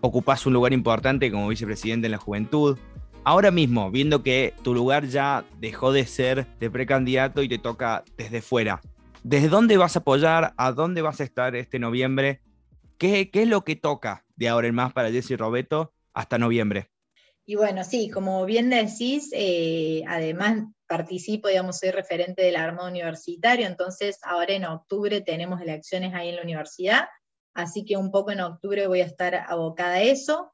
ocupás 0.00 0.46
un 0.46 0.54
lugar 0.54 0.72
importante 0.72 1.30
como 1.30 1.46
vicepresidente 1.46 2.08
en 2.08 2.10
la 2.10 2.18
juventud. 2.18 2.76
Ahora 3.22 3.52
mismo, 3.52 3.92
viendo 3.92 4.24
que 4.24 4.52
tu 4.64 4.74
lugar 4.74 5.06
ya 5.06 5.44
dejó 5.60 5.92
de 5.92 6.04
ser 6.06 6.48
de 6.58 6.68
precandidato 6.72 7.44
y 7.44 7.48
te 7.48 7.58
toca 7.58 8.02
desde 8.16 8.42
fuera, 8.42 8.80
¿desde 9.22 9.48
dónde 9.48 9.76
vas 9.76 9.94
a 9.94 10.00
apoyar? 10.00 10.54
¿A 10.56 10.72
dónde 10.72 11.02
vas 11.02 11.20
a 11.20 11.24
estar 11.24 11.54
este 11.54 11.78
noviembre? 11.78 12.42
¿Qué, 12.98 13.30
qué 13.30 13.42
es 13.42 13.48
lo 13.48 13.62
que 13.62 13.76
toca 13.76 14.24
de 14.34 14.48
ahora 14.48 14.66
en 14.66 14.74
más 14.74 14.92
para 14.92 15.12
Jesse 15.12 15.38
Roberto 15.38 15.94
hasta 16.14 16.36
noviembre? 16.36 16.90
Y 17.50 17.54
bueno, 17.54 17.82
sí, 17.82 18.10
como 18.10 18.44
bien 18.44 18.68
decís, 18.68 19.30
eh, 19.32 20.02
además 20.06 20.64
participo, 20.86 21.48
digamos, 21.48 21.78
soy 21.78 21.92
referente 21.92 22.42
del 22.42 22.56
armado 22.56 22.90
universitario, 22.90 23.66
entonces 23.66 24.18
ahora 24.22 24.52
en 24.52 24.66
octubre 24.66 25.22
tenemos 25.22 25.58
elecciones 25.62 26.12
ahí 26.12 26.28
en 26.28 26.36
la 26.36 26.42
universidad, 26.42 27.08
así 27.54 27.86
que 27.86 27.96
un 27.96 28.10
poco 28.10 28.32
en 28.32 28.42
octubre 28.42 28.86
voy 28.86 29.00
a 29.00 29.06
estar 29.06 29.34
abocada 29.34 29.94
a 29.94 30.02
eso. 30.02 30.52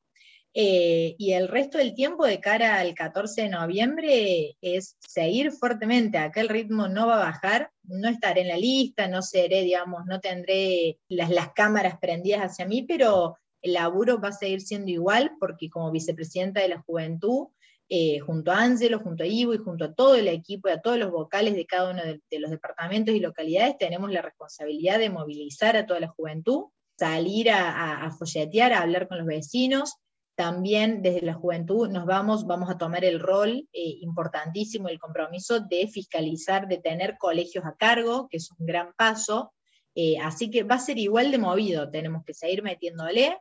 Eh, 0.54 1.16
y 1.18 1.32
el 1.32 1.48
resto 1.48 1.78
del 1.78 1.94
tiempo 1.94 2.24
de 2.24 2.38
cara 2.38 2.78
al 2.78 2.94
14 2.94 3.42
de 3.42 3.48
noviembre 3.48 4.56
es 4.60 4.96
seguir 5.00 5.50
fuertemente, 5.50 6.18
aquel 6.18 6.48
ritmo 6.48 6.86
no 6.86 7.08
va 7.08 7.16
a 7.16 7.32
bajar, 7.32 7.72
no 7.82 8.08
estaré 8.08 8.42
en 8.42 8.48
la 8.48 8.56
lista, 8.56 9.08
no 9.08 9.20
seré, 9.20 9.62
digamos, 9.62 10.06
no 10.06 10.20
tendré 10.20 11.00
las, 11.08 11.28
las 11.30 11.52
cámaras 11.54 11.98
prendidas 11.98 12.52
hacia 12.52 12.66
mí, 12.66 12.84
pero 12.84 13.36
el 13.64 13.72
laburo 13.72 14.20
va 14.20 14.28
a 14.28 14.32
seguir 14.32 14.60
siendo 14.60 14.90
igual 14.90 15.32
porque 15.40 15.70
como 15.70 15.90
vicepresidenta 15.90 16.60
de 16.60 16.68
la 16.68 16.82
juventud, 16.82 17.48
eh, 17.88 18.18
junto 18.20 18.52
a 18.52 18.60
Ángelo, 18.60 19.00
junto 19.00 19.24
a 19.24 19.26
Ivo 19.26 19.54
y 19.54 19.58
junto 19.58 19.86
a 19.86 19.94
todo 19.94 20.16
el 20.16 20.28
equipo 20.28 20.68
y 20.68 20.72
a 20.72 20.82
todos 20.82 20.98
los 20.98 21.10
vocales 21.10 21.54
de 21.54 21.64
cada 21.64 21.90
uno 21.90 22.02
de, 22.02 22.38
los 22.38 22.50
departamentos 22.50 23.14
y 23.14 23.20
localidades, 23.20 23.78
tenemos 23.78 24.12
la 24.12 24.20
responsabilidad 24.20 24.98
de 24.98 25.08
movilizar 25.08 25.78
a 25.78 25.86
toda 25.86 25.98
la 25.98 26.08
juventud, 26.08 26.66
salir 26.98 27.50
a, 27.50 28.10
folletear, 28.18 28.74
a 28.74 28.82
hablar 28.82 29.08
con 29.08 29.16
los 29.16 29.26
vecinos. 29.26 29.94
También 30.36 31.00
desde 31.00 31.22
la 31.22 31.34
juventud 31.34 31.88
nos 31.88 32.04
vamos, 32.04 32.46
vamos 32.46 32.68
a 32.68 32.76
tomar 32.76 33.02
el 33.02 33.18
rol 33.18 33.66
eh, 33.72 33.96
importantísimo, 34.02 34.88
el 34.88 34.98
compromiso 34.98 35.60
de 35.60 35.88
fiscalizar, 35.88 36.68
de 36.68 36.78
tener 36.78 37.16
colegios 37.16 37.64
a 37.64 37.76
cargo, 37.76 38.28
que 38.28 38.36
es 38.36 38.50
un 38.58 38.66
gran 38.66 38.92
paso. 38.94 39.54
Eh, 39.94 40.18
así 40.18 40.50
que 40.50 40.64
va 40.64 40.74
a 40.74 40.80
ser 40.80 40.98
igual 40.98 41.30
de 41.30 41.38
movido, 41.38 41.90
tenemos 41.90 42.24
que 42.24 42.34
seguir 42.34 42.62
metiéndole, 42.62 43.38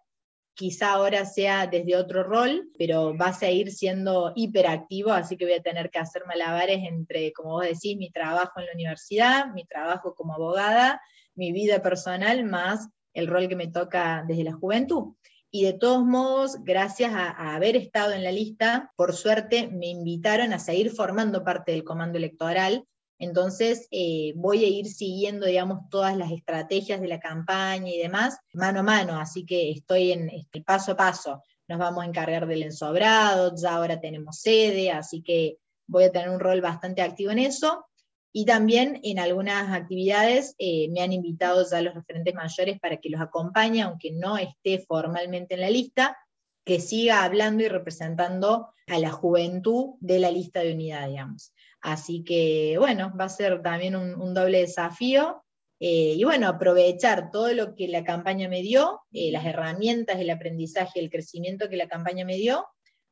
quizá 0.54 0.94
ahora 0.94 1.26
sea 1.26 1.68
desde 1.68 1.96
otro 1.96 2.24
rol, 2.24 2.70
pero 2.78 3.18
va 3.18 3.28
a 3.28 3.34
seguir 3.34 3.72
siendo 3.72 4.34
hiperactivo, 4.36 5.12
así 5.12 5.38
que 5.38 5.46
voy 5.46 5.56
a 5.56 5.64
tener 5.64 5.90
que 5.90 6.00
hacer 6.00 6.26
malabares 6.26 6.80
entre, 6.84 7.34
como 7.34 7.52
vos 7.52 7.66
decís, 7.66 7.98
mi 7.98 8.12
trabajo 8.12 8.60
en 8.60 8.68
la 8.68 8.74
universidad, 8.74 9.48
mi 9.54 9.66
trabajo 9.66 10.14
como 10.16 10.34
abogada, 10.34 11.02
mi 11.36 11.52
vida 11.52 11.82
personal, 11.82 12.44
más 12.46 12.88
el 13.14 13.28
rol 13.28 13.48
que 13.48 13.56
me 13.56 13.68
toca 13.68 14.24
desde 14.28 14.44
la 14.44 14.54
juventud. 14.54 15.16
Y 15.56 15.66
de 15.66 15.74
todos 15.74 16.04
modos, 16.04 16.64
gracias 16.64 17.14
a, 17.14 17.54
haber 17.54 17.76
estado 17.76 18.14
en 18.14 18.24
la 18.24 18.32
lista, 18.32 18.92
por 18.96 19.14
suerte 19.14 19.68
me 19.68 19.88
invitaron 19.88 20.52
a 20.52 20.58
seguir 20.60 20.90
formando 20.90 21.44
parte 21.44 21.72
del 21.74 21.84
comando 21.84 22.18
electoral. 22.18 22.88
Entonces 23.24 23.88
eh, 23.92 24.34
voy 24.36 24.66
a 24.66 24.68
ir 24.68 24.88
siguiendo, 24.88 25.46
digamos, 25.46 25.90
todas 25.90 26.18
las 26.18 26.32
estrategias 26.32 27.00
de 27.00 27.08
la 27.08 27.20
campaña 27.20 27.90
y 27.90 27.98
demás, 27.98 28.38
mano 28.54 28.82
a 28.82 28.84
mano. 28.84 29.20
Así 29.20 29.46
que 29.46 29.72
estoy 29.72 30.12
en 30.12 30.30
este, 30.30 30.62
paso 30.62 30.92
a 30.92 30.98
paso. 30.98 31.42
Nos 31.68 31.80
vamos 31.80 32.04
a 32.04 32.08
encargar 32.08 32.46
del 32.46 32.64
ensobrado, 32.64 33.56
ya 33.56 33.76
ahora 33.76 34.02
tenemos 34.02 34.42
sede, 34.42 34.92
así 34.92 35.22
que 35.22 35.58
voy 35.88 36.04
a 36.04 36.12
tener 36.12 36.30
un 36.30 36.40
rol 36.40 36.60
bastante 36.60 37.02
activo 37.02 37.32
en 37.32 37.40
eso. 37.40 37.86
Y 38.34 38.46
también 38.46 39.00
en 39.04 39.20
algunas 39.20 39.72
actividades 39.72 40.56
eh, 40.58 40.90
me 40.90 41.02
han 41.02 41.14
invitado 41.14 41.66
ya 41.70 41.82
los 41.82 41.94
referentes 41.94 42.34
mayores 42.34 42.80
para 42.80 42.98
que 42.98 43.10
los 43.10 43.22
acompañe, 43.22 43.84
aunque 43.84 44.12
no 44.12 44.38
esté 44.38 44.80
formalmente 44.80 45.54
en 45.54 45.62
la 45.62 45.70
lista, 45.70 46.18
que 46.66 46.80
siga 46.80 47.24
hablando 47.24 47.64
y 47.64 47.68
representando 47.68 48.74
a 48.88 49.00
la 49.00 49.12
juventud 49.12 49.96
de 50.00 50.20
la 50.20 50.32
lista 50.32 50.62
de 50.62 50.74
unidad, 50.74 51.08
digamos. 51.08 51.53
Así 51.84 52.24
que, 52.24 52.78
bueno, 52.80 53.14
va 53.20 53.26
a 53.26 53.30
ser 53.30 53.62
también 53.62 53.96
un, 53.96 54.34
doble 54.34 54.60
desafío. 54.60 55.44
Eh, 55.82 56.16
y 56.16 56.24
bueno, 56.24 56.48
aprovechar 56.48 57.30
todo 57.30 57.54
lo 57.54 57.76
que 57.76 57.90
la 57.90 58.06
campaña 58.06 58.48
me 58.48 58.62
dio, 58.62 59.02
eh, 59.12 59.32
las 59.32 59.46
herramientas, 59.46 60.18
el 60.18 60.30
aprendizaje, 60.30 61.02
el 61.02 61.10
crecimiento 61.10 61.70
que 61.70 61.76
la 61.76 61.90
campaña 61.90 62.24
me 62.24 62.38
dio, 62.38 62.66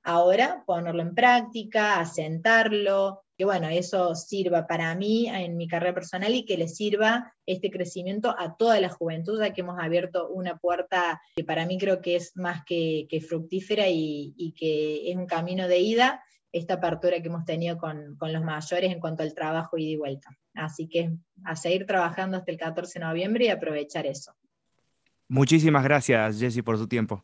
ahora 0.03 0.63
ponerlo 0.65 1.01
en 1.01 1.13
práctica, 1.13 1.99
asentarlo, 1.99 3.23
que 3.37 3.43
bueno, 3.43 3.67
eso 3.67 4.15
sirva 4.15 4.67
para 4.67 4.95
mí 4.95 5.27
en 5.27 5.57
mi 5.57 5.67
carrera 5.67 5.93
personal 5.93 6.33
y 6.33 6.45
que 6.45 6.57
le 6.57 6.69
sirva 6.69 7.33
este 7.45 7.71
crecimiento 7.71 8.33
a 8.37 8.55
toda 8.55 8.79
la 8.79 8.89
juventud, 8.89 9.41
ya 9.41 9.51
que 9.51 9.61
hemos 9.61 9.79
abierto 9.79 10.29
una 10.29 10.57
puerta 10.57 11.21
que 11.35 11.43
para 11.43 11.65
mí 11.65 11.77
creo 11.77 12.01
que 12.01 12.15
es 12.15 12.37
más 12.37 12.63
que, 12.65 13.07
fructífera 13.27 13.89
y, 13.89 14.53
que 14.57 15.11
es 15.11 15.17
un 15.17 15.25
camino 15.25 15.67
de 15.67 15.79
ida, 15.79 16.23
esta 16.51 16.75
apertura 16.75 17.21
que 17.21 17.27
hemos 17.27 17.45
tenido 17.45 17.77
con, 17.77 18.17
los 18.19 18.43
mayores 18.43 18.91
en 18.91 18.99
cuanto 18.99 19.23
al 19.23 19.33
trabajo 19.33 19.77
ida 19.77 19.91
y 19.91 19.97
vuelta. 19.97 20.29
Así 20.53 20.87
que 20.87 21.11
a 21.45 21.55
seguir 21.55 21.85
trabajando 21.85 22.37
hasta 22.37 22.51
el 22.51 22.57
14 22.57 22.99
de 22.99 23.05
noviembre 23.05 23.45
y 23.45 23.49
aprovechar 23.49 24.05
eso. 24.05 24.33
Muchísimas 25.27 25.83
gracias, 25.83 26.39
Jessy, 26.39 26.61
por 26.61 26.77
su 26.77 26.87
tiempo. 26.87 27.23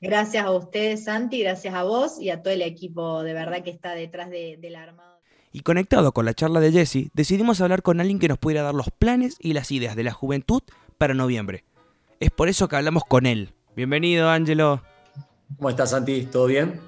Gracias 0.00 0.44
a 0.44 0.50
ustedes, 0.52 1.04
Santi, 1.04 1.40
gracias 1.40 1.74
a 1.74 1.82
vos 1.82 2.20
y 2.20 2.30
a 2.30 2.42
todo 2.42 2.52
el 2.52 2.62
equipo 2.62 3.22
de 3.22 3.32
verdad 3.32 3.64
que 3.64 3.70
está 3.70 3.94
detrás 3.94 4.30
de, 4.30 4.58
del 4.60 4.76
armado. 4.76 5.16
Y 5.52 5.60
conectado 5.60 6.12
con 6.12 6.26
la 6.26 6.34
charla 6.34 6.60
de 6.60 6.70
Jesse, 6.70 7.10
decidimos 7.14 7.60
hablar 7.62 7.82
con 7.82 7.98
alguien 7.98 8.18
que 8.18 8.28
nos 8.28 8.38
pudiera 8.38 8.62
dar 8.62 8.74
los 8.74 8.90
planes 8.90 9.36
y 9.40 9.54
las 9.54 9.72
ideas 9.72 9.96
de 9.96 10.04
la 10.04 10.12
juventud 10.12 10.62
para 10.98 11.14
noviembre. 11.14 11.64
Es 12.20 12.30
por 12.30 12.48
eso 12.48 12.68
que 12.68 12.76
hablamos 12.76 13.04
con 13.08 13.26
él. 13.26 13.54
Bienvenido, 13.74 14.28
Ángelo. 14.28 14.82
¿Cómo 15.56 15.70
estás, 15.70 15.90
Santi? 15.90 16.26
¿Todo 16.26 16.46
bien? 16.46 16.78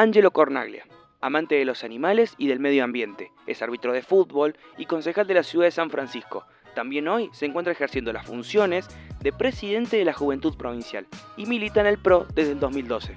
Ángelo 0.00 0.30
Cornaglia, 0.30 0.86
amante 1.20 1.56
de 1.56 1.64
los 1.64 1.82
animales 1.82 2.34
y 2.38 2.46
del 2.46 2.60
medio 2.60 2.84
ambiente. 2.84 3.32
Es 3.48 3.62
árbitro 3.62 3.92
de 3.92 4.02
fútbol 4.02 4.56
y 4.76 4.86
concejal 4.86 5.26
de 5.26 5.34
la 5.34 5.42
ciudad 5.42 5.66
de 5.66 5.72
San 5.72 5.90
Francisco 5.90 6.46
también 6.78 7.08
hoy 7.08 7.28
se 7.32 7.44
encuentra 7.44 7.72
ejerciendo 7.72 8.12
las 8.12 8.24
funciones 8.24 8.86
de 9.20 9.32
presidente 9.32 9.96
de 9.96 10.04
la 10.04 10.12
Juventud 10.12 10.56
Provincial 10.56 11.08
y 11.36 11.44
milita 11.44 11.80
en 11.80 11.88
el 11.88 11.98
PRO 11.98 12.24
desde 12.36 12.52
el 12.52 12.60
2012. 12.60 13.16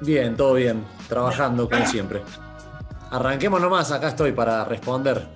Bien, 0.00 0.36
todo 0.36 0.54
bien, 0.54 0.82
trabajando 1.08 1.70
como 1.70 1.86
siempre. 1.86 2.22
Arranquemos 3.12 3.60
nomás, 3.60 3.92
acá 3.92 4.08
estoy 4.08 4.32
para 4.32 4.64
responder. 4.64 5.28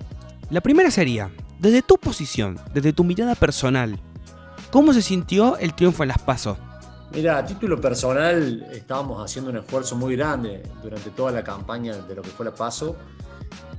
La 0.49 0.59
primera 0.59 0.91
sería, 0.91 1.31
desde 1.57 1.81
tu 1.81 1.95
posición, 1.95 2.59
desde 2.73 2.91
tu 2.91 3.05
mirada 3.05 3.33
personal, 3.35 3.97
¿cómo 4.69 4.91
se 4.91 5.01
sintió 5.01 5.55
el 5.55 5.73
triunfo 5.73 6.03
en 6.03 6.09
Las 6.09 6.21
Pasos? 6.21 6.57
Mira, 7.11 7.37
a 7.37 7.45
título 7.45 7.79
personal 7.79 8.67
estábamos 8.71 9.23
haciendo 9.23 9.49
un 9.49 9.57
esfuerzo 9.57 9.95
muy 9.95 10.15
grande 10.15 10.61
durante 10.83 11.09
toda 11.09 11.31
la 11.31 11.43
campaña 11.43 11.95
de 11.95 12.15
lo 12.15 12.21
que 12.21 12.29
fue 12.29 12.45
la 12.45 12.53
Paso 12.53 12.95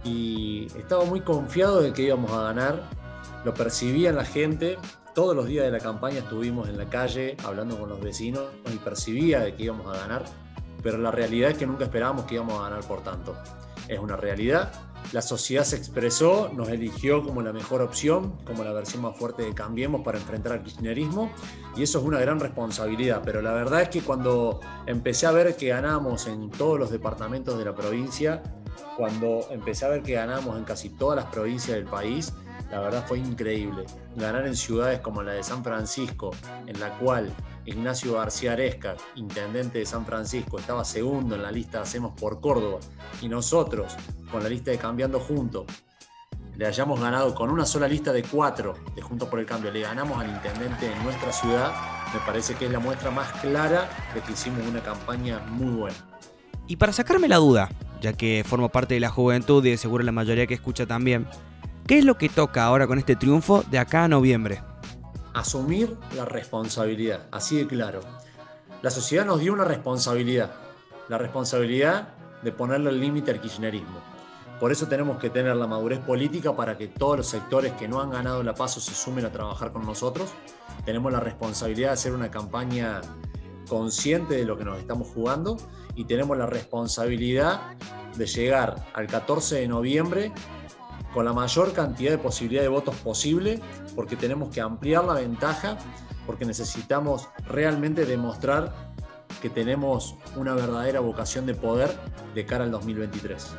y 0.02 0.66
estaba 0.78 1.04
muy 1.04 1.20
confiado 1.20 1.80
de 1.80 1.92
que 1.92 2.02
íbamos 2.02 2.32
a 2.32 2.42
ganar 2.44 2.98
lo 3.44 3.54
percibía 3.54 4.12
la 4.12 4.24
gente. 4.24 4.78
Todos 5.14 5.34
los 5.34 5.46
días 5.46 5.64
de 5.64 5.70
la 5.70 5.78
campaña 5.78 6.18
estuvimos 6.18 6.68
en 6.68 6.78
la 6.78 6.88
calle 6.88 7.36
hablando 7.44 7.78
con 7.78 7.88
los 7.88 8.00
vecinos 8.00 8.44
y 8.72 8.76
percibía 8.76 9.40
de 9.40 9.54
que 9.54 9.64
íbamos 9.64 9.86
a 9.94 9.98
ganar, 9.98 10.24
pero 10.82 10.98
la 10.98 11.10
realidad 11.10 11.50
es 11.50 11.58
que 11.58 11.66
nunca 11.66 11.84
esperábamos 11.84 12.24
que 12.24 12.34
íbamos 12.34 12.58
a 12.60 12.68
ganar 12.68 12.84
por 12.84 13.02
tanto. 13.02 13.36
Es 13.88 13.98
una 13.98 14.16
realidad. 14.16 14.70
La 15.12 15.22
sociedad 15.22 15.64
se 15.64 15.76
expresó, 15.76 16.50
nos 16.54 16.68
eligió 16.68 17.22
como 17.22 17.40
la 17.40 17.52
mejor 17.52 17.80
opción, 17.80 18.36
como 18.44 18.62
la 18.62 18.72
versión 18.72 19.02
más 19.02 19.16
fuerte 19.16 19.42
de 19.42 19.54
Cambiemos 19.54 20.02
para 20.02 20.18
enfrentar 20.18 20.52
al 20.52 20.62
kirchnerismo, 20.62 21.30
y 21.76 21.82
eso 21.82 21.98
es 21.98 22.04
una 22.04 22.20
gran 22.20 22.38
responsabilidad. 22.40 23.22
Pero 23.24 23.40
la 23.40 23.52
verdad 23.52 23.82
es 23.82 23.88
que 23.88 24.02
cuando 24.02 24.60
empecé 24.86 25.26
a 25.26 25.30
ver 25.30 25.56
que 25.56 25.68
ganamos 25.68 26.26
en 26.26 26.50
todos 26.50 26.78
los 26.78 26.90
departamentos 26.90 27.58
de 27.58 27.64
la 27.64 27.74
provincia, 27.74 28.42
cuando 28.96 29.46
empecé 29.50 29.86
a 29.86 29.88
ver 29.88 30.02
que 30.02 30.14
ganamos 30.14 30.56
en 30.58 30.64
casi 30.64 30.90
todas 30.90 31.16
las 31.16 31.32
provincias 31.32 31.76
del 31.76 31.86
país, 31.86 32.32
la 32.70 32.80
verdad 32.80 33.04
fue 33.06 33.18
increíble. 33.18 33.84
Ganar 34.16 34.46
en 34.46 34.56
ciudades 34.56 35.00
como 35.00 35.22
la 35.22 35.32
de 35.32 35.42
San 35.42 35.64
Francisco, 35.64 36.32
en 36.66 36.78
la 36.80 36.98
cual 36.98 37.32
Ignacio 37.68 38.14
García 38.14 38.52
Aresca, 38.52 38.96
intendente 39.14 39.78
de 39.78 39.86
San 39.86 40.06
Francisco, 40.06 40.58
estaba 40.58 40.84
segundo 40.84 41.34
en 41.34 41.42
la 41.42 41.52
lista 41.52 41.82
Hacemos 41.82 42.18
por 42.18 42.40
Córdoba, 42.40 42.80
y 43.20 43.28
nosotros, 43.28 43.94
con 44.30 44.42
la 44.42 44.48
lista 44.48 44.70
de 44.70 44.78
Cambiando 44.78 45.20
Juntos, 45.20 45.66
le 46.56 46.66
hayamos 46.66 46.98
ganado 46.98 47.34
con 47.34 47.50
una 47.50 47.66
sola 47.66 47.86
lista 47.86 48.12
de 48.12 48.22
cuatro 48.22 48.74
de 48.96 49.02
Juntos 49.02 49.28
por 49.28 49.38
el 49.38 49.46
Cambio, 49.46 49.70
le 49.70 49.82
ganamos 49.82 50.18
al 50.18 50.30
intendente 50.30 50.90
en 50.90 51.04
nuestra 51.04 51.30
ciudad, 51.30 51.72
me 52.14 52.20
parece 52.20 52.54
que 52.54 52.66
es 52.66 52.72
la 52.72 52.78
muestra 52.78 53.10
más 53.10 53.30
clara 53.40 53.88
de 54.14 54.22
que 54.22 54.32
hicimos 54.32 54.66
una 54.66 54.82
campaña 54.82 55.38
muy 55.50 55.74
buena. 55.74 55.96
Y 56.66 56.76
para 56.76 56.92
sacarme 56.92 57.28
la 57.28 57.36
duda, 57.36 57.68
ya 58.00 58.14
que 58.14 58.44
formo 58.46 58.70
parte 58.70 58.94
de 58.94 59.00
la 59.00 59.10
juventud 59.10 59.64
y 59.64 59.70
de 59.70 59.76
seguro 59.76 60.02
la 60.04 60.12
mayoría 60.12 60.46
que 60.46 60.54
escucha 60.54 60.86
también, 60.86 61.28
¿Qué 61.88 61.96
es 61.96 62.04
lo 62.04 62.18
que 62.18 62.28
toca 62.28 62.64
ahora 62.64 62.86
con 62.86 62.98
este 62.98 63.16
triunfo 63.16 63.64
de 63.70 63.78
acá 63.78 64.04
a 64.04 64.08
noviembre? 64.08 64.60
Asumir 65.34 65.96
la 66.16 66.24
responsabilidad, 66.24 67.26
así 67.30 67.56
de 67.56 67.66
claro. 67.66 68.00
La 68.82 68.90
sociedad 68.90 69.24
nos 69.24 69.40
dio 69.40 69.52
una 69.52 69.64
responsabilidad, 69.64 70.52
la 71.08 71.18
responsabilidad 71.18 72.14
de 72.42 72.52
ponerle 72.52 72.90
el 72.90 73.00
límite 73.00 73.30
al 73.30 73.40
kirchnerismo. 73.40 74.00
Por 74.60 74.72
eso 74.72 74.86
tenemos 74.88 75.18
que 75.18 75.30
tener 75.30 75.54
la 75.54 75.66
madurez 75.66 76.00
política 76.00 76.56
para 76.56 76.76
que 76.76 76.88
todos 76.88 77.18
los 77.18 77.26
sectores 77.28 77.72
que 77.74 77.86
no 77.86 78.00
han 78.00 78.10
ganado 78.10 78.42
la 78.42 78.54
paso 78.54 78.80
se 78.80 78.92
sumen 78.92 79.24
a 79.24 79.30
trabajar 79.30 79.72
con 79.72 79.86
nosotros. 79.86 80.30
Tenemos 80.84 81.12
la 81.12 81.20
responsabilidad 81.20 81.90
de 81.90 81.94
hacer 81.94 82.12
una 82.12 82.30
campaña 82.30 83.00
consciente 83.68 84.34
de 84.34 84.44
lo 84.44 84.58
que 84.58 84.64
nos 84.64 84.78
estamos 84.78 85.08
jugando 85.08 85.56
y 85.94 86.04
tenemos 86.04 86.36
la 86.36 86.46
responsabilidad 86.46 87.76
de 88.16 88.26
llegar 88.26 88.86
al 88.94 89.06
14 89.06 89.60
de 89.60 89.68
noviembre 89.68 90.32
con 91.12 91.24
la 91.24 91.32
mayor 91.32 91.72
cantidad 91.72 92.10
de 92.10 92.18
posibilidad 92.18 92.62
de 92.62 92.68
votos 92.68 92.94
posible, 92.96 93.60
porque 93.94 94.16
tenemos 94.16 94.50
que 94.50 94.60
ampliar 94.60 95.04
la 95.04 95.14
ventaja, 95.14 95.78
porque 96.26 96.44
necesitamos 96.44 97.28
realmente 97.46 98.04
demostrar 98.04 98.92
que 99.40 99.50
tenemos 99.50 100.16
una 100.36 100.54
verdadera 100.54 101.00
vocación 101.00 101.46
de 101.46 101.54
poder 101.54 101.90
de 102.34 102.44
cara 102.44 102.64
al 102.64 102.70
2023. 102.70 103.56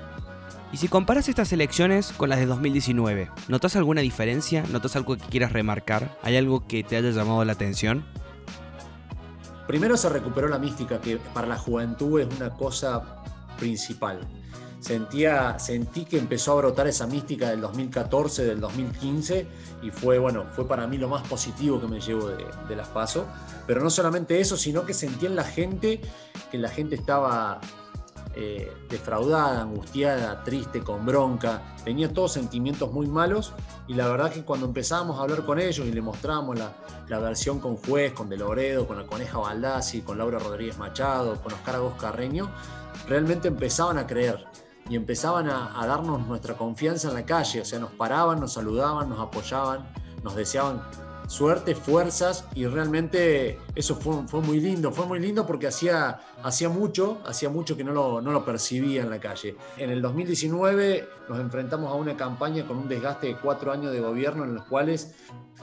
Y 0.72 0.78
si 0.78 0.88
comparas 0.88 1.28
estas 1.30 1.52
elecciones 1.52 2.12
con 2.12 2.30
las 2.30 2.38
de 2.38 2.46
2019, 2.46 3.32
¿notas 3.48 3.76
alguna 3.76 4.02
diferencia? 4.02 4.64
¿Notas 4.72 4.96
algo 4.96 5.18
que 5.18 5.26
quieras 5.26 5.52
remarcar? 5.52 6.16
¿Hay 6.22 6.38
algo 6.38 6.68
que 6.68 6.84
te 6.84 6.96
haya 6.96 7.10
llamado 7.10 7.44
la 7.44 7.54
atención? 7.54 8.06
Primero 9.68 9.98
se 9.98 10.10
recuperó 10.10 10.48
la 10.48 10.60
mística, 10.60 11.02
que 11.02 11.18
para 11.18 11.48
la 11.48 11.58
juventud 11.58 12.20
es 12.20 12.28
una 12.36 12.52
cosa 12.52 13.24
principal 13.58 14.20
sentía, 14.80 15.60
sentí 15.60 16.06
que 16.06 16.18
empezó 16.18 16.54
a 16.54 16.56
brotar 16.56 16.88
esa 16.88 17.06
mística 17.06 17.50
del 17.50 17.62
2014, 17.62 18.46
del 18.46 18.60
2015, 18.60 19.48
y 19.82 19.92
fue, 19.92 20.20
bueno, 20.20 20.46
fue 20.52 20.68
para 20.68 20.88
mí 20.88 20.98
lo 20.98 21.10
más 21.10 21.28
positivo 21.28 21.80
que 21.80 21.88
me 21.88 22.00
llevo 22.00 22.28
de, 22.28 22.76
las 22.76 22.88
PASO. 22.88 23.26
Pero 23.68 23.82
no 23.82 23.90
solamente 23.90 24.40
eso, 24.40 24.58
sino 24.58 24.86
que 24.86 24.94
sentí 24.94 25.26
en 25.26 25.36
la 25.36 25.44
gente 25.44 26.02
que 26.52 26.58
la 26.58 26.70
gente 26.70 26.96
estaba 26.96 27.60
eh, 28.36 28.72
defraudada, 28.90 29.62
angustiada, 29.62 30.44
triste, 30.44 30.82
con 30.82 31.06
bronca, 31.06 31.62
tenía 31.84 32.12
todos 32.14 32.34
sentimientos 32.34 32.92
muy 32.92 33.08
malos 33.08 33.54
y 33.88 33.96
la 33.96 34.08
verdad 34.08 34.32
que 34.32 34.44
cuando 34.44 34.66
empezábamos 34.66 35.20
a 35.20 35.24
hablar 35.24 35.46
con 35.46 35.60
ellos 35.60 35.86
y 35.86 35.92
le 35.92 36.02
mostramos 36.02 36.58
la, 36.58 36.74
la 37.08 37.20
versión 37.20 37.60
con 37.60 37.76
Juez, 37.76 38.14
con 38.14 38.30
De 38.30 38.38
Loredo, 38.38 38.88
con 38.88 38.98
la 38.98 39.06
Coneja 39.06 39.40
Baldassi, 39.40 40.02
con 40.02 40.18
Laura 40.18 40.40
Rodríguez 40.40 40.78
Machado, 40.78 41.42
con 41.42 41.54
Oscar 41.54 41.76
Agos 41.76 41.96
Carreño, 42.00 42.50
realmente 43.08 43.48
empezaban 43.48 43.98
a 43.98 44.08
creer 44.08 44.46
y 44.90 44.96
empezaban 44.96 45.50
a, 45.50 45.86
darnos 45.86 46.26
nuestra 46.28 46.56
confianza 46.56 47.10
en 47.10 47.14
la 47.14 47.26
calle, 47.26 47.62
o 47.62 47.66
sea, 47.66 47.80
nos 47.80 47.92
paraban, 47.92 48.40
nos 48.40 48.54
saludaban, 48.54 49.08
nos 49.08 49.20
apoyaban, 49.20 49.88
nos 50.24 50.36
deseaban 50.36 50.82
suerte, 51.30 51.76
fuerzas 51.76 52.46
y 52.56 52.66
realmente 52.66 53.60
eso 53.76 53.96
fue, 53.96 54.28
fue 54.28 54.42
muy 54.42 54.60
lindo, 54.60 54.92
fue 54.92 55.06
muy 55.06 55.20
lindo 55.20 55.46
porque 55.46 55.68
hacía, 55.68 56.20
hacía 56.44 56.70
mucho, 56.70 57.20
hacía 57.24 57.50
mucho 57.50 57.78
que 57.78 57.84
no 57.84 57.94
lo, 57.94 58.20
no 58.20 58.32
lo 58.32 58.44
percibía 58.44 59.04
en 59.04 59.12
la 59.12 59.20
calle. 59.20 59.56
En 59.78 59.92
el 59.92 60.02
2019 60.02 61.08
nos 61.30 61.40
enfrentamos 61.40 61.92
a 61.92 61.94
una 61.94 62.18
campaña 62.18 62.66
con 62.66 62.78
un 62.78 62.90
desgaste 62.90 63.28
de 63.28 63.38
cuatro 63.38 63.72
años 63.72 63.94
de 63.94 64.00
gobierno 64.00 64.44
en 64.44 64.56
los 64.56 64.66
cuales 64.66 65.16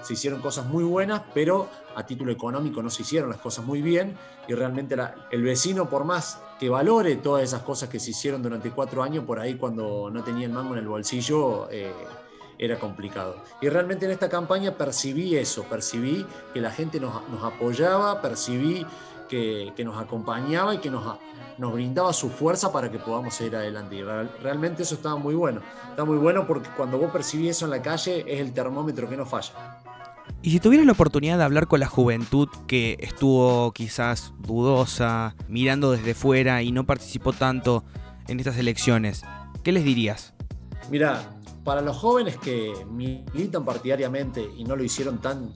se 0.03 0.13
hicieron 0.13 0.41
cosas 0.41 0.67
muy 0.67 0.85
buenas, 0.85 1.23
pero 1.35 1.69
a 1.97 2.07
título 2.07 2.31
económico 2.31 2.81
no 2.81 2.89
se 2.89 3.03
hicieron 3.03 3.31
las 3.31 3.41
cosas 3.41 3.65
muy 3.65 3.83
bien 3.83 4.17
y 4.47 4.55
realmente 4.55 4.95
el 5.33 5.43
vecino, 5.43 5.89
por 5.89 6.05
más 6.05 6.39
que 6.61 6.69
valore 6.69 7.17
todas 7.17 7.43
esas 7.43 7.63
cosas 7.63 7.89
que 7.89 7.99
se 7.99 8.11
hicieron 8.11 8.41
durante 8.41 8.71
cuatro 8.71 9.03
años, 9.03 9.25
por 9.25 9.41
ahí 9.41 9.57
cuando 9.57 10.11
no 10.11 10.23
tenía 10.23 10.47
el 10.47 10.53
mango 10.53 10.75
en 10.75 10.81
el 10.81 10.87
bolsillo, 10.87 11.69
eh, 11.71 11.91
era 12.59 12.79
complicado. 12.79 13.37
Y 13.61 13.69
realmente 13.69 14.07
en 14.07 14.13
esta 14.13 14.29
campaña 14.29 14.73
percibí 14.73 15.37
eso, 15.37 15.65
percibí 15.65 16.27
que 16.53 16.61
la 16.61 16.71
gente 16.71 17.01
nos, 17.01 17.29
nos 17.29 17.43
apoyaba, 17.43 18.21
percibí 18.23 18.87
que, 19.29 19.73
que, 19.77 19.85
nos 19.85 20.01
acompañaba 20.01 20.75
y 20.75 20.79
que 20.79 20.91
nos, 20.91 21.19
nos 21.59 21.73
brindaba 21.73 22.13
su 22.13 22.31
fuerza 22.31 22.73
para 22.73 22.91
que 22.91 22.99
podamos 22.99 23.35
seguir 23.35 23.57
adelante. 23.57 23.97
Y 23.97 24.03
realmente 24.03 24.83
eso 24.83 24.95
estaba 24.95 25.17
muy 25.17 25.35
bueno. 25.35 25.61
Está 25.91 26.05
muy 26.05 26.19
bueno 26.19 26.47
porque 26.47 26.69
cuando 26.77 26.99
vos 26.99 27.11
percibís 27.11 27.51
eso 27.51 27.65
en 27.65 27.73
la 27.73 27.83
calle 27.83 28.25
es 28.27 28.41
el 28.41 28.53
termómetro 28.53 29.09
que 29.09 29.17
no 29.17 29.27
falla. 29.27 29.83
Y 30.43 30.51
si 30.51 30.61
tuvieras 30.61 30.87
la 30.87 30.93
oportunidad 30.93 31.39
de 31.39 31.45
hablar 31.45 31.67
con 31.67 31.81
la 31.81 31.87
juventud 31.87 32.49
que 32.67 32.97
estuvo 33.01 33.73
quizás 33.73 34.33
dudosa, 34.39 35.35
mirando 35.49 35.93
desde 35.93 36.15
fuera 36.15 36.63
y 36.63 36.73
no 36.73 36.85
participó 36.85 37.33
tanto 37.33 37.85
en 38.29 38.39
estas 38.39 38.57
elecciones, 38.59 39.23
¿qué 39.63 39.73
les 39.73 39.85
dirías? 39.85 40.35
Mira, 40.91 41.36
para 41.67 41.81
los 41.81 41.97
jóvenes 41.97 42.37
que 42.37 42.73
militan 42.89 43.65
partidariamente 43.65 44.41
y 44.57 44.63
no 44.63 44.77
lo 44.77 44.85
hicieron 44.85 45.21
tan, 45.21 45.53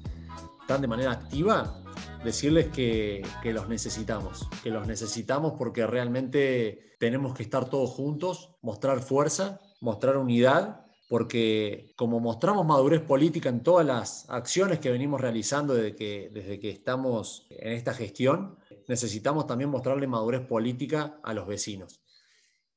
tan 0.67 0.81
de 0.81 0.89
manera 0.89 1.13
activa, 1.13 1.81
decirles 2.25 2.67
que, 2.71 3.23
que, 3.41 3.53
los 3.53 3.69
necesitamos, 3.69 4.49
que 4.61 4.71
los 4.71 4.89
necesitamos 4.89 5.53
porque 5.57 5.87
realmente 5.87 6.97
tenemos 6.99 7.33
que 7.33 7.45
estar 7.45 7.71
todos 7.71 7.91
juntos, 7.91 8.57
mostrar 8.61 8.99
fuerza, 8.99 9.61
mostrar 9.81 10.17
unidad, 10.17 10.85
porque 11.09 11.93
como 11.95 12.19
mostramos 12.19 12.67
madurez 12.67 13.03
política 13.03 13.49
en 13.49 13.63
todas 13.63 13.87
las 13.87 14.29
acciones 14.31 14.81
que 14.81 14.91
venimos 14.91 15.21
realizando 15.21 15.75
desde 15.75 15.95
que, 15.95 16.29
desde 16.35 16.59
que 16.59 16.71
estamos 16.71 17.47
en 17.51 17.73
esta 17.73 17.95
gestión, 17.95 18.59
necesitamos 18.89 19.47
también 19.47 19.71
mostrarle 19.71 20.09
madurez 20.09 20.41
política 20.41 21.21
a 21.23 21.35
los 21.35 21.47
vecinos. 21.47 22.01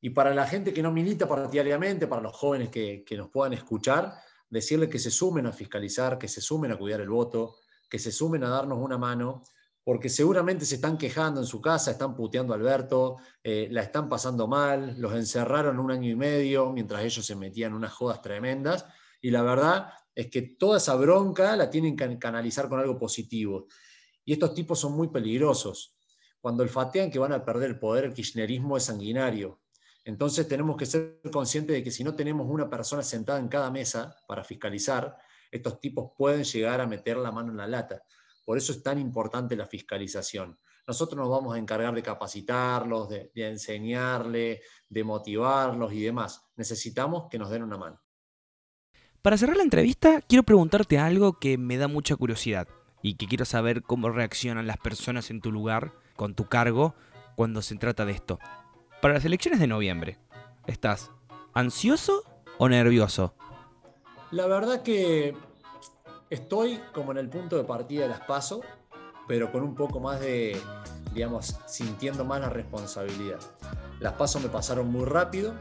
Y 0.03 0.09
para 0.09 0.35
la 0.35 0.45
gente 0.45 0.73
que 0.73 0.83
no 0.83 0.91
milita 0.91 1.29
partidariamente, 1.29 2.07
para 2.07 2.21
los 2.21 2.35
jóvenes 2.35 2.67
que, 2.67 3.05
que 3.05 3.15
nos 3.15 3.29
puedan 3.29 3.53
escuchar, 3.53 4.13
decirle 4.49 4.89
que 4.89 4.99
se 4.99 5.09
sumen 5.09 5.45
a 5.45 5.53
fiscalizar, 5.53 6.17
que 6.17 6.27
se 6.27 6.41
sumen 6.41 6.73
a 6.73 6.77
cuidar 6.77 6.99
el 6.99 7.07
voto, 7.07 7.55
que 7.89 7.97
se 7.97 8.11
sumen 8.11 8.43
a 8.43 8.49
darnos 8.49 8.79
una 8.79 8.97
mano, 8.97 9.43
porque 9.81 10.09
seguramente 10.09 10.65
se 10.65 10.75
están 10.75 10.97
quejando 10.97 11.39
en 11.39 11.45
su 11.45 11.61
casa, 11.61 11.91
están 11.91 12.17
puteando 12.17 12.51
a 12.51 12.57
Alberto, 12.57 13.15
eh, 13.41 13.69
la 13.71 13.81
están 13.81 14.09
pasando 14.09 14.45
mal, 14.45 14.99
los 14.99 15.13
encerraron 15.13 15.79
un 15.79 15.89
año 15.89 16.09
y 16.09 16.15
medio 16.17 16.73
mientras 16.73 17.01
ellos 17.01 17.25
se 17.25 17.37
metían 17.37 17.73
unas 17.73 17.93
jodas 17.93 18.21
tremendas, 18.21 18.85
y 19.21 19.31
la 19.31 19.41
verdad 19.41 19.87
es 20.13 20.29
que 20.29 20.41
toda 20.41 20.79
esa 20.79 20.95
bronca 20.95 21.55
la 21.55 21.69
tienen 21.69 21.95
que 21.95 22.19
canalizar 22.19 22.67
con 22.67 22.81
algo 22.81 22.99
positivo. 22.99 23.67
Y 24.25 24.33
estos 24.33 24.53
tipos 24.53 24.77
son 24.77 24.97
muy 24.97 25.07
peligrosos. 25.07 25.95
Cuando 26.41 26.61
olfatean 26.63 27.09
que 27.09 27.19
van 27.19 27.31
a 27.31 27.45
perder 27.45 27.69
el 27.69 27.79
poder, 27.79 28.03
el 28.03 28.13
kirchnerismo 28.13 28.75
es 28.75 28.83
sanguinario. 28.83 29.62
Entonces 30.05 30.47
tenemos 30.47 30.75
que 30.75 30.85
ser 30.85 31.21
conscientes 31.31 31.75
de 31.75 31.83
que 31.83 31.91
si 31.91 32.03
no 32.03 32.15
tenemos 32.15 32.47
una 32.49 32.69
persona 32.69 33.03
sentada 33.03 33.39
en 33.39 33.47
cada 33.47 33.71
mesa 33.71 34.15
para 34.27 34.43
fiscalizar, 34.43 35.17
estos 35.49 35.79
tipos 35.79 36.11
pueden 36.17 36.43
llegar 36.43 36.81
a 36.81 36.87
meter 36.87 37.17
la 37.17 37.31
mano 37.31 37.51
en 37.51 37.57
la 37.57 37.67
lata. 37.67 38.03
Por 38.45 38.57
eso 38.57 38.73
es 38.73 38.83
tan 38.83 38.99
importante 38.99 39.55
la 39.55 39.65
fiscalización. 39.65 40.57
Nosotros 40.85 41.17
nos 41.17 41.29
vamos 41.29 41.55
a 41.55 41.59
encargar 41.59 41.95
de 41.95 42.03
capacitarlos, 42.03 43.07
de, 43.07 43.31
de 43.33 43.47
enseñarles, 43.47 44.59
de 44.89 45.03
motivarlos 45.03 45.93
y 45.93 46.01
demás. 46.01 46.43
Necesitamos 46.57 47.27
que 47.29 47.39
nos 47.39 47.49
den 47.49 47.63
una 47.63 47.77
mano. 47.77 48.01
Para 49.21 49.37
cerrar 49.37 49.55
la 49.55 49.63
entrevista, 49.63 50.21
quiero 50.27 50.43
preguntarte 50.43 50.99
algo 50.99 51.39
que 51.39 51.57
me 51.57 51.77
da 51.77 51.87
mucha 51.87 52.17
curiosidad 52.17 52.67
y 53.01 53.15
que 53.15 53.27
quiero 53.27 53.45
saber 53.45 53.83
cómo 53.83 54.09
reaccionan 54.09 54.67
las 54.67 54.77
personas 54.77 55.29
en 55.29 55.39
tu 55.39 55.51
lugar, 55.51 55.93
con 56.17 56.35
tu 56.35 56.49
cargo, 56.49 56.93
cuando 57.37 57.61
se 57.61 57.77
trata 57.77 58.05
de 58.05 58.11
esto. 58.11 58.39
Para 59.03 59.15
las 59.15 59.25
elecciones 59.25 59.59
de 59.59 59.67
noviembre, 59.67 60.17
¿estás 60.65 61.11
ansioso 61.53 62.23
o 62.57 62.69
nervioso? 62.69 63.35
La 64.31 64.47
verdad 64.47 64.81
que 64.81 65.35
estoy 66.29 66.79
como 66.93 67.11
en 67.11 67.17
el 67.17 67.27
punto 67.27 67.57
de 67.57 67.65
partida 67.65 68.03
de 68.03 68.07
las 68.07 68.21
PASO, 68.21 68.61
pero 69.27 69.51
con 69.51 69.61
un 69.61 69.75
poco 69.75 69.99
más 69.99 70.21
de, 70.21 70.57
digamos, 71.13 71.53
sintiendo 71.67 72.23
más 72.23 72.39
la 72.39 72.49
responsabilidad. 72.49 73.41
Las 73.99 74.13
PASO 74.13 74.39
me 74.39 74.47
pasaron 74.47 74.89
muy 74.89 75.03
rápido, 75.03 75.53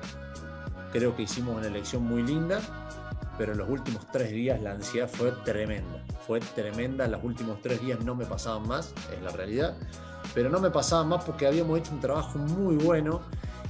creo 0.93 1.17
que 1.17 1.23
hicimos 1.23 1.57
una 1.57 1.67
elección 1.67 2.05
muy 2.05 2.23
linda, 2.23 2.61
pero 3.39 3.55
en 3.55 3.59
los 3.59 3.69
últimos 3.69 4.07
tres 4.13 4.31
días 4.31 4.63
la 4.63 4.71
ansiedad 4.71 5.09
fue 5.09 5.33
tremenda. 5.45 6.05
Fue 6.29 6.39
tremenda, 6.39 7.09
los 7.09 7.25
últimos 7.25 7.61
tres 7.61 7.81
días 7.81 7.99
no 8.05 8.15
me 8.15 8.25
pasaban 8.25 8.69
más, 8.69 8.95
es 9.13 9.21
la 9.21 9.31
realidad 9.31 9.77
pero 10.35 10.51
no 10.51 10.61
me 10.61 10.71
pasaba 10.71 11.05
más 11.05 11.25
porque 11.25 11.47
habíamos 11.47 11.79
hecho 11.79 11.93
un 11.93 12.01
trabajo 12.01 12.39
muy 12.39 12.77
bueno 12.77 13.23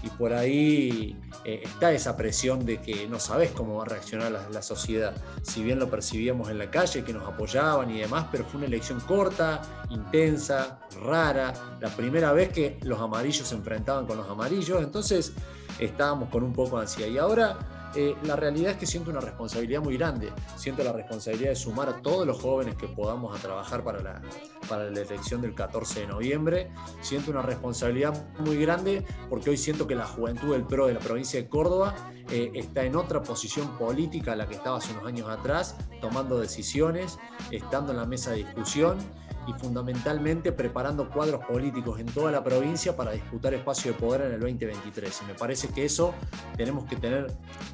y 0.02 0.08
por 0.10 0.32
ahí 0.32 1.16
eh, 1.44 1.60
está 1.62 1.92
esa 1.92 2.16
presión 2.16 2.66
de 2.66 2.80
que 2.80 3.06
no 3.06 3.20
sabes 3.20 3.52
cómo 3.52 3.76
va 3.76 3.84
a 3.84 3.86
reaccionar 3.86 4.32
la, 4.32 4.48
la, 4.50 4.62
sociedad. 4.62 5.14
Si 5.42 5.62
bien 5.62 5.78
lo 5.78 5.88
percibíamos 5.88 6.50
en 6.50 6.58
la 6.58 6.70
calle, 6.70 7.04
que 7.04 7.12
nos 7.12 7.26
apoyaban 7.26 7.90
y 7.90 8.00
demás, 8.00 8.26
pero 8.32 8.44
fue 8.44 8.58
una 8.58 8.66
elección 8.66 8.98
corta, 9.00 9.62
intensa, 9.90 10.80
rara, 11.04 11.52
la 11.80 11.88
primera 11.90 12.32
vez 12.32 12.48
que 12.48 12.78
los 12.82 13.00
amarillos 13.00 13.46
se 13.46 13.54
enfrentaban 13.54 14.06
con 14.06 14.16
los 14.16 14.28
amarillos, 14.28 14.82
entonces 14.82 15.32
estábamos 15.78 16.30
con 16.30 16.42
un 16.42 16.52
poco 16.52 16.76
de 16.76 16.82
ansiedad. 16.82 17.10
Y 17.10 17.18
ahora 17.18 17.58
eh, 17.94 18.14
la 18.24 18.36
realidad 18.36 18.72
es 18.72 18.76
que 18.78 18.86
siento 18.86 19.10
una 19.10 19.20
responsabilidad 19.20 19.82
muy 19.82 19.96
grande. 19.96 20.32
Siento 20.56 20.82
la 20.82 20.92
responsabilidad 20.92 21.50
de 21.50 21.56
sumar 21.56 21.88
a 21.88 22.02
todos 22.02 22.26
los 22.26 22.40
jóvenes 22.40 22.76
que 22.76 22.88
podamos 22.88 23.36
a 23.36 23.40
trabajar 23.40 23.84
para 23.84 24.02
la, 24.02 24.22
para 24.68 24.90
la 24.90 25.00
elección 25.00 25.40
del 25.40 25.54
14 25.54 26.00
de 26.00 26.06
noviembre. 26.06 26.70
Siento 27.00 27.30
una 27.30 27.42
responsabilidad 27.42 28.12
muy 28.38 28.56
grande 28.56 29.04
porque 29.28 29.50
hoy 29.50 29.56
siento 29.56 29.86
que 29.86 29.94
la 29.94 30.06
juventud 30.06 30.52
del 30.52 30.64
PRO 30.64 30.86
de 30.86 30.94
la 30.94 31.00
provincia 31.00 31.40
de 31.40 31.48
Córdoba 31.48 31.94
eh, 32.30 32.50
está 32.54 32.84
en 32.84 32.96
otra 32.96 33.22
posición 33.22 33.76
política 33.76 34.32
a 34.32 34.36
la 34.36 34.48
que 34.48 34.54
estaba 34.54 34.78
hace 34.78 34.92
unos 34.92 35.06
años 35.06 35.28
atrás, 35.28 35.76
tomando 36.00 36.38
decisiones, 36.38 37.18
estando 37.50 37.92
en 37.92 37.98
la 37.98 38.06
mesa 38.06 38.30
de 38.30 38.38
discusión 38.38 38.98
y 39.46 39.52
fundamentalmente 39.54 40.52
preparando 40.52 41.08
cuadros 41.08 41.44
políticos 41.44 41.98
en 42.00 42.06
toda 42.06 42.30
la 42.30 42.42
provincia 42.42 42.96
para 42.96 43.12
disputar 43.12 43.54
espacio 43.54 43.92
de 43.92 43.98
poder 43.98 44.22
en 44.22 44.32
el 44.32 44.40
2023. 44.40 45.22
Y 45.22 45.26
me 45.26 45.34
parece 45.34 45.68
que 45.68 45.84
eso 45.84 46.14
tenemos 46.56 46.84
que 46.84 46.96
tener 46.96 47.32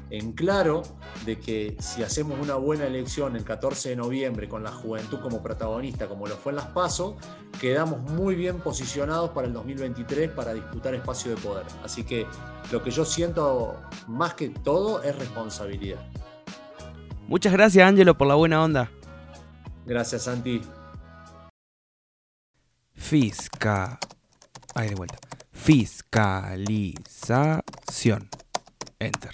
en 0.09 0.31
claro 0.33 0.81
de 1.25 1.39
que 1.39 1.75
si 1.79 2.03
hacemos 2.03 2.39
una 2.39 2.55
buena 2.55 2.85
elección 2.85 3.35
el 3.35 3.43
14 3.43 3.89
de 3.89 3.95
noviembre 3.95 4.49
con 4.49 4.63
la 4.63 4.71
juventud 4.71 5.19
como 5.21 5.41
protagonista, 5.41 6.07
como 6.07 6.27
lo 6.27 6.35
fue 6.35 6.51
en 6.51 6.57
las 6.57 6.67
PASO, 6.67 7.17
quedamos 7.59 8.01
muy 8.11 8.35
bien 8.35 8.59
posicionados 8.59 9.31
para 9.31 9.47
el 9.47 9.53
2023 9.53 10.31
para 10.31 10.53
disputar 10.53 10.93
espacio 10.95 11.35
de 11.35 11.37
poder. 11.37 11.65
Así 11.83 12.03
que 12.03 12.25
lo 12.71 12.83
que 12.83 12.91
yo 12.91 13.05
siento 13.05 13.79
más 14.07 14.33
que 14.33 14.49
todo 14.49 15.03
es 15.03 15.17
responsabilidad. 15.17 15.99
Muchas 17.27 17.53
gracias, 17.53 17.87
Ángelo, 17.87 18.17
por 18.17 18.27
la 18.27 18.35
buena 18.35 18.63
onda. 18.63 18.89
Gracias, 19.85 20.23
Santi. 20.23 20.61
Fisca. 22.99 23.97
Ahí 24.75 24.89
de 24.89 24.95
vuelta. 24.95 25.17
Fiscalización. 25.51 28.29
Enter. 28.99 29.31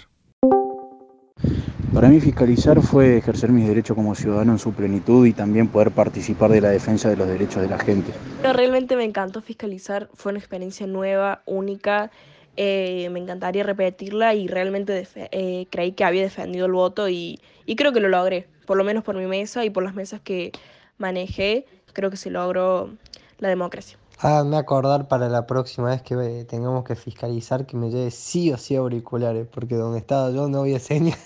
Para 1.92 2.08
mí 2.08 2.18
fiscalizar 2.20 2.80
fue 2.80 3.18
ejercer 3.18 3.50
mis 3.50 3.68
derechos 3.68 3.94
como 3.94 4.14
ciudadano 4.14 4.52
en 4.52 4.58
su 4.58 4.72
plenitud 4.72 5.26
y 5.26 5.34
también 5.34 5.68
poder 5.68 5.90
participar 5.90 6.52
de 6.52 6.62
la 6.62 6.70
defensa 6.70 7.10
de 7.10 7.16
los 7.16 7.28
derechos 7.28 7.60
de 7.60 7.68
la 7.68 7.78
gente. 7.78 8.14
Realmente 8.42 8.96
me 8.96 9.04
encantó 9.04 9.42
fiscalizar, 9.42 10.08
fue 10.14 10.30
una 10.30 10.38
experiencia 10.38 10.86
nueva, 10.86 11.42
única, 11.44 12.10
eh, 12.56 13.10
me 13.10 13.20
encantaría 13.20 13.62
repetirla 13.62 14.32
y 14.34 14.46
realmente 14.46 15.06
eh, 15.14 15.66
creí 15.70 15.92
que 15.92 16.04
había 16.04 16.22
defendido 16.22 16.64
el 16.66 16.72
voto 16.72 17.08
y, 17.08 17.40
y 17.66 17.76
creo 17.76 17.92
que 17.92 18.00
lo 18.00 18.08
logré, 18.08 18.46
por 18.64 18.78
lo 18.78 18.84
menos 18.84 19.04
por 19.04 19.16
mi 19.16 19.26
mesa 19.26 19.64
y 19.64 19.70
por 19.70 19.82
las 19.82 19.94
mesas 19.94 20.20
que 20.22 20.52
manejé, 20.98 21.66
creo 21.92 22.10
que 22.10 22.16
se 22.16 22.30
logró 22.30 22.90
la 23.38 23.48
democracia. 23.48 23.98
Háganme 24.18 24.56
acordar 24.56 25.08
para 25.08 25.28
la 25.28 25.46
próxima 25.46 25.90
vez 25.90 26.00
que 26.00 26.46
tengamos 26.48 26.84
que 26.84 26.96
fiscalizar 26.96 27.66
que 27.66 27.76
me 27.76 27.90
lleve 27.90 28.10
sí 28.10 28.50
o 28.50 28.56
sí 28.56 28.74
auriculares, 28.74 29.46
porque 29.46 29.74
donde 29.74 29.98
estaba 29.98 30.30
yo 30.30 30.48
no 30.48 30.60
había 30.60 30.78
señal 30.80 31.18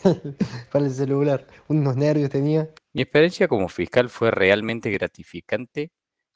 para 0.73 0.87
el 0.87 0.91
celular. 0.91 1.47
Unos 1.69 1.97
nervios 1.97 2.31
tenía. 2.31 2.69
Mi 2.93 3.03
experiencia 3.03 3.47
como 3.47 3.69
fiscal 3.69 4.09
fue 4.09 4.33
realmente 4.33 4.91
gratificante 4.91 5.93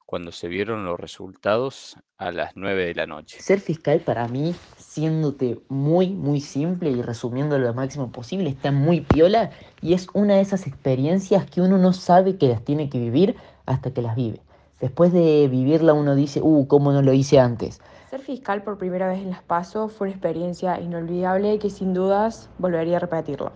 cuando 0.06 0.30
se 0.30 0.46
vieron 0.46 0.84
los 0.84 1.00
resultados 1.00 1.96
a 2.18 2.30
las 2.30 2.52
9 2.54 2.86
de 2.86 2.94
la 2.94 3.06
noche. 3.06 3.40
Ser 3.40 3.58
fiscal 3.58 4.00
para 4.00 4.28
mí, 4.28 4.54
siéndote 4.78 5.60
muy, 5.68 6.10
muy 6.10 6.40
simple 6.40 6.90
y 6.90 7.02
resumiéndolo 7.02 7.66
lo 7.66 7.74
máximo 7.74 8.12
posible, 8.12 8.50
está 8.50 8.70
muy 8.70 9.00
piola 9.00 9.50
y 9.82 9.94
es 9.94 10.06
una 10.14 10.36
de 10.36 10.42
esas 10.42 10.68
experiencias 10.68 11.46
que 11.50 11.60
uno 11.62 11.78
no 11.78 11.92
sabe 11.92 12.36
que 12.36 12.46
las 12.46 12.64
tiene 12.64 12.88
que 12.88 13.00
vivir 13.00 13.34
hasta 13.66 13.92
que 13.92 14.02
las 14.02 14.14
vive. 14.14 14.40
Después 14.84 15.14
de 15.14 15.48
vivirla 15.48 15.94
uno 15.94 16.14
dice, 16.14 16.42
uh, 16.42 16.66
¿cómo 16.66 16.92
no 16.92 17.00
lo 17.00 17.14
hice 17.14 17.40
antes? 17.40 17.80
Ser 18.10 18.20
fiscal 18.20 18.62
por 18.62 18.76
primera 18.76 19.08
vez 19.08 19.22
en 19.22 19.30
Las 19.30 19.42
Paso 19.42 19.88
fue 19.88 20.08
una 20.08 20.14
experiencia 20.14 20.78
inolvidable 20.78 21.58
que 21.58 21.70
sin 21.70 21.94
dudas 21.94 22.50
volvería 22.58 22.98
a 22.98 23.00
repetirlo. 23.00 23.54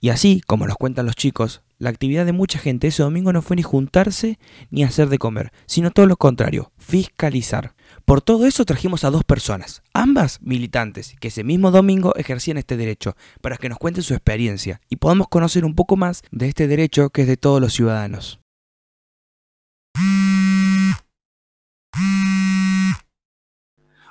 Y 0.00 0.10
así, 0.10 0.40
como 0.46 0.68
nos 0.68 0.76
cuentan 0.76 1.06
los 1.06 1.16
chicos, 1.16 1.62
la 1.78 1.90
actividad 1.90 2.24
de 2.26 2.32
mucha 2.32 2.60
gente 2.60 2.86
ese 2.86 3.02
domingo 3.02 3.32
no 3.32 3.42
fue 3.42 3.56
ni 3.56 3.64
juntarse 3.64 4.38
ni 4.70 4.84
hacer 4.84 5.08
de 5.08 5.18
comer, 5.18 5.50
sino 5.66 5.90
todo 5.90 6.06
lo 6.06 6.16
contrario, 6.16 6.70
fiscalizar. 6.78 7.74
Por 8.04 8.22
todo 8.22 8.46
eso 8.46 8.64
trajimos 8.64 9.02
a 9.02 9.10
dos 9.10 9.24
personas, 9.24 9.82
ambas 9.94 10.38
militantes, 10.42 11.16
que 11.18 11.26
ese 11.26 11.42
mismo 11.42 11.72
domingo 11.72 12.14
ejercían 12.14 12.56
este 12.56 12.76
derecho, 12.76 13.16
para 13.40 13.56
que 13.56 13.68
nos 13.68 13.78
cuenten 13.78 14.04
su 14.04 14.14
experiencia 14.14 14.80
y 14.88 14.94
podamos 14.94 15.26
conocer 15.26 15.64
un 15.64 15.74
poco 15.74 15.96
más 15.96 16.22
de 16.30 16.46
este 16.46 16.68
derecho 16.68 17.10
que 17.10 17.22
es 17.22 17.26
de 17.26 17.36
todos 17.36 17.60
los 17.60 17.72
ciudadanos. 17.72 18.38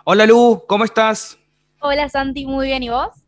Hola 0.05 0.25
Lu, 0.25 0.65
¿cómo 0.67 0.83
estás? 0.83 1.39
Hola 1.79 2.09
Santi, 2.09 2.45
muy 2.45 2.67
bien, 2.67 2.83
¿y 2.83 2.89
vos? 2.89 3.23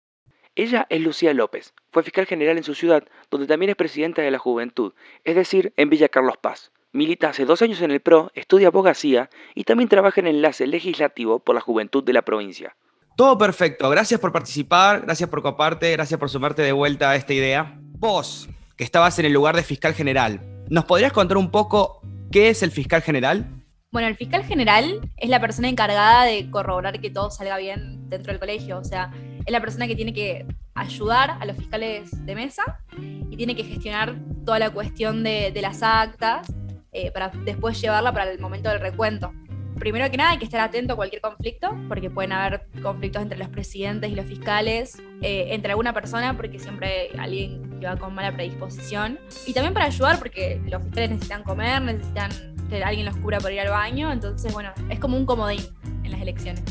Ella 0.56 0.86
es 0.90 1.00
Lucía 1.00 1.34
López, 1.34 1.74
fue 1.90 2.04
fiscal 2.04 2.26
general 2.26 2.58
en 2.58 2.66
su 2.66 2.76
ciudad, 2.76 3.06
donde 3.32 3.48
también 3.48 3.70
es 3.70 3.78
presidenta 3.78 4.22
de 4.22 4.30
la 4.30 4.40
Juventud, 4.40 4.92
es 5.24 5.38
decir, 5.38 5.74
en 5.78 5.90
Villa 5.90 6.10
Carlos 6.10 6.36
Paz. 6.36 6.74
Milita 6.92 7.30
hace 7.30 7.46
dos 7.46 7.62
años 7.62 7.80
en 7.80 7.92
el 7.92 8.02
PRO, 8.02 8.30
estudia 8.36 8.68
abogacía 8.68 9.30
y 9.54 9.64
también 9.64 9.88
trabaja 9.88 10.20
en 10.20 10.28
enlace 10.28 10.68
legislativo 10.68 11.40
por 11.40 11.56
la 11.56 11.62
juventud 11.62 12.04
de 12.04 12.12
la 12.12 12.24
provincia. 12.24 12.76
Todo 13.16 13.38
perfecto, 13.38 13.90
gracias 13.90 14.20
por 14.20 14.34
participar, 14.34 15.04
gracias 15.04 15.30
por 15.30 15.42
coparte, 15.42 15.94
gracias 15.94 16.20
por 16.20 16.30
sumarte 16.30 16.62
de 16.62 16.74
vuelta 16.74 17.12
a 17.12 17.16
esta 17.16 17.34
idea. 17.34 17.80
Vos, 17.80 18.50
que 18.76 18.84
estabas 18.84 19.18
en 19.18 19.28
el 19.28 19.32
lugar 19.32 19.56
de 19.56 19.64
fiscal 19.64 19.94
general, 19.94 20.42
¿nos 20.70 20.84
podrías 20.84 21.14
contar 21.14 21.38
un 21.38 21.52
poco 21.52 22.02
qué 22.34 22.50
es 22.50 22.64
el 22.64 22.72
fiscal 22.72 23.02
general? 23.02 23.55
Bueno, 23.96 24.10
el 24.10 24.18
fiscal 24.18 24.44
general 24.44 25.10
es 25.16 25.30
la 25.30 25.40
persona 25.40 25.70
encargada 25.70 26.26
de 26.26 26.52
corroborar 26.52 27.00
que 27.00 27.10
todo 27.10 27.32
salga 27.32 27.56
bien 27.58 28.10
dentro 28.10 28.34
del 28.34 28.42
colegio, 28.42 28.78
o 28.78 28.84
sea, 28.84 29.10
es 29.46 29.50
la 29.50 29.62
persona 29.62 29.88
que 29.88 29.96
tiene 29.96 30.12
que 30.12 30.46
ayudar 30.74 31.38
a 31.40 31.46
los 31.46 31.56
fiscales 31.56 32.26
de 32.26 32.36
mesa 32.36 32.82
y 33.00 33.38
tiene 33.38 33.56
que 33.56 33.64
gestionar 33.64 34.18
toda 34.46 34.60
la 34.60 34.70
cuestión 34.70 35.24
de, 35.24 35.50
de 35.54 35.62
las 35.62 35.82
actas 35.82 36.54
eh, 36.92 37.10
para 37.12 37.30
después 37.46 37.80
llevarla 37.80 38.12
para 38.12 38.30
el 38.30 38.38
momento 38.38 38.68
del 38.68 38.82
recuento. 38.82 39.32
Primero 39.80 40.12
que 40.12 40.18
nada 40.18 40.32
hay 40.32 40.40
que 40.40 40.46
estar 40.46 40.60
atento 40.60 40.92
a 40.92 40.96
cualquier 40.98 41.22
conflicto, 41.22 41.70
porque 41.88 42.10
pueden 42.10 42.34
haber 42.34 42.68
conflictos 42.84 43.22
entre 43.22 43.38
los 43.38 43.48
presidentes 43.48 44.12
y 44.12 44.16
los 44.16 44.26
fiscales, 44.26 45.02
eh, 45.22 45.48
entre 45.52 45.72
alguna 45.72 45.94
persona, 45.94 46.36
porque 46.36 46.60
siempre 46.60 47.12
alguien 47.18 47.80
que 47.80 47.86
va 47.86 47.96
con 47.96 48.14
mala 48.14 48.34
predisposición. 48.34 49.20
Y 49.48 49.54
también 49.54 49.74
para 49.74 49.86
ayudar, 49.86 50.20
porque 50.20 50.62
los 50.66 50.84
fiscales 50.84 51.12
necesitan 51.12 51.44
comer, 51.44 51.82
necesitan 51.82 52.55
que 52.70 52.84
alguien 52.84 53.06
los 53.06 53.16
cubra 53.18 53.40
por 53.40 53.52
ir 53.52 53.60
al 53.62 53.70
baño, 53.70 54.12
entonces 54.12 54.52
bueno, 54.54 54.72
es 54.90 55.00
como 55.00 55.18
un 55.18 55.26
comodín 55.26 55.62
en 56.04 56.12
las 56.12 56.22
elecciones. 56.22 56.64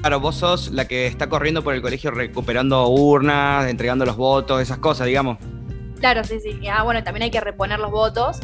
Claro, 0.00 0.20
vos 0.20 0.36
sos 0.36 0.70
la 0.70 0.86
que 0.86 1.06
está 1.06 1.28
corriendo 1.28 1.64
por 1.64 1.74
el 1.74 1.82
colegio 1.82 2.10
recuperando 2.12 2.86
urnas, 2.88 3.68
entregando 3.68 4.04
los 4.04 4.16
votos, 4.16 4.62
esas 4.62 4.78
cosas, 4.78 5.06
digamos. 5.06 5.38
Claro, 5.98 6.22
sí, 6.22 6.38
sí. 6.40 6.60
Ah, 6.68 6.84
bueno, 6.84 7.02
también 7.02 7.24
hay 7.24 7.30
que 7.30 7.40
reponer 7.40 7.80
los 7.80 7.90
votos 7.90 8.38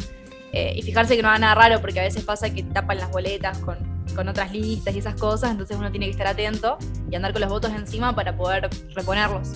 eh, 0.51 0.73
y 0.75 0.81
fijarse 0.81 1.15
que 1.15 1.21
no 1.21 1.29
haga 1.29 1.39
nada 1.39 1.55
raro, 1.55 1.79
porque 1.79 1.99
a 2.01 2.03
veces 2.03 2.23
pasa 2.23 2.53
que 2.53 2.63
tapan 2.63 2.97
las 2.97 3.09
boletas 3.09 3.57
con, 3.59 3.77
con 4.15 4.27
otras 4.27 4.51
listas 4.51 4.95
y 4.95 4.99
esas 4.99 5.15
cosas, 5.15 5.51
entonces 5.51 5.77
uno 5.77 5.91
tiene 5.91 6.07
que 6.07 6.11
estar 6.11 6.27
atento 6.27 6.77
y 7.09 7.15
andar 7.15 7.31
con 7.31 7.41
los 7.41 7.49
votos 7.49 7.71
encima 7.71 8.13
para 8.13 8.35
poder 8.35 8.69
reponerlos. 8.93 9.49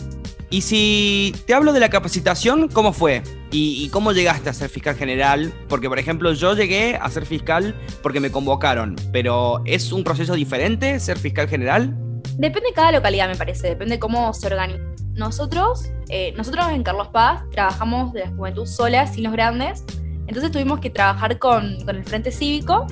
Y 0.52 0.62
si 0.62 1.36
te 1.46 1.54
hablo 1.54 1.74
de 1.74 1.80
la 1.80 1.90
capacitación, 1.90 2.70
¿cómo 2.70 2.92
fue? 2.92 3.22
¿Y, 3.52 3.84
¿Y, 3.84 3.90
cómo 3.90 4.14
llegaste 4.14 4.50
a 4.50 4.54
ser 4.54 4.70
fiscal 4.70 4.96
general? 4.96 5.54
Porque, 5.68 5.88
por 5.90 6.00
ejemplo, 6.00 6.34
yo 6.34 6.56
llegué 6.56 6.96
a 6.96 7.08
ser 7.10 7.28
fiscal 7.28 7.76
porque 8.02 8.20
me 8.20 8.32
convocaron, 8.32 8.96
pero 9.12 9.62
¿es 9.66 9.92
un 9.92 10.04
proceso 10.04 10.34
diferente 10.34 11.00
ser 11.00 11.20
fiscal 11.20 11.48
general? 11.48 11.96
Depende 12.38 12.70
de 12.70 12.74
cada 12.74 12.92
localidad, 12.94 13.28
me 13.28 13.36
parece, 13.36 13.68
depende 13.68 13.96
de 13.96 14.00
cómo 14.00 14.34
se 14.34 14.48
organiza. 14.48 14.84
Nosotros, 15.14 15.92
eh, 16.10 16.34
nosotros 16.36 16.68
en 16.70 16.82
Carlos 16.82 17.10
Paz 17.10 17.44
trabajamos 17.52 18.14
de 18.14 18.22
la 18.22 18.30
juventud 18.30 18.66
solas, 18.66 19.14
sin 19.14 19.26
los 19.26 19.34
grandes, 19.34 19.84
entonces 20.26 20.52
tuvimos 20.52 20.80
que 20.80 20.90
trabajar 20.90 21.38
con, 21.38 21.84
con 21.86 21.96
el 21.96 22.04
Frente 22.06 22.32
Cívico 22.32 22.88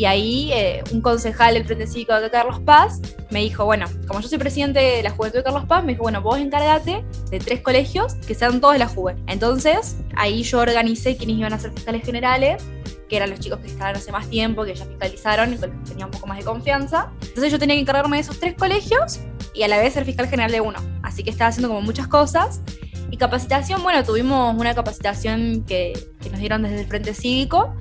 y 0.00 0.06
ahí 0.06 0.50
eh, 0.54 0.82
un 0.92 1.02
concejal 1.02 1.52
del 1.52 1.66
Frente 1.66 1.86
Cívico 1.86 2.18
de 2.18 2.30
Carlos 2.30 2.58
Paz 2.60 3.02
me 3.28 3.40
dijo, 3.40 3.66
bueno, 3.66 3.84
como 4.08 4.22
yo 4.22 4.28
soy 4.28 4.38
presidente 4.38 4.80
de 4.80 5.02
la 5.02 5.10
Juventud 5.10 5.40
de 5.40 5.44
Carlos 5.44 5.66
Paz, 5.66 5.84
me 5.84 5.92
dijo, 5.92 6.04
bueno, 6.04 6.22
vos 6.22 6.38
encárgate 6.38 7.04
de 7.30 7.38
tres 7.38 7.60
colegios 7.60 8.14
que 8.26 8.34
sean 8.34 8.62
todos 8.62 8.72
de 8.72 8.78
la 8.78 8.88
Juve. 8.88 9.16
Entonces, 9.26 9.98
ahí 10.16 10.42
yo 10.42 10.60
organicé 10.60 11.18
quienes 11.18 11.36
iban 11.36 11.52
a 11.52 11.58
ser 11.58 11.72
fiscales 11.72 12.02
generales, 12.02 12.64
que 13.10 13.16
eran 13.16 13.28
los 13.28 13.40
chicos 13.40 13.58
que 13.58 13.66
estaban 13.66 13.94
hace 13.94 14.10
más 14.10 14.26
tiempo, 14.30 14.64
que 14.64 14.74
ya 14.74 14.86
fiscalizaron 14.86 15.52
y 15.52 15.58
con 15.58 15.68
los 15.68 15.78
que 15.80 15.90
tenía 15.90 16.06
un 16.06 16.12
poco 16.12 16.26
más 16.26 16.38
de 16.38 16.44
confianza. 16.44 17.12
Entonces 17.20 17.52
yo 17.52 17.58
tenía 17.58 17.76
que 17.76 17.82
encargarme 17.82 18.16
de 18.16 18.22
esos 18.22 18.40
tres 18.40 18.54
colegios 18.54 19.20
y 19.52 19.64
a 19.64 19.68
la 19.68 19.76
vez 19.76 19.92
ser 19.92 20.06
fiscal 20.06 20.28
general 20.28 20.50
de 20.50 20.62
uno. 20.62 20.78
Así 21.02 21.22
que 21.22 21.28
estaba 21.28 21.48
haciendo 21.50 21.68
como 21.68 21.82
muchas 21.82 22.08
cosas. 22.08 22.62
Y 23.10 23.18
capacitación, 23.18 23.82
bueno, 23.82 24.02
tuvimos 24.02 24.56
una 24.56 24.74
capacitación 24.74 25.62
que, 25.66 25.92
que 26.22 26.30
nos 26.30 26.40
dieron 26.40 26.62
desde 26.62 26.80
el 26.80 26.86
Frente 26.86 27.12
Cívico, 27.12 27.74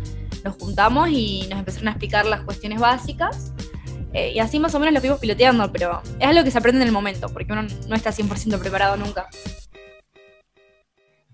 nos 0.43 0.55
juntamos 0.55 1.09
y 1.09 1.47
nos 1.49 1.59
empezaron 1.59 1.87
a 1.89 1.91
explicar 1.91 2.25
las 2.25 2.41
cuestiones 2.41 2.79
básicas. 2.79 3.53
Eh, 4.13 4.33
y 4.33 4.39
así 4.39 4.59
más 4.59 4.73
o 4.73 4.79
menos 4.79 4.93
lo 4.93 4.99
fuimos 5.01 5.19
piloteando, 5.19 5.71
pero 5.71 6.01
es 6.19 6.27
algo 6.27 6.43
que 6.43 6.51
se 6.51 6.57
aprende 6.57 6.81
en 6.81 6.87
el 6.87 6.93
momento, 6.93 7.29
porque 7.29 7.53
uno 7.53 7.63
no 7.87 7.95
está 7.95 8.11
100% 8.11 8.59
preparado 8.59 8.97
nunca. 8.97 9.27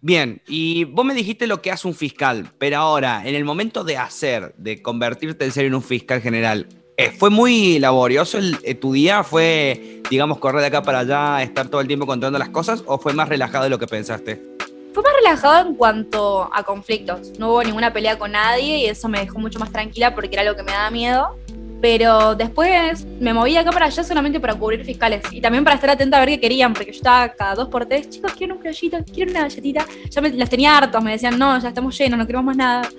Bien, 0.01 0.41
y 0.47 0.84
vos 0.84 1.03
me 1.03 1.15
dijiste 1.15 1.47
lo 1.47 1.62
que 1.62 1.71
hace 1.71 1.88
un 1.88 1.95
fiscal, 1.95 2.51
pero 2.60 2.77
ahora, 2.77 3.27
en 3.27 3.34
el 3.34 3.43
momento 3.43 3.84
de 3.84 3.97
hacer, 3.97 4.53
de 4.58 4.81
convertirte 4.81 5.45
en 5.45 5.51
serio 5.51 5.69
en 5.69 5.75
un 5.75 5.81
fiscal 5.81 6.21
general, 6.21 6.67
eh, 6.97 7.12
¿fue 7.12 7.29
muy 7.29 7.79
laborioso 7.79 8.38
el, 8.38 8.58
eh, 8.63 8.75
tu 8.75 8.93
día? 8.93 9.23
¿Fue, 9.23 10.01
digamos, 10.10 10.38
correr 10.38 10.62
de 10.62 10.67
acá 10.67 10.84
para 10.84 10.99
allá, 10.99 11.41
estar 11.41 11.69
todo 11.69 11.81
el 11.81 11.88
tiempo 11.88 12.05
controlando 12.05 12.39
las 12.39 12.49
cosas? 12.49 12.84
¿O 12.86 12.99
fue 12.99 13.13
más 13.13 13.29
relajado 13.29 13.63
de 13.63 13.69
lo 13.69 13.79
que 13.79 13.88
pensaste? 13.88 14.55
Fue 14.95 15.03
más 15.03 15.12
relajado 15.21 15.67
en 15.67 15.75
cuanto 15.75 16.49
a 16.53 16.63
conflictos. 16.63 17.38
No 17.38 17.49
hubo 17.49 17.62
ninguna 17.62 17.91
pelea 17.91 18.17
con 18.17 18.31
nadie 18.31 18.77
y 18.77 18.86
eso 18.86 19.10
me 19.10 19.19
dejó 19.19 19.39
mucho 19.39 19.60
más 19.60 19.69
tranquila 19.69 20.15
porque 20.15 20.29
era 20.36 20.45
lo 20.45 20.55
que 20.55 20.63
me 20.63 20.71
daba 20.71 20.89
miedo. 20.89 21.36
Pero 21.81 22.34
después 22.34 23.05
me 23.19 23.34
moví 23.34 23.58
acá 23.58 23.71
para 23.71 23.88
allá 23.88 24.05
solamente 24.05 24.39
para 24.39 24.55
cubrir 24.55 24.86
fiscales 24.86 25.21
y 25.34 25.41
también 25.41 25.65
para 25.65 25.75
estar 25.75 25.89
atenta 25.89 26.15
a 26.15 26.21
ver 26.21 26.29
qué 26.29 26.39
querían, 26.39 26.73
porque 26.73 26.93
yo 26.93 26.97
estaba 26.99 27.27
cada 27.27 27.55
dos 27.55 27.67
por 27.67 27.86
tres, 27.86 28.10
chicos, 28.10 28.31
quiero 28.38 28.55
un 28.55 28.62
criollito, 28.62 28.97
quiero 29.13 29.31
una 29.31 29.41
galletita. 29.41 29.86
Ya 30.10 30.21
me, 30.21 30.29
las 30.29 30.49
tenía 30.49 30.77
hartos, 30.77 31.03
me 31.03 31.12
decían, 31.12 31.38
no, 31.38 31.60
ya 31.60 31.67
estamos 31.67 31.97
llenos, 31.97 32.17
no 32.17 32.25
queremos 32.25 32.45
más 32.45 32.55
nada. 32.55 32.89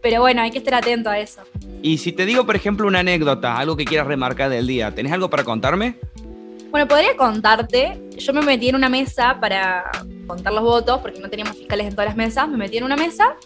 Pero 0.00 0.20
bueno, 0.20 0.42
hay 0.42 0.52
que 0.52 0.58
estar 0.58 0.74
atento 0.74 1.10
a 1.10 1.18
eso. 1.18 1.40
Y 1.82 1.98
si 1.98 2.12
te 2.12 2.24
digo, 2.24 2.46
por 2.46 2.54
ejemplo, 2.54 2.86
una 2.86 3.00
anécdota, 3.00 3.58
algo 3.58 3.76
que 3.76 3.84
quieras 3.84 4.06
remarcar 4.06 4.48
del 4.48 4.68
día, 4.68 4.94
¿tenés 4.94 5.10
algo 5.10 5.28
para 5.28 5.42
contarme? 5.42 5.96
Bueno, 6.72 6.88
podría 6.88 7.14
contarte. 7.18 8.00
Yo 8.16 8.32
me 8.32 8.40
metí 8.40 8.70
en 8.70 8.76
una 8.76 8.88
mesa 8.88 9.36
para 9.38 9.90
contar 10.26 10.54
los 10.54 10.62
votos, 10.62 11.00
porque 11.02 11.20
no 11.20 11.28
teníamos 11.28 11.54
fiscales 11.54 11.86
en 11.86 11.92
todas 11.92 12.06
las 12.06 12.16
mesas. 12.16 12.48
Me 12.48 12.56
metí 12.56 12.78
en 12.78 12.84
una 12.84 12.96
mesa 12.96 13.36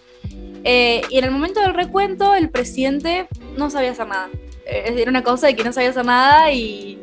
eh, 0.63 1.03
y 1.11 1.19
en 1.19 1.25
el 1.25 1.33
momento 1.33 1.61
del 1.61 1.75
recuento 1.75 2.37
el 2.37 2.51
presidente 2.51 3.27
no 3.57 3.69
sabía 3.69 3.91
hacer 3.91 4.07
nada. 4.07 4.29
Eh, 4.65 4.95
era 4.97 5.11
una 5.11 5.25
cosa 5.25 5.49
de 5.49 5.57
que 5.57 5.65
no 5.65 5.73
sabía 5.73 5.91
hacer 5.91 6.05
nada 6.05 6.53
y, 6.53 7.01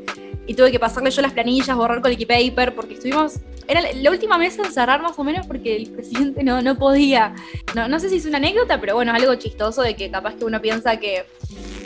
tuve 0.56 0.72
que 0.72 0.80
pasarle 0.80 1.12
yo 1.12 1.22
las 1.22 1.34
planillas, 1.34 1.76
borrar 1.76 2.00
con 2.00 2.10
el 2.10 2.18
paper, 2.26 2.74
porque 2.74 2.94
estuvimos 2.94 3.42
era 3.68 3.82
la 3.94 4.10
última 4.10 4.38
mesa 4.38 4.62
en 4.64 4.72
cerrar 4.72 5.02
más 5.02 5.18
o 5.20 5.24
menos 5.24 5.46
porque 5.48 5.76
el 5.76 5.90
presidente 5.92 6.42
no, 6.42 6.62
no 6.62 6.78
podía. 6.78 7.36
No, 7.76 7.90
no 7.90 8.00
sé 8.00 8.08
si 8.08 8.18
es 8.18 8.26
una 8.26 8.38
anécdota, 8.38 8.80
pero 8.80 8.96
bueno, 8.96 9.12
algo 9.14 9.36
chistoso 9.36 9.82
de 9.82 9.96
que 9.96 10.10
capaz 10.10 10.36
que 10.36 10.46
uno 10.46 10.62
piensa 10.62 10.98
que 10.98 11.26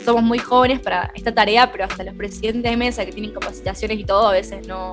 somos 0.04 0.22
muy 0.22 0.38
jóvenes 0.38 0.80
para 0.80 1.10
esta 1.14 1.32
tarea, 1.32 1.70
pero 1.70 1.84
hasta 1.84 2.04
los 2.04 2.14
presidentes 2.14 2.70
de 2.70 2.76
mesa 2.76 3.04
que 3.04 3.12
tienen 3.12 3.32
capacitaciones 3.32 3.98
y 3.98 4.04
todo 4.04 4.28
a 4.28 4.32
veces 4.32 4.66
no, 4.66 4.92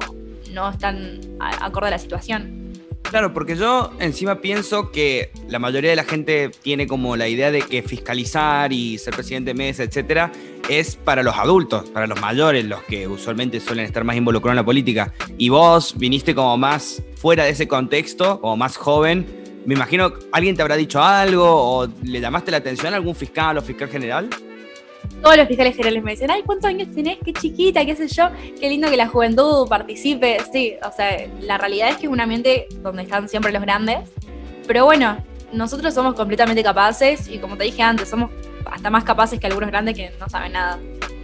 no 0.51 0.69
están 0.69 1.19
acorde 1.39 1.87
a 1.87 1.91
la 1.91 1.99
situación. 1.99 2.65
Claro, 3.09 3.33
porque 3.33 3.55
yo 3.55 3.91
encima 3.99 4.41
pienso 4.41 4.91
que 4.91 5.29
la 5.47 5.59
mayoría 5.59 5.91
de 5.91 5.95
la 5.95 6.03
gente 6.03 6.49
tiene 6.49 6.87
como 6.87 7.15
la 7.15 7.27
idea 7.27 7.51
de 7.51 7.61
que 7.61 7.83
fiscalizar 7.83 8.73
y 8.73 8.97
ser 8.97 9.13
presidente 9.13 9.51
de 9.51 9.53
mesa, 9.53 9.83
etcétera, 9.83 10.31
es 10.67 10.95
para 10.95 11.21
los 11.21 11.35
adultos, 11.37 11.89
para 11.91 12.07
los 12.07 12.19
mayores, 12.19 12.65
los 12.65 12.81
que 12.83 13.07
usualmente 13.07 13.59
suelen 13.59 13.85
estar 13.85 14.03
más 14.03 14.15
involucrados 14.15 14.53
en 14.53 14.57
la 14.57 14.65
política. 14.65 15.13
Y 15.37 15.49
vos 15.49 15.93
viniste 15.97 16.33
como 16.33 16.57
más 16.57 17.03
fuera 17.15 17.43
de 17.43 17.51
ese 17.51 17.67
contexto, 17.67 18.41
como 18.41 18.57
más 18.57 18.75
joven. 18.75 19.25
Me 19.65 19.75
imagino, 19.75 20.11
¿alguien 20.31 20.55
te 20.55 20.63
habrá 20.63 20.75
dicho 20.75 21.01
algo 21.01 21.45
o 21.45 21.87
le 22.03 22.19
llamaste 22.19 22.51
la 22.51 22.57
atención 22.57 22.93
a 22.93 22.97
algún 22.97 23.15
fiscal 23.15 23.57
o 23.57 23.61
fiscal 23.61 23.87
general? 23.87 24.29
Todos 25.25 25.37
los 25.37 25.47
fiscales 25.47 25.75
generales 25.75 26.03
me 26.03 26.11
dicen, 26.11 26.29
ay, 26.29 26.43
¿cuántos 26.45 26.69
años 26.69 26.87
tenés? 26.93 27.17
Qué 27.25 27.33
chiquita, 27.33 27.83
qué 27.83 27.95
sé 27.95 28.07
yo, 28.07 28.29
qué 28.59 28.69
lindo 28.69 28.87
que 28.91 28.95
la 28.95 29.07
juventud 29.07 29.67
participe. 29.67 30.37
Sí, 30.53 30.75
o 30.87 30.91
sea, 30.91 31.25
la 31.41 31.57
realidad 31.57 31.89
es 31.89 31.95
que 31.95 32.05
es 32.05 32.11
un 32.11 32.21
ambiente 32.21 32.67
donde 32.83 33.01
están 33.01 33.27
siempre 33.27 33.51
los 33.51 33.63
grandes. 33.63 34.07
Pero 34.67 34.85
bueno, 34.85 35.17
nosotros 35.51 35.95
somos 35.95 36.13
completamente 36.13 36.61
capaces 36.61 37.27
y 37.27 37.39
como 37.39 37.57
te 37.57 37.63
dije 37.63 37.81
antes, 37.81 38.07
somos 38.07 38.29
hasta 38.67 38.91
más 38.91 39.03
capaces 39.03 39.39
que 39.39 39.47
algunos 39.47 39.71
grandes 39.71 39.95
que 39.95 40.11
no 40.19 40.29
saben 40.29 40.51
nada. 40.51 40.77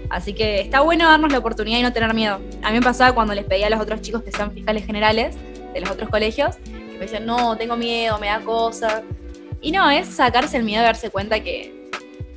Así 0.10 0.34
que 0.34 0.62
está 0.62 0.82
bueno 0.82 1.08
darnos 1.08 1.32
la 1.32 1.38
oportunidad 1.38 1.78
y 1.78 1.84
no 1.84 1.94
tener 1.94 2.12
miedo. 2.16 2.42
A 2.64 2.72
mí 2.72 2.80
me 2.80 2.82
pasaba 2.82 3.14
cuando 3.14 3.36
les 3.36 3.46
pedía 3.46 3.68
a 3.68 3.70
los 3.70 3.80
otros 3.80 4.02
chicos 4.02 4.24
que 4.24 4.32
sean 4.32 4.52
fiscales 4.52 4.84
generales 4.84 5.36
de 5.76 5.80
los 5.80 5.92
otros 5.92 6.10
colegios, 6.10 6.56
que 6.56 6.94
me 6.94 7.02
decían, 7.02 7.28
no, 7.28 7.56
tengo 7.56 7.78
miedo, 7.78 8.18
me 8.18 8.26
da 8.26 8.40
cosa. 8.40 9.04
Y 9.62 9.72
no, 9.72 9.88
es 9.92 10.08
sacarse 10.08 10.58
el 10.58 10.64
miedo 10.64 10.82
y 10.82 10.86
darse 10.86 11.12
cuenta 11.12 11.44
que, 11.44 11.81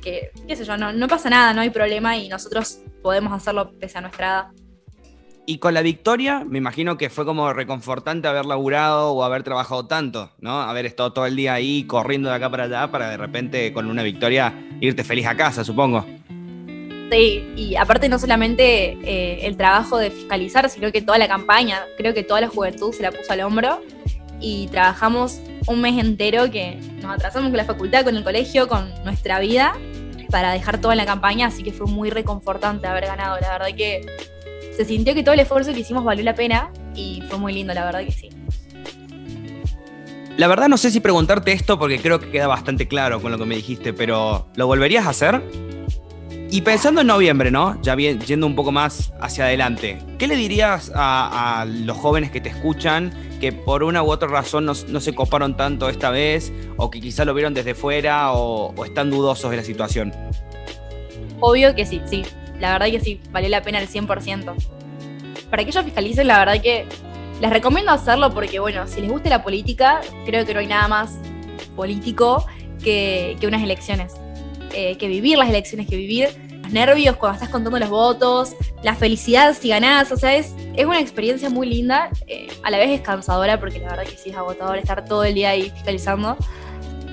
que 0.05 0.31
qué 0.47 0.55
sé 0.55 0.63
yo, 0.63 0.77
no, 0.77 0.93
no 0.93 1.07
pasa 1.07 1.29
nada, 1.29 1.53
no 1.53 1.61
hay 1.61 1.71
problema 1.71 2.15
y 2.15 2.29
nosotros 2.29 2.79
podemos 3.01 3.33
hacerlo 3.33 3.71
pese 3.77 3.97
a 3.97 4.01
nuestra 4.01 4.27
edad. 4.27 4.45
Y 5.47 5.59
con 5.59 5.75
la 5.75 5.81
victoria, 5.81 6.43
me 6.43 6.57
imagino 6.57 6.97
que 6.97 7.09
fue 7.09 7.23
como 7.23 7.53
reconfortante 7.53 8.27
haber 8.27 8.45
laburado 8.45 9.11
o 9.11 9.23
haber 9.23 9.43
trabajado 9.43 9.85
tanto, 9.85 10.31
¿no? 10.39 10.61
Haber 10.61 10.87
estado 10.87 11.13
todo 11.13 11.27
el 11.27 11.35
día 11.35 11.53
ahí 11.53 11.83
corriendo 11.83 12.29
de 12.29 12.35
acá 12.35 12.49
para 12.49 12.63
allá 12.63 12.89
para 12.89 13.09
de 13.09 13.17
repente 13.17 13.71
con 13.71 13.87
una 13.87 14.01
victoria 14.01 14.53
irte 14.81 15.03
feliz 15.03 15.27
a 15.27 15.35
casa, 15.35 15.63
supongo. 15.63 16.03
Sí, 17.11 17.53
y 17.55 17.75
aparte 17.75 18.09
no 18.09 18.17
solamente 18.17 18.97
eh, 19.03 19.45
el 19.45 19.55
trabajo 19.55 19.99
de 19.99 20.09
fiscalizar, 20.09 20.67
sino 20.69 20.91
que 20.91 21.03
toda 21.03 21.19
la 21.19 21.27
campaña, 21.27 21.83
creo 21.97 22.15
que 22.15 22.23
toda 22.23 22.41
la 22.41 22.47
juventud 22.47 22.91
se 22.91 23.03
la 23.03 23.11
puso 23.11 23.31
al 23.31 23.41
hombro 23.41 23.81
y 24.41 24.67
trabajamos 24.67 25.39
un 25.67 25.81
mes 25.81 26.03
entero 26.03 26.49
que 26.49 26.79
nos 27.01 27.13
atrasamos 27.13 27.49
con 27.49 27.57
la 27.57 27.65
facultad, 27.65 28.03
con 28.03 28.15
el 28.15 28.23
colegio, 28.23 28.67
con 28.67 28.91
nuestra 29.03 29.39
vida 29.39 29.75
para 30.29 30.51
dejar 30.51 30.79
toda 30.79 30.95
la 30.95 31.05
campaña, 31.05 31.47
así 31.47 31.63
que 31.63 31.71
fue 31.71 31.87
muy 31.87 32.09
reconfortante 32.09 32.87
haber 32.87 33.05
ganado, 33.05 33.37
la 33.39 33.49
verdad 33.49 33.67
que 33.75 34.05
se 34.75 34.85
sintió 34.85 35.13
que 35.13 35.23
todo 35.23 35.33
el 35.33 35.39
esfuerzo 35.39 35.73
que 35.73 35.79
hicimos 35.79 36.03
valió 36.03 36.23
la 36.23 36.35
pena 36.35 36.71
y 36.93 37.23
fue 37.29 37.39
muy 37.39 37.53
lindo, 37.53 37.73
la 37.73 37.85
verdad 37.85 38.05
que 38.05 38.11
sí. 38.11 38.29
La 40.37 40.47
verdad 40.47 40.67
no 40.67 40.77
sé 40.77 40.91
si 40.91 40.99
preguntarte 40.99 41.53
esto 41.53 41.79
porque 41.79 41.99
creo 41.99 42.19
que 42.19 42.29
queda 42.29 42.47
bastante 42.47 42.87
claro 42.89 43.21
con 43.21 43.31
lo 43.31 43.37
que 43.37 43.45
me 43.45 43.55
dijiste, 43.55 43.93
pero 43.93 44.47
¿lo 44.55 44.67
volverías 44.67 45.05
a 45.05 45.11
hacer? 45.11 45.41
Y 46.51 46.61
pensando 46.61 47.01
en 47.01 47.07
noviembre, 47.07 47.51
¿no? 47.51 47.81
Ya 47.81 47.95
bien, 47.95 48.19
yendo 48.19 48.45
un 48.45 48.55
poco 48.55 48.71
más 48.71 49.13
hacia 49.21 49.45
adelante, 49.45 49.99
¿qué 50.19 50.27
le 50.27 50.35
dirías 50.35 50.91
a, 50.93 51.61
a 51.61 51.65
los 51.65 51.97
jóvenes 51.97 52.31
que 52.31 52.41
te 52.41 52.49
escuchan 52.49 53.13
que 53.45 53.53
por 53.53 53.83
una 53.83 54.01
u 54.01 54.09
otra 54.09 54.27
razón 54.27 54.65
no, 54.65 54.73
se 54.73 55.13
coparon 55.13 55.55
tanto 55.55 55.87
esta 55.87 56.09
vez 56.09 56.51
o 56.77 56.89
que 56.89 56.99
quizá 56.99 57.25
lo 57.25 57.35
vieron 57.35 57.53
desde 57.53 57.75
fuera 57.75 58.33
o, 58.33 58.73
están 58.83 59.11
dudosos 59.11 59.51
de 59.51 59.57
la 59.57 59.63
situación? 59.63 60.11
Obvio 61.41 61.75
que 61.75 61.85
sí, 61.85 62.01
sí. 62.07 62.23
La 62.59 62.71
verdad 62.71 62.87
que 62.87 62.99
sí, 62.99 63.21
valió 63.29 63.49
la 63.49 63.61
pena 63.61 63.77
el 63.77 63.87
100%. 63.87 64.55
Para 65.51 65.63
que 65.63 65.69
ellos 65.69 65.85
fiscalicen, 65.85 66.25
la 66.25 66.39
verdad 66.39 66.59
que 66.59 66.87
les 67.39 67.51
recomiendo 67.51 67.91
hacerlo 67.91 68.33
porque, 68.33 68.57
bueno, 68.57 68.87
si 68.87 69.01
les 69.01 69.11
gusta 69.11 69.29
la 69.29 69.43
política, 69.43 70.01
creo 70.25 70.43
que 70.43 70.55
no 70.55 70.61
hay 70.61 70.67
nada 70.67 70.87
más 70.87 71.19
político 71.75 72.47
que, 72.83 73.37
unas 73.45 73.61
elecciones. 73.61 74.13
Eh, 74.73 74.97
que 74.97 75.07
vivir 75.07 75.37
las 75.37 75.49
elecciones, 75.49 75.87
que 75.87 75.97
vivir 75.97 76.29
nervios 76.71 77.15
cuando 77.15 77.35
estás 77.35 77.49
contando 77.49 77.79
los 77.79 77.89
votos, 77.89 78.55
la 78.83 78.95
felicidad 78.95 79.55
si 79.59 79.69
ganás, 79.69 80.11
o 80.11 80.17
sea, 80.17 80.35
es, 80.35 80.53
es 80.75 80.85
una 80.85 80.99
experiencia 80.99 81.49
muy 81.49 81.67
linda, 81.67 82.09
eh, 82.27 82.47
a 82.63 82.71
la 82.71 82.77
vez 82.77 82.89
es 82.91 83.01
cansadora 83.01 83.59
porque 83.59 83.79
la 83.79 83.89
verdad 83.89 84.03
que 84.03 84.17
sí 84.17 84.29
es 84.29 84.35
agotador 84.35 84.77
estar 84.77 85.05
todo 85.05 85.23
el 85.23 85.33
día 85.33 85.49
ahí 85.49 85.69
fiscalizando, 85.69 86.37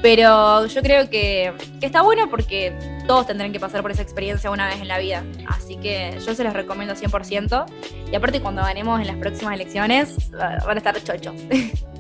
pero 0.03 0.67
yo 0.67 0.83
creo 0.83 1.09
que, 1.09 1.53
que, 1.79 1.87
está 1.87 2.03
bueno 2.03 2.29
porque 2.29 2.77
todos 3.07 3.27
tendrán 3.27 3.53
que 3.53 3.61
pasar 3.61 3.83
por 3.83 3.93
esa 3.93 4.03
experiencia 4.03 4.51
una 4.51 4.67
vez 4.67 4.81
en 4.81 4.89
la 4.89 4.99
vida. 4.99 5.25
Así 5.47 5.77
que 5.77 6.19
yo 6.27 6.35
se 6.35 6.43
los 6.43 6.53
recomiendo 6.53 6.95
100%. 6.95 7.67
Y 8.11 8.17
aparte 8.17 8.41
cuando 8.41 8.63
ganemos 8.63 9.01
en 9.01 9.07
las 9.07 9.17
próximas 9.17 9.55
elecciones, 9.55 10.31
van 10.33 10.77
a 10.77 10.79
estar 10.79 11.01
chochos. 11.05 11.35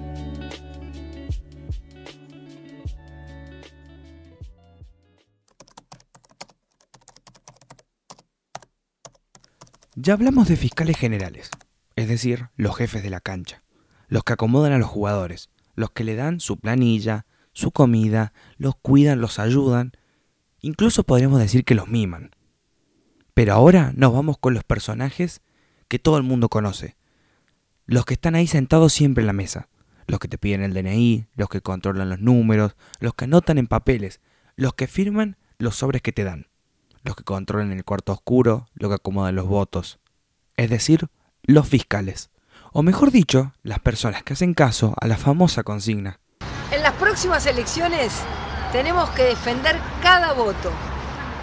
Ya 9.94 10.14
hablamos 10.14 10.48
de 10.48 10.56
fiscales 10.56 10.96
generales, 10.96 11.50
es 11.96 12.08
decir, 12.08 12.48
los 12.56 12.74
jefes 12.74 13.02
de 13.02 13.10
la 13.10 13.20
cancha, 13.20 13.62
los 14.08 14.24
que 14.24 14.32
acomodan 14.32 14.72
a 14.72 14.78
los 14.78 14.88
jugadores, 14.88 15.50
los 15.74 15.90
que 15.90 16.02
le 16.02 16.14
dan 16.14 16.40
su 16.40 16.58
planilla, 16.58 17.26
su 17.52 17.72
comida, 17.72 18.32
los 18.56 18.74
cuidan, 18.74 19.20
los 19.20 19.38
ayudan, 19.38 19.92
incluso 20.62 21.04
podríamos 21.04 21.40
decir 21.40 21.66
que 21.66 21.74
los 21.74 21.88
miman. 21.88 22.30
Pero 23.34 23.52
ahora 23.52 23.92
nos 23.94 24.14
vamos 24.14 24.38
con 24.38 24.54
los 24.54 24.64
personajes 24.64 25.42
que 25.88 25.98
todo 25.98 26.16
el 26.16 26.22
mundo 26.22 26.48
conoce, 26.48 26.96
los 27.84 28.06
que 28.06 28.14
están 28.14 28.34
ahí 28.34 28.46
sentados 28.46 28.94
siempre 28.94 29.20
en 29.20 29.26
la 29.26 29.34
mesa, 29.34 29.68
los 30.06 30.20
que 30.20 30.28
te 30.28 30.38
piden 30.38 30.62
el 30.62 30.72
DNI, 30.72 31.26
los 31.34 31.50
que 31.50 31.60
controlan 31.60 32.08
los 32.08 32.18
números, 32.18 32.76
los 32.98 33.12
que 33.12 33.26
anotan 33.26 33.58
en 33.58 33.66
papeles, 33.66 34.22
los 34.56 34.72
que 34.72 34.86
firman 34.86 35.36
los 35.58 35.76
sobres 35.76 36.00
que 36.00 36.12
te 36.12 36.24
dan, 36.24 36.46
los 37.02 37.16
que 37.16 37.24
controlan 37.24 37.72
el 37.72 37.84
cuarto 37.84 38.12
oscuro, 38.12 38.68
los 38.74 38.90
que 38.90 38.96
acomodan 38.96 39.34
los 39.34 39.46
votos, 39.46 39.98
es 40.56 40.70
decir, 40.70 41.08
los 41.42 41.68
fiscales, 41.68 42.30
o 42.72 42.82
mejor 42.82 43.10
dicho, 43.10 43.52
las 43.62 43.80
personas 43.80 44.22
que 44.22 44.32
hacen 44.32 44.54
caso 44.54 44.94
a 45.00 45.06
la 45.06 45.16
famosa 45.16 45.62
consigna. 45.62 46.20
En 46.70 46.82
las 46.82 46.94
próximas 46.94 47.44
elecciones 47.46 48.12
tenemos 48.72 49.10
que 49.10 49.24
defender 49.24 49.78
cada 50.02 50.32
voto. 50.32 50.70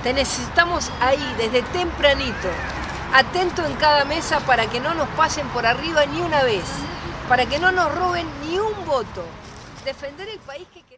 Te 0.03 0.13
necesitamos 0.13 0.89
ahí 1.01 1.35
desde 1.37 1.61
tempranito, 1.61 2.49
atento 3.13 3.65
en 3.65 3.73
cada 3.75 4.05
mesa 4.05 4.39
para 4.39 4.67
que 4.67 4.79
no 4.79 4.93
nos 4.93 5.07
pasen 5.09 5.47
por 5.49 5.65
arriba 5.65 6.05
ni 6.05 6.21
una 6.21 6.43
vez, 6.43 6.63
para 7.27 7.45
que 7.45 7.59
no 7.59 7.71
nos 7.71 7.93
roben 7.93 8.25
ni 8.41 8.57
un 8.57 8.85
voto. 8.85 9.23
Defender 9.85 10.29
el 10.29 10.39
país 10.39 10.67
que. 10.73 10.88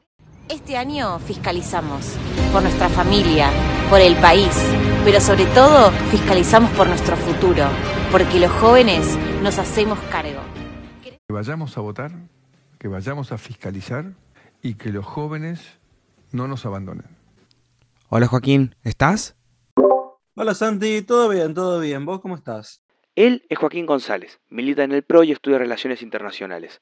Este 0.51 0.75
año 0.75 1.17
fiscalizamos 1.19 2.17
por 2.51 2.61
nuestra 2.61 2.89
familia, 2.89 3.49
por 3.89 4.01
el 4.01 4.17
país, 4.17 4.49
pero 5.05 5.21
sobre 5.21 5.45
todo 5.45 5.91
fiscalizamos 6.11 6.69
por 6.71 6.87
nuestro 6.87 7.15
futuro, 7.15 7.63
porque 8.11 8.37
los 8.37 8.51
jóvenes 8.51 9.17
nos 9.41 9.57
hacemos 9.57 9.97
cargo. 10.11 10.41
Que 11.03 11.17
vayamos 11.29 11.77
a 11.77 11.81
votar, 11.81 12.11
que 12.77 12.89
vayamos 12.89 13.31
a 13.31 13.37
fiscalizar 13.37 14.11
y 14.61 14.73
que 14.73 14.89
los 14.89 15.05
jóvenes 15.05 15.79
no 16.33 16.49
nos 16.49 16.65
abandonen. 16.65 17.05
Hola 18.09 18.27
Joaquín, 18.27 18.75
¿estás? 18.83 19.37
Hola 20.35 20.53
Santi, 20.53 21.01
todo 21.01 21.29
bien, 21.29 21.53
todo 21.53 21.79
bien. 21.79 22.05
¿Vos 22.05 22.19
cómo 22.19 22.35
estás? 22.35 22.83
Él 23.15 23.45
es 23.47 23.57
Joaquín 23.57 23.85
González, 23.85 24.41
milita 24.49 24.83
en 24.83 24.91
el 24.91 25.03
PRO 25.03 25.23
y 25.23 25.31
estudia 25.31 25.59
Relaciones 25.59 26.01
Internacionales. 26.01 26.81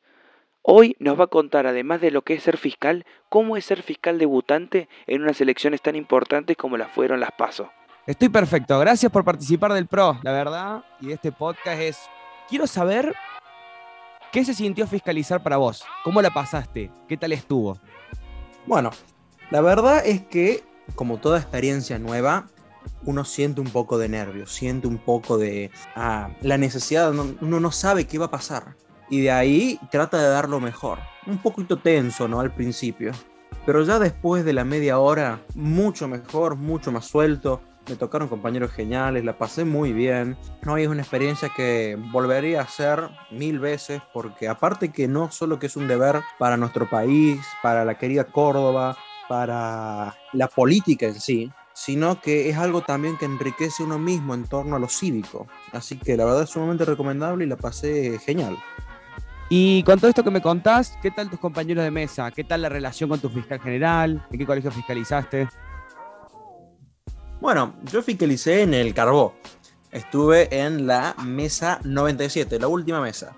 Hoy 0.61 0.97
nos 0.99 1.17
va 1.17 1.23
a 1.25 1.27
contar, 1.27 1.67
además 1.67 2.01
de 2.01 2.11
lo 2.11 2.23
que 2.23 2.33
es 2.33 2.43
ser 2.43 2.57
fiscal, 2.57 3.05
cómo 3.29 3.55
es 3.55 3.65
ser 3.65 3.81
fiscal 3.81 4.19
debutante 4.19 4.89
en 5.07 5.21
unas 5.21 5.39
elecciones 5.39 5.81
tan 5.81 5.95
importantes 5.95 6.57
como 6.57 6.77
las 6.77 6.91
fueron 6.91 7.21
las 7.21 7.31
PASO. 7.31 7.71
Estoy 8.05 8.27
perfecto, 8.27 8.77
gracias 8.77 9.11
por 9.11 9.23
participar 9.23 9.71
del 9.71 9.87
PRO, 9.87 10.19
la 10.21 10.33
verdad, 10.33 10.83
y 10.99 11.07
de 11.07 11.13
este 11.13 11.31
podcast 11.31 11.79
es, 11.79 11.99
quiero 12.49 12.67
saber 12.67 13.15
qué 14.33 14.43
se 14.43 14.53
sintió 14.53 14.85
fiscalizar 14.85 15.41
para 15.41 15.57
vos, 15.57 15.85
cómo 16.03 16.21
la 16.21 16.29
pasaste, 16.29 16.91
qué 17.07 17.15
tal 17.15 17.31
estuvo. 17.31 17.79
Bueno, 18.65 18.91
la 19.51 19.61
verdad 19.61 20.05
es 20.05 20.21
que, 20.21 20.63
como 20.95 21.19
toda 21.19 21.39
experiencia 21.39 21.99
nueva, 21.99 22.49
uno 23.05 23.23
siente 23.23 23.61
un 23.61 23.69
poco 23.69 23.97
de 23.97 24.09
nervios, 24.09 24.51
siente 24.51 24.87
un 24.87 24.97
poco 24.97 25.37
de 25.37 25.71
ah, 25.95 26.31
la 26.41 26.57
necesidad, 26.57 27.13
uno 27.13 27.59
no 27.59 27.71
sabe 27.71 28.07
qué 28.07 28.17
va 28.17 28.25
a 28.25 28.31
pasar. 28.31 28.75
Y 29.09 29.21
de 29.21 29.31
ahí 29.31 29.79
trata 29.91 30.21
de 30.21 30.29
dar 30.29 30.49
lo 30.49 30.59
mejor. 30.59 30.99
Un 31.25 31.39
poquito 31.39 31.77
tenso, 31.77 32.27
¿no? 32.27 32.39
Al 32.39 32.53
principio. 32.53 33.11
Pero 33.65 33.83
ya 33.83 33.99
después 33.99 34.45
de 34.45 34.53
la 34.53 34.63
media 34.63 34.99
hora, 34.99 35.41
mucho 35.55 36.07
mejor, 36.07 36.55
mucho 36.55 36.91
más 36.91 37.05
suelto. 37.05 37.61
Me 37.87 37.95
tocaron 37.95 38.27
compañeros 38.27 38.71
geniales, 38.71 39.25
la 39.25 39.37
pasé 39.37 39.65
muy 39.65 39.93
bien. 39.93 40.37
No, 40.63 40.77
es 40.77 40.87
una 40.87 41.01
experiencia 41.01 41.49
que 41.55 41.97
volvería 42.11 42.59
a 42.59 42.63
hacer 42.63 43.09
mil 43.31 43.59
veces 43.59 44.01
porque 44.13 44.47
aparte 44.47 44.89
que 44.89 45.07
no 45.07 45.31
solo 45.31 45.57
que 45.57 45.65
es 45.65 45.75
un 45.75 45.87
deber 45.87 46.21
para 46.37 46.55
nuestro 46.55 46.87
país, 46.87 47.39
para 47.63 47.85
la 47.85 47.97
querida 47.97 48.25
Córdoba, 48.25 48.95
para 49.27 50.15
la 50.33 50.47
política 50.47 51.07
en 51.07 51.19
sí, 51.19 51.51
sino 51.73 52.19
que 52.19 52.49
es 52.49 52.57
algo 52.57 52.81
también 52.81 53.17
que 53.17 53.25
enriquece 53.25 53.83
uno 53.83 53.97
mismo 53.97 54.33
en 54.33 54.45
torno 54.45 54.75
a 54.75 54.79
lo 54.79 54.89
cívico. 54.89 55.47
Así 55.71 55.97
que 55.97 56.17
la 56.17 56.25
verdad 56.25 56.43
es 56.43 56.49
sumamente 56.49 56.85
recomendable 56.85 57.45
y 57.45 57.47
la 57.47 57.55
pasé 57.55 58.19
genial. 58.19 58.57
Y 59.51 59.81
con 59.81 59.99
todo 59.99 60.09
esto 60.09 60.23
que 60.23 60.29
me 60.29 60.43
contás, 60.43 60.95
¿qué 61.01 61.09
tal 61.09 61.27
tus 61.27 61.39
compañeros 61.39 61.83
de 61.83 61.89
mesa? 61.89 62.29
¿Qué 62.29 62.43
tal 62.43 62.61
la 62.61 62.69
relación 62.69 63.09
con 63.09 63.19
tu 63.19 63.29
fiscal 63.29 63.59
general? 63.59 64.23
¿En 64.29 64.37
qué 64.37 64.45
colegio 64.45 64.69
fiscalizaste? 64.69 65.49
Bueno, 67.41 67.73
yo 67.91 68.03
fiscalicé 68.03 68.61
en 68.61 68.75
el 68.75 68.93
Carbó. 68.93 69.33
Estuve 69.91 70.55
en 70.55 70.85
la 70.85 71.15
mesa 71.25 71.79
97, 71.83 72.59
la 72.59 72.67
última 72.67 73.01
mesa. 73.01 73.33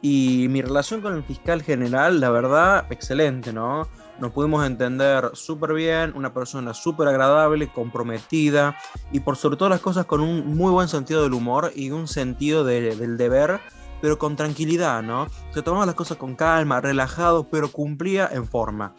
Y 0.00 0.46
mi 0.48 0.62
relación 0.62 1.00
con 1.00 1.16
el 1.16 1.24
fiscal 1.24 1.62
general, 1.62 2.20
la 2.20 2.30
verdad, 2.30 2.86
excelente, 2.90 3.52
¿no? 3.52 3.88
Nos 4.20 4.30
pudimos 4.30 4.64
entender 4.64 5.30
súper 5.32 5.72
bien, 5.72 6.12
una 6.14 6.32
persona 6.32 6.72
súper 6.72 7.08
agradable, 7.08 7.66
comprometida 7.72 8.76
y 9.10 9.20
por 9.20 9.36
sobre 9.36 9.56
todas 9.56 9.70
las 9.70 9.80
cosas 9.80 10.06
con 10.06 10.20
un 10.20 10.56
muy 10.56 10.70
buen 10.70 10.86
sentido 10.86 11.24
del 11.24 11.34
humor 11.34 11.72
y 11.74 11.90
un 11.90 12.06
sentido 12.06 12.62
de, 12.62 12.94
del 12.94 13.16
deber 13.16 13.60
pero 14.00 14.18
con 14.18 14.36
tranquilidad, 14.36 15.02
¿no? 15.02 15.28
Se 15.52 15.62
tomaba 15.62 15.86
las 15.86 15.94
cosas 15.94 16.16
con 16.16 16.34
calma, 16.34 16.80
relajado, 16.80 17.48
pero 17.48 17.70
cumplía 17.70 18.28
en 18.32 18.46
forma. 18.46 18.94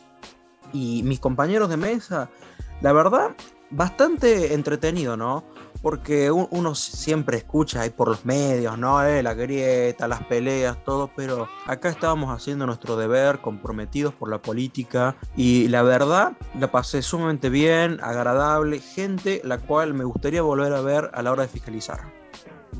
y 0.71 1.01
mis 1.01 1.19
compañeros 1.19 1.67
de 1.69 1.77
mesa, 1.77 2.29
la 2.81 2.93
verdad, 2.93 3.31
bastante 3.71 4.53
entretenido, 4.53 5.17
¿no? 5.17 5.43
Porque 5.81 6.29
uno 6.29 6.75
siempre 6.75 7.37
escucha 7.37 7.81
ahí 7.81 7.89
por 7.89 8.09
los 8.09 8.25
medios, 8.25 8.77
¿no? 8.77 9.01
Eh, 9.03 9.23
la 9.23 9.33
grieta, 9.33 10.07
las 10.07 10.23
peleas, 10.23 10.83
todo, 10.83 11.09
pero 11.15 11.47
acá 11.65 11.89
estábamos 11.89 12.35
haciendo 12.35 12.65
nuestro 12.65 12.97
deber, 12.97 13.39
comprometidos 13.39 14.13
por 14.13 14.29
la 14.29 14.41
política, 14.41 15.15
y 15.37 15.69
la 15.69 15.83
verdad, 15.83 16.33
la 16.59 16.69
pasé 16.71 17.01
sumamente 17.01 17.49
bien, 17.49 17.99
agradable, 18.01 18.79
gente 18.79 19.41
la 19.45 19.57
cual 19.57 19.93
me 19.93 20.03
gustaría 20.03 20.41
volver 20.41 20.73
a 20.73 20.81
ver 20.81 21.11
a 21.13 21.21
la 21.21 21.31
hora 21.31 21.43
de 21.43 21.49
fiscalizar. 21.49 22.19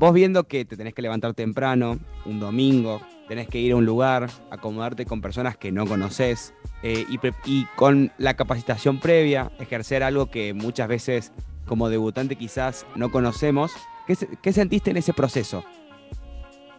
Vos 0.00 0.14
viendo 0.14 0.44
que 0.44 0.64
te 0.64 0.78
tenés 0.78 0.94
que 0.94 1.02
levantar 1.02 1.34
temprano, 1.34 1.98
un 2.24 2.40
domingo, 2.40 3.02
tenés 3.28 3.48
que 3.48 3.58
ir 3.58 3.72
a 3.72 3.76
un 3.76 3.84
lugar, 3.84 4.30
acomodarte 4.50 5.04
con 5.04 5.20
personas 5.20 5.58
que 5.58 5.72
no 5.72 5.86
conoces 5.86 6.54
eh, 6.82 7.04
y, 7.44 7.66
con 7.76 8.10
la 8.16 8.32
capacitación 8.32 8.98
previa, 8.98 9.52
ejercer 9.58 10.02
algo 10.02 10.30
que 10.30 10.54
muchas 10.54 10.88
veces 10.88 11.32
como 11.66 11.90
debutante 11.90 12.36
quizás 12.36 12.86
no 12.96 13.10
conocemos. 13.10 13.72
¿Qué, 14.06 14.16
¿Qué, 14.40 14.54
sentiste 14.54 14.90
en 14.90 14.96
ese 14.96 15.12
proceso? 15.12 15.64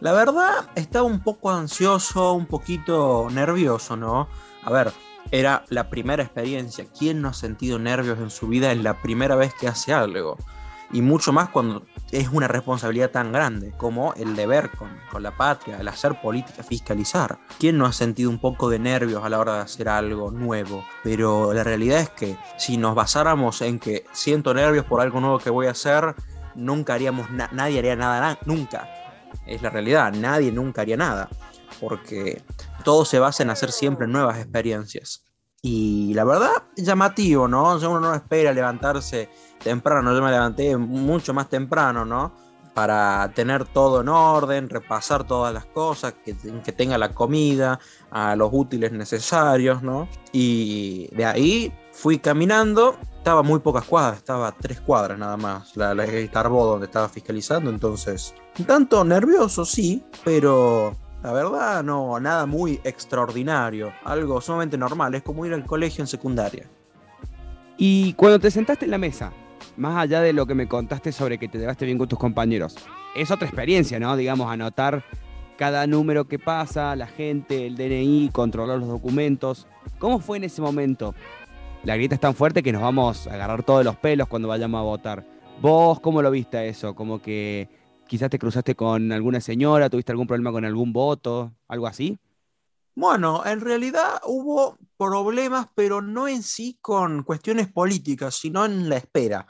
La 0.00 0.10
verdad, 0.10 0.68
estaba 0.74 1.06
un 1.06 1.20
poco 1.20 1.52
ansioso, 1.52 2.32
un 2.32 2.46
poquito 2.46 3.28
nervioso, 3.30 3.96
¿no? 3.96 4.26
A 4.64 4.70
ver, 4.72 4.90
era 5.30 5.64
la 5.68 5.88
primera 5.90 6.24
experiencia. 6.24 6.86
¿Quién 6.98 7.22
no 7.22 7.28
ha 7.28 7.34
sentido 7.34 7.78
nervios 7.78 8.18
en 8.18 8.30
su 8.30 8.48
vida 8.48 8.72
en 8.72 8.82
la 8.82 9.00
primera 9.00 9.36
vez 9.36 9.54
que 9.54 9.68
hace 9.68 9.92
algo? 9.92 10.38
y 10.92 11.00
mucho 11.00 11.32
más 11.32 11.48
cuando 11.48 11.84
es 12.12 12.28
una 12.28 12.46
responsabilidad 12.46 13.10
tan 13.10 13.32
grande 13.32 13.72
como 13.78 14.12
el 14.14 14.36
deber 14.36 14.70
con, 14.70 14.90
con, 15.10 15.22
la 15.22 15.34
patria, 15.34 15.78
el 15.80 15.88
hacer 15.88 16.20
política, 16.20 16.62
fiscalizar. 16.62 17.38
¿Quién 17.58 17.78
no 17.78 17.86
ha 17.86 17.92
sentido 17.92 18.28
un 18.28 18.38
poco 18.38 18.68
de 18.68 18.78
nervios 18.78 19.24
a 19.24 19.30
la 19.30 19.40
hora 19.40 19.54
de 19.54 19.60
hacer 19.60 19.88
algo 19.88 20.30
nuevo? 20.30 20.84
Pero 21.02 21.54
la 21.54 21.64
realidad 21.64 22.00
es 22.00 22.10
que 22.10 22.36
si 22.58 22.76
nos 22.76 22.94
basáramos 22.94 23.62
en 23.62 23.78
que 23.78 24.04
siento 24.12 24.52
nervios 24.52 24.84
por 24.84 25.00
algo 25.00 25.20
nuevo 25.20 25.38
que 25.38 25.48
voy 25.48 25.66
a 25.66 25.70
hacer, 25.70 26.14
nunca 26.54 26.94
haríamos, 26.94 27.30
nadie 27.30 27.78
haría 27.78 27.96
nada, 27.96 28.38
nunca. 28.44 28.88
Es 29.46 29.62
la 29.62 29.70
realidad, 29.70 30.12
nadie 30.12 30.52
nunca 30.52 30.82
haría 30.82 30.98
nada. 30.98 31.30
Porque 31.80 32.42
todo 32.84 33.06
se 33.06 33.18
basa 33.18 33.42
en 33.42 33.50
hacer 33.50 33.72
siempre 33.72 34.06
nuevas 34.06 34.38
experiencias. 34.38 35.24
Y 35.64 36.12
la 36.14 36.24
verdad, 36.24 36.64
llamativo, 36.74 37.46
¿no? 37.46 37.76
uno 37.76 38.00
no 38.00 38.14
espera 38.16 38.52
levantarse 38.52 39.28
temprano, 39.62 40.12
yo 40.12 40.20
me 40.20 40.32
levanté 40.32 40.76
mucho 40.76 41.32
más 41.32 41.48
temprano, 41.48 42.04
¿no? 42.04 42.32
Para 42.74 43.30
tener 43.32 43.64
todo 43.66 44.00
en 44.00 44.08
orden, 44.08 44.68
repasar 44.68 45.22
todas 45.22 45.54
las 45.54 45.64
cosas, 45.66 46.14
que, 46.24 46.34
que 46.64 46.72
tenga 46.72 46.98
la 46.98 47.14
comida, 47.14 47.78
a 48.10 48.34
los 48.34 48.50
útiles 48.52 48.90
necesarios, 48.90 49.84
¿no? 49.84 50.08
Y 50.32 51.08
de 51.14 51.26
ahí 51.26 51.72
fui 51.92 52.18
caminando, 52.18 52.96
estaba 53.18 53.44
muy 53.44 53.60
pocas 53.60 53.84
cuadras, 53.84 54.16
estaba 54.18 54.50
tres 54.50 54.80
cuadras 54.80 55.16
nada 55.16 55.36
más, 55.36 55.76
la, 55.76 55.94
la 55.94 56.04
Starbo 56.26 56.66
donde 56.66 56.86
estaba 56.86 57.08
fiscalizando, 57.08 57.70
entonces, 57.70 58.34
un 58.58 58.64
tanto 58.64 59.04
nervioso, 59.04 59.64
sí, 59.64 60.04
pero 60.24 60.96
la 61.22 61.32
verdad, 61.32 61.84
no, 61.84 62.18
nada 62.18 62.46
muy 62.46 62.80
extraordinario, 62.84 63.92
algo 64.04 64.40
sumamente 64.40 64.76
normal, 64.76 65.14
es 65.14 65.22
como 65.22 65.46
ir 65.46 65.54
al 65.54 65.64
colegio 65.64 66.02
en 66.02 66.08
secundaria. 66.08 66.66
Y 67.76 68.12
cuando 68.14 68.38
te 68.40 68.50
sentaste 68.50 68.84
en 68.86 68.90
la 68.90 68.98
mesa, 68.98 69.32
más 69.76 69.96
allá 69.96 70.20
de 70.20 70.32
lo 70.32 70.46
que 70.46 70.54
me 70.54 70.68
contaste 70.68 71.12
sobre 71.12 71.38
que 71.38 71.48
te 71.48 71.58
llevaste 71.58 71.84
bien 71.86 71.98
con 71.98 72.08
tus 72.08 72.18
compañeros, 72.18 72.76
es 73.14 73.30
otra 73.30 73.46
experiencia, 73.46 74.00
¿no? 74.00 74.16
Digamos, 74.16 74.50
anotar 74.50 75.04
cada 75.56 75.86
número 75.86 76.26
que 76.26 76.38
pasa, 76.38 76.96
la 76.96 77.06
gente, 77.06 77.66
el 77.66 77.76
DNI, 77.76 78.30
controlar 78.32 78.78
los 78.78 78.88
documentos. 78.88 79.68
¿Cómo 79.98 80.18
fue 80.18 80.38
en 80.38 80.44
ese 80.44 80.60
momento? 80.60 81.14
La 81.84 81.94
grieta 81.96 82.14
es 82.16 82.20
tan 82.20 82.34
fuerte 82.34 82.62
que 82.62 82.72
nos 82.72 82.82
vamos 82.82 83.26
a 83.26 83.34
agarrar 83.34 83.62
todos 83.62 83.84
los 83.84 83.96
pelos 83.96 84.28
cuando 84.28 84.48
vayamos 84.48 84.78
a 84.78 84.82
votar. 84.82 85.24
¿Vos 85.60 86.00
cómo 86.00 86.22
lo 86.22 86.30
viste 86.30 86.68
eso? 86.68 86.94
Como 86.94 87.20
que 87.22 87.68
quizás 88.12 88.28
te 88.28 88.38
cruzaste 88.38 88.76
con 88.76 89.10
alguna 89.10 89.40
señora, 89.40 89.88
tuviste 89.88 90.12
algún 90.12 90.26
problema 90.26 90.52
con 90.52 90.66
algún 90.66 90.92
voto, 90.92 91.54
algo 91.66 91.86
así. 91.86 92.18
Bueno, 92.94 93.42
en 93.46 93.62
realidad 93.62 94.20
hubo 94.26 94.76
problemas, 94.98 95.68
pero 95.74 96.02
no 96.02 96.28
en 96.28 96.42
sí 96.42 96.76
con 96.82 97.22
cuestiones 97.22 97.72
políticas, 97.72 98.34
sino 98.34 98.66
en 98.66 98.90
la 98.90 98.98
espera. 98.98 99.46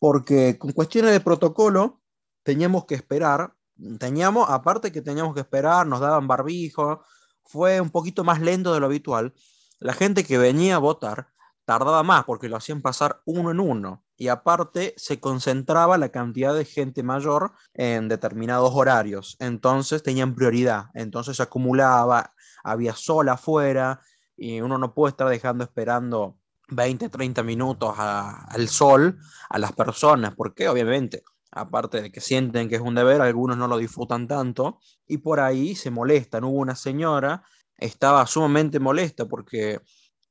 Porque 0.00 0.58
con 0.58 0.72
cuestiones 0.72 1.12
de 1.12 1.20
protocolo 1.20 2.00
teníamos 2.42 2.84
que 2.84 2.96
esperar, 2.96 3.54
teníamos, 4.00 4.50
aparte 4.50 4.90
que 4.90 5.00
teníamos 5.00 5.32
que 5.32 5.42
esperar, 5.42 5.86
nos 5.86 6.00
daban 6.00 6.26
barbijo, 6.26 7.04
fue 7.44 7.80
un 7.80 7.90
poquito 7.90 8.24
más 8.24 8.40
lento 8.40 8.74
de 8.74 8.80
lo 8.80 8.86
habitual. 8.86 9.34
La 9.78 9.92
gente 9.92 10.24
que 10.24 10.36
venía 10.36 10.74
a 10.74 10.78
votar 10.78 11.28
tardaba 11.64 12.02
más 12.02 12.24
porque 12.24 12.48
lo 12.48 12.56
hacían 12.56 12.82
pasar 12.82 13.22
uno 13.24 13.52
en 13.52 13.60
uno 13.60 14.03
y 14.16 14.28
aparte 14.28 14.94
se 14.96 15.20
concentraba 15.20 15.98
la 15.98 16.10
cantidad 16.10 16.54
de 16.54 16.64
gente 16.64 17.02
mayor 17.02 17.52
en 17.74 18.08
determinados 18.08 18.70
horarios, 18.74 19.36
entonces 19.40 20.02
tenían 20.02 20.34
prioridad, 20.34 20.86
entonces 20.94 21.36
se 21.36 21.42
acumulaba, 21.42 22.32
había 22.62 22.94
sol 22.94 23.28
afuera 23.28 24.00
y 24.36 24.60
uno 24.60 24.78
no 24.78 24.94
puede 24.94 25.10
estar 25.10 25.28
dejando 25.28 25.64
esperando 25.64 26.38
20, 26.68 27.08
30 27.08 27.42
minutos 27.42 27.94
al 27.98 28.68
sol 28.68 29.18
a 29.50 29.58
las 29.58 29.72
personas, 29.72 30.34
porque 30.34 30.68
obviamente, 30.68 31.22
aparte 31.50 32.00
de 32.00 32.10
que 32.10 32.20
sienten 32.20 32.68
que 32.68 32.76
es 32.76 32.80
un 32.80 32.94
deber, 32.94 33.20
algunos 33.20 33.56
no 33.56 33.68
lo 33.68 33.76
disfrutan 33.76 34.26
tanto 34.26 34.80
y 35.06 35.18
por 35.18 35.40
ahí 35.40 35.74
se 35.74 35.90
molestan. 35.90 36.44
Hubo 36.44 36.58
una 36.58 36.74
señora, 36.74 37.42
estaba 37.76 38.26
sumamente 38.26 38.80
molesta 38.80 39.26
porque 39.26 39.80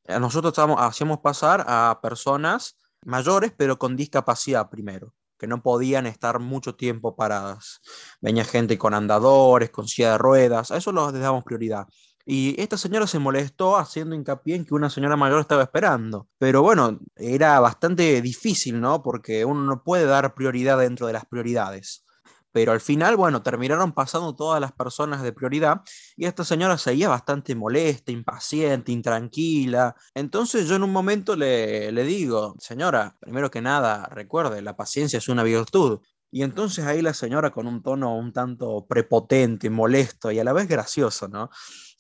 nosotros 0.07 0.53
hacíamos 0.79 1.19
pasar 1.19 1.63
a 1.67 1.99
personas 2.01 2.77
mayores, 3.05 3.53
pero 3.55 3.77
con 3.77 3.95
discapacidad 3.95 4.69
primero, 4.69 5.13
que 5.37 5.47
no 5.47 5.61
podían 5.61 6.05
estar 6.05 6.39
mucho 6.39 6.75
tiempo 6.75 7.15
paradas. 7.15 7.81
Venía 8.21 8.45
gente 8.45 8.77
con 8.77 8.93
andadores, 8.93 9.69
con 9.69 9.87
silla 9.87 10.13
de 10.13 10.17
ruedas, 10.17 10.71
a 10.71 10.77
eso 10.77 10.91
les 10.91 11.21
damos 11.21 11.43
prioridad. 11.43 11.87
Y 12.25 12.59
esta 12.61 12.77
señora 12.77 13.05
se 13.05 13.19
molestó 13.19 13.75
haciendo 13.77 14.15
hincapié 14.15 14.55
en 14.55 14.65
que 14.65 14.73
una 14.73 14.89
señora 14.89 15.17
mayor 15.17 15.41
estaba 15.41 15.63
esperando. 15.63 16.29
Pero 16.37 16.61
bueno, 16.61 16.99
era 17.15 17.59
bastante 17.59 18.21
difícil, 18.21 18.79
¿no? 18.79 19.03
Porque 19.03 19.43
uno 19.43 19.61
no 19.61 19.83
puede 19.83 20.05
dar 20.05 20.33
prioridad 20.33 20.77
dentro 20.79 21.07
de 21.07 21.13
las 21.13 21.25
prioridades. 21.25 22.05
Pero 22.53 22.71
al 22.71 22.79
final, 22.79 23.17
bueno, 23.17 23.41
terminaron 23.41 23.91
pasando 23.91 24.35
todas 24.35 24.61
las 24.61 24.71
personas 24.71 25.23
de 25.23 25.33
prioridad 25.33 25.81
y 26.15 26.25
esta 26.25 26.45
señora 26.45 26.77
seguía 26.77 27.09
bastante 27.09 27.55
molesta, 27.55 28.11
impaciente, 28.11 28.91
intranquila. 28.91 29.95
Entonces 30.13 30.67
yo 30.67 30.75
en 30.75 30.83
un 30.83 30.91
momento 30.91 31.35
le, 31.35 31.91
le 31.91 32.03
digo, 32.03 32.55
señora, 32.59 33.17
primero 33.19 33.51
que 33.51 33.61
nada, 33.61 34.05
recuerde, 34.05 34.61
la 34.61 34.77
paciencia 34.77 35.17
es 35.17 35.27
una 35.27 35.43
virtud. 35.43 35.99
Y 36.31 36.43
entonces 36.43 36.85
ahí 36.85 37.01
la 37.01 37.13
señora 37.13 37.51
con 37.51 37.67
un 37.67 37.83
tono 37.83 38.15
un 38.15 38.31
tanto 38.31 38.85
prepotente, 38.87 39.69
molesto 39.69 40.31
y 40.31 40.39
a 40.39 40.43
la 40.43 40.53
vez 40.53 40.67
gracioso, 40.67 41.27
¿no? 41.27 41.49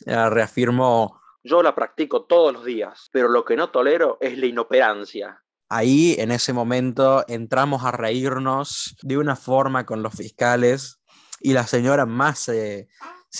reafirmó, 0.05 1.19
yo 1.43 1.61
la 1.61 1.75
practico 1.75 2.23
todos 2.23 2.53
los 2.53 2.63
días, 2.63 3.09
pero 3.11 3.27
lo 3.27 3.43
que 3.43 3.57
no 3.57 3.69
tolero 3.69 4.17
es 4.21 4.37
la 4.37 4.45
inoperancia 4.45 5.42
ahí 5.73 6.15
en 6.19 6.31
ese 6.31 6.53
momento 6.53 7.25
entramos 7.27 7.83
a 7.83 7.91
reírnos 7.91 8.95
de 9.01 9.17
una 9.17 9.35
forma 9.35 9.85
con 9.85 10.03
los 10.03 10.13
fiscales 10.13 11.01
y 11.41 11.53
la 11.53 11.65
señora 11.65 12.05
más 12.05 12.39
se, 12.39 12.87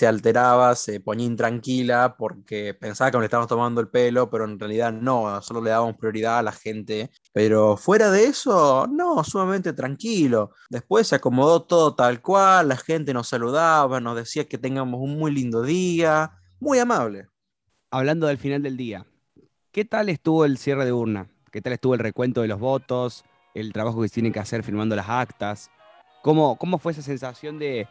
alteraba, 0.08 0.76
se 0.76 1.00
ponía 1.00 1.28
intranquila 1.28 2.16
porque 2.18 2.74
pensaba 2.74 3.12
que 3.12 3.20
le 3.20 3.26
estábamos 3.26 3.48
tomando 3.48 3.82
el 3.82 3.88
pelo, 3.88 4.30
pero 4.30 4.46
en 4.46 4.60
realidad 4.60 4.92
no, 4.92 5.42
solo 5.42 5.62
le 5.62 5.70
dábamos 5.70 5.96
prioridad 5.98 6.40
a 6.40 6.44
la 6.44 6.52
gente. 6.52 7.12
Pero 7.32 7.78
fuera 7.78 8.10
de 8.10 8.26
eso, 8.26 8.88
no, 8.88 9.24
sumamente 9.24 9.72
tranquilo. 9.72 10.52
Después 10.70 11.08
se 11.08 11.16
acomodó 11.16 11.64
todo 11.64 11.96
tal 11.96 12.22
cual, 12.22 12.70
la 12.70 12.78
gente 12.78 13.14
nos 13.14 13.30
saludaba, 13.30 14.02
nos 14.02 14.16
decía 14.16 14.46
que 14.48 14.58
tengamos 14.58 15.00
un 15.00 15.18
muy 15.18 15.32
lindo 15.32 15.62
día, 15.62 16.32
muy 16.60 16.80
amable. 16.80 17.28
Hablando 17.92 18.26
del 18.28 18.40
final 18.40 18.64
del 18.64 18.76
día, 18.76 19.06
¿qué 19.72 19.86
tal 19.86 20.10
estuvo 20.10 20.46
el 20.46 20.58
cierre 20.58 20.84
de 20.84 20.92
urna? 20.92 21.33
¿Qué 21.54 21.62
tal 21.62 21.74
estuvo 21.74 21.94
el 21.94 22.00
recuento 22.00 22.42
de 22.42 22.48
los 22.48 22.60
votos? 22.60 23.24
El 23.54 23.74
trabajo 23.74 24.02
que 24.02 24.08
se 24.08 24.16
tiene 24.16 24.32
que 24.32 24.40
hacer 24.40 24.64
firmando 24.64 24.96
las 24.96 25.08
actas. 25.08 25.70
¿Cómo, 26.24 26.56
cómo 26.56 26.80
fue 26.80 26.94
esa 26.94 27.04
sensación 27.04 27.60
de, 27.60 27.88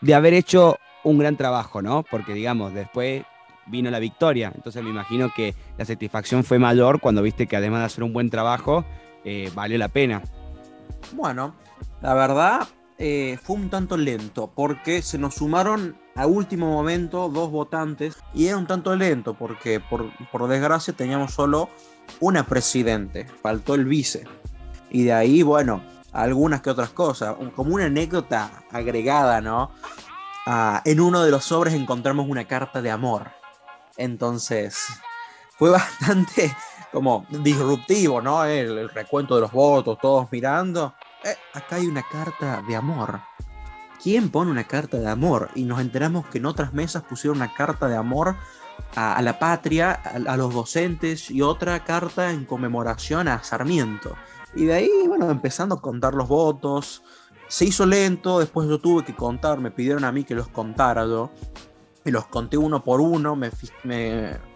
de 0.00 0.14
haber 0.14 0.32
hecho 0.32 0.78
un 1.04 1.18
gran 1.18 1.36
trabajo, 1.36 1.82
¿no? 1.82 2.04
Porque, 2.10 2.32
digamos, 2.32 2.72
después 2.72 3.22
vino 3.66 3.90
la 3.90 3.98
victoria. 3.98 4.50
Entonces 4.54 4.82
me 4.82 4.88
imagino 4.88 5.30
que 5.36 5.54
la 5.76 5.84
satisfacción 5.84 6.42
fue 6.42 6.58
mayor 6.58 7.00
cuando 7.02 7.20
viste 7.20 7.46
que 7.46 7.54
además 7.54 7.80
de 7.80 7.84
hacer 7.84 8.02
un 8.02 8.14
buen 8.14 8.30
trabajo, 8.30 8.82
eh, 9.26 9.50
valió 9.54 9.76
la 9.76 9.88
pena. 9.88 10.22
Bueno, 11.12 11.54
la 12.00 12.14
verdad 12.14 12.66
eh, 12.96 13.38
fue 13.42 13.56
un 13.56 13.68
tanto 13.68 13.98
lento 13.98 14.50
porque 14.54 15.02
se 15.02 15.18
nos 15.18 15.34
sumaron 15.34 15.98
a 16.14 16.26
último 16.26 16.70
momento 16.70 17.28
dos 17.28 17.50
votantes 17.50 18.16
y 18.32 18.46
era 18.46 18.56
un 18.56 18.66
tanto 18.66 18.96
lento 18.96 19.34
porque 19.34 19.80
por, 19.80 20.10
por 20.30 20.48
desgracia 20.48 20.94
teníamos 20.94 21.34
solo 21.34 21.68
una 22.20 22.46
presidente, 22.46 23.26
faltó 23.42 23.74
el 23.74 23.84
vice. 23.84 24.24
Y 24.90 25.04
de 25.04 25.12
ahí, 25.12 25.42
bueno, 25.42 25.82
algunas 26.12 26.60
que 26.60 26.70
otras 26.70 26.90
cosas, 26.90 27.36
como 27.56 27.74
una 27.74 27.86
anécdota 27.86 28.50
agregada, 28.70 29.40
¿no? 29.40 29.72
Ah, 30.46 30.82
en 30.84 31.00
uno 31.00 31.22
de 31.22 31.30
los 31.30 31.44
sobres 31.44 31.74
encontramos 31.74 32.28
una 32.28 32.46
carta 32.46 32.82
de 32.82 32.90
amor. 32.90 33.30
Entonces, 33.96 34.78
fue 35.58 35.70
bastante, 35.70 36.54
como 36.92 37.26
disruptivo, 37.30 38.20
¿no? 38.20 38.44
El, 38.44 38.78
el 38.78 38.88
recuento 38.90 39.34
de 39.36 39.42
los 39.42 39.52
votos, 39.52 39.98
todos 40.00 40.28
mirando. 40.30 40.94
Eh, 41.24 41.36
acá 41.54 41.76
hay 41.76 41.86
una 41.86 42.02
carta 42.02 42.62
de 42.66 42.76
amor. 42.76 43.20
¿Quién 44.02 44.30
pone 44.30 44.50
una 44.50 44.64
carta 44.64 44.98
de 44.98 45.08
amor? 45.08 45.50
Y 45.54 45.62
nos 45.62 45.80
enteramos 45.80 46.26
que 46.26 46.38
en 46.38 46.46
otras 46.46 46.72
mesas 46.72 47.04
pusieron 47.04 47.36
una 47.36 47.54
carta 47.54 47.86
de 47.86 47.96
amor 47.96 48.36
a, 48.94 49.20
la 49.22 49.38
patria, 49.38 49.92
a, 49.92 50.36
los 50.36 50.52
docentes 50.54 51.30
y 51.30 51.42
otra 51.42 51.84
carta 51.84 52.30
en 52.30 52.44
conmemoración 52.44 53.28
a 53.28 53.42
Sarmiento. 53.42 54.14
Y 54.54 54.64
de 54.64 54.74
ahí, 54.74 54.90
bueno, 55.06 55.30
empezando 55.30 55.76
a 55.76 55.80
contar 55.80 56.14
los 56.14 56.28
votos. 56.28 57.02
Se 57.48 57.66
hizo 57.66 57.84
lento, 57.84 58.38
después 58.38 58.68
yo 58.68 58.78
tuve 58.78 59.04
que 59.04 59.14
contar, 59.14 59.58
me 59.58 59.70
pidieron 59.70 60.04
a 60.04 60.12
mí 60.12 60.24
que 60.24 60.34
los 60.34 60.48
contara 60.48 61.04
yo. 61.04 61.30
Y 62.04 62.10
los 62.10 62.26
conté 62.26 62.56
uno 62.56 62.82
por 62.82 63.00
uno, 63.00 63.36
me 63.36 63.50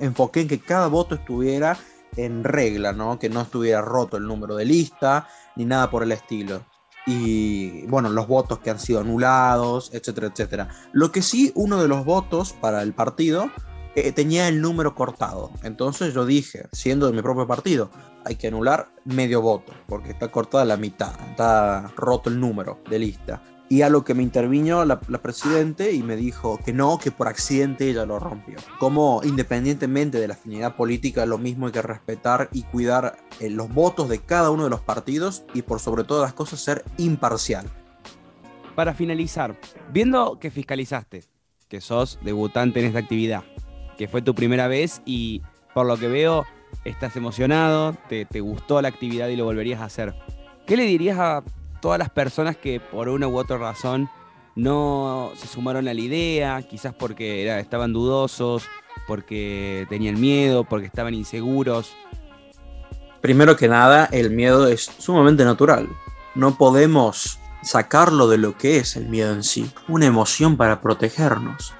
enfoqué 0.00 0.40
en 0.40 0.48
que 0.48 0.58
cada 0.58 0.88
voto 0.88 1.14
estuviera 1.14 1.78
en 2.16 2.44
regla, 2.44 2.92
¿no? 2.92 3.18
Que 3.18 3.28
no 3.28 3.42
estuviera 3.42 3.82
roto 3.82 4.16
el 4.16 4.26
número 4.26 4.56
de 4.56 4.64
lista, 4.64 5.28
ni 5.54 5.64
nada 5.64 5.90
por 5.90 6.02
el 6.02 6.12
estilo. 6.12 6.64
Y 7.06 7.86
bueno, 7.86 8.08
los 8.08 8.26
votos 8.26 8.58
que 8.58 8.70
han 8.70 8.80
sido 8.80 9.00
anulados, 9.00 9.90
etcétera, 9.92 10.28
etcétera. 10.28 10.68
Lo 10.92 11.12
que 11.12 11.22
sí, 11.22 11.52
uno 11.54 11.80
de 11.80 11.88
los 11.88 12.04
votos 12.04 12.52
para 12.52 12.82
el 12.82 12.94
partido 12.94 13.50
eh, 13.96 14.12
tenía 14.12 14.46
el 14.46 14.60
número 14.60 14.94
cortado. 14.94 15.50
Entonces 15.62 16.12
yo 16.12 16.26
dije, 16.26 16.68
siendo 16.70 17.06
de 17.06 17.14
mi 17.14 17.22
propio 17.22 17.46
partido, 17.46 17.90
hay 18.26 18.36
que 18.36 18.48
anular 18.48 18.90
medio 19.06 19.40
voto, 19.40 19.72
porque 19.88 20.10
está 20.10 20.30
cortada 20.30 20.66
la 20.66 20.76
mitad, 20.76 21.14
está 21.30 21.90
roto 21.96 22.28
el 22.28 22.38
número 22.38 22.78
de 22.90 22.98
lista. 22.98 23.42
Y 23.70 23.82
a 23.82 23.88
lo 23.88 24.04
que 24.04 24.14
me 24.14 24.22
intervino 24.22 24.84
la, 24.84 25.00
la 25.08 25.22
presidente 25.22 25.92
y 25.92 26.02
me 26.02 26.14
dijo 26.14 26.60
que 26.62 26.74
no, 26.74 26.98
que 26.98 27.10
por 27.10 27.26
accidente 27.26 27.88
ella 27.88 28.04
lo 28.04 28.18
rompió. 28.18 28.58
Como 28.78 29.22
independientemente 29.24 30.20
de 30.20 30.28
la 30.28 30.34
afinidad 30.34 30.76
política, 30.76 31.24
lo 31.24 31.38
mismo 31.38 31.66
hay 31.66 31.72
que 31.72 31.82
respetar 31.82 32.50
y 32.52 32.64
cuidar 32.64 33.16
eh, 33.40 33.48
los 33.48 33.72
votos 33.72 34.10
de 34.10 34.18
cada 34.18 34.50
uno 34.50 34.64
de 34.64 34.70
los 34.70 34.82
partidos 34.82 35.44
y 35.54 35.62
por 35.62 35.80
sobre 35.80 36.04
todas 36.04 36.22
las 36.22 36.34
cosas 36.34 36.60
ser 36.60 36.84
imparcial. 36.98 37.66
Para 38.74 38.92
finalizar, 38.92 39.58
viendo 39.90 40.38
que 40.38 40.50
fiscalizaste, 40.50 41.24
que 41.66 41.80
sos 41.80 42.20
debutante 42.22 42.80
en 42.80 42.86
esta 42.86 42.98
actividad, 42.98 43.42
que 43.96 44.08
fue 44.08 44.22
tu 44.22 44.34
primera 44.34 44.68
vez 44.68 45.02
y 45.04 45.42
por 45.74 45.86
lo 45.86 45.96
que 45.96 46.08
veo 46.08 46.46
estás 46.84 47.16
emocionado, 47.16 47.96
te, 48.08 48.40
gustó 48.40 48.80
la 48.80 48.88
actividad 48.88 49.28
y 49.28 49.36
lo 49.36 49.44
volverías 49.44 49.80
a 49.80 49.84
hacer. 49.84 50.14
¿Qué 50.66 50.76
le 50.76 50.84
dirías 50.84 51.18
a 51.18 51.42
todas 51.80 51.98
las 51.98 52.10
personas 52.10 52.56
que 52.56 52.80
por 52.80 53.08
una 53.08 53.28
u 53.28 53.36
otra 53.36 53.58
razón 53.58 54.08
no 54.54 55.32
se 55.36 55.46
sumaron 55.46 55.88
a 55.88 55.94
la 55.94 56.00
idea, 56.00 56.62
quizás 56.62 56.94
porque 56.94 57.58
estaban 57.58 57.92
dudosos, 57.92 58.64
porque 59.06 59.86
tenían 59.88 60.20
miedo, 60.20 60.64
porque 60.64 60.86
estaban 60.86 61.14
inseguros? 61.14 61.94
Primero 63.20 63.56
que 63.56 63.68
nada, 63.68 64.08
el 64.12 64.30
miedo 64.30 64.68
es 64.68 64.90
sumamente 64.98 65.44
natural. 65.44 65.88
No 66.34 66.56
podemos 66.56 67.38
sacarlo 67.62 68.28
de 68.28 68.38
lo 68.38 68.56
que 68.56 68.78
es 68.78 68.96
el 68.96 69.08
miedo 69.08 69.32
en 69.32 69.42
sí, 69.42 69.70
una 69.88 70.06
emoción 70.06 70.56
para 70.56 70.80
protegernos. 70.80 71.74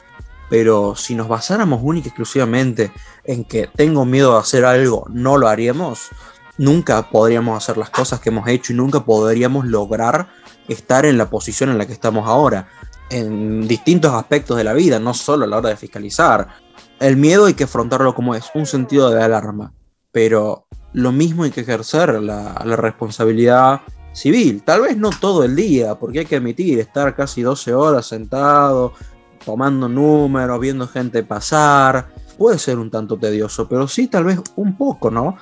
Pero 0.49 0.94
si 0.94 1.14
nos 1.14 1.28
basáramos 1.28 1.80
única 1.82 2.07
y 2.07 2.11
exclusivamente 2.11 2.92
en 3.24 3.44
que 3.44 3.66
tengo 3.66 4.05
miedo 4.05 4.32
de 4.34 4.40
hacer 4.40 4.64
algo, 4.64 5.07
no 5.11 5.38
lo 5.38 5.49
haríamos, 5.49 6.11
nunca 6.59 7.11
podríamos 7.11 7.57
hacer 7.57 7.76
las 7.76 7.90
cosas 7.90 8.20
que 8.20 8.28
hemos 8.30 8.49
hecho 8.49 8.72
y 8.72 8.76
nunca 8.76 9.05
podríamos 9.05 9.66
lograr 9.66 10.28
estar 10.68 11.07
en 11.07 11.18
la 11.18 11.30
posición 11.30 11.70
en 11.70 11.78
la 11.78 11.86
que 11.86 11.92
estamos 11.92 12.28
ahora, 12.28 12.68
en 13.11 13.66
distintos 13.68 14.12
aspectos 14.12 14.57
de 14.57 14.64
la 14.64 14.72
vida, 14.72 14.99
no 14.99 15.14
solo 15.14 15.44
a 15.44 15.49
la 15.49 15.59
hora 15.59 15.70
de 15.70 15.76
fiscalizar. 15.76 16.49
El 16.99 17.16
miedo 17.16 17.47
hay 17.47 17.55
que 17.55 17.64
afrontarlo 17.64 18.14
como 18.14 18.34
es, 18.34 18.51
un 18.55 18.66
sentido 18.66 19.11
de 19.11 19.22
alarma, 19.22 19.72
pero 20.12 20.66
lo 20.92 21.12
mismo 21.12 21.44
hay 21.44 21.51
que 21.51 21.61
ejercer 21.61 22.20
la, 22.22 22.55
responsabilidad 22.76 23.82
civil, 24.12 24.62
tal 24.62 24.80
vez 24.80 24.97
no 24.97 25.11
todo 25.11 25.44
el 25.44 25.55
día, 25.55 25.97
porque 25.97 26.20
hay 26.20 26.26
que 26.26 26.36
admitir, 26.36 26.78
estar 26.78 27.14
casi 27.14 27.42
12 27.42 27.74
horas 27.74 28.07
sentado, 28.07 28.94
tomando 29.47 29.88
números, 29.88 30.61
viendo 30.61 30.88
gente 30.88 31.22
pasar, 31.22 32.09
puede 32.36 32.59
ser 32.59 32.78
un 32.78 32.90
tanto 32.90 33.16
tedioso, 33.16 33.68
pero 33.68 33.86
sí 33.86 34.09
tal 34.09 34.24
vez 34.24 34.40
un 34.57 34.76
poco, 34.76 35.09
¿no? 35.11 35.36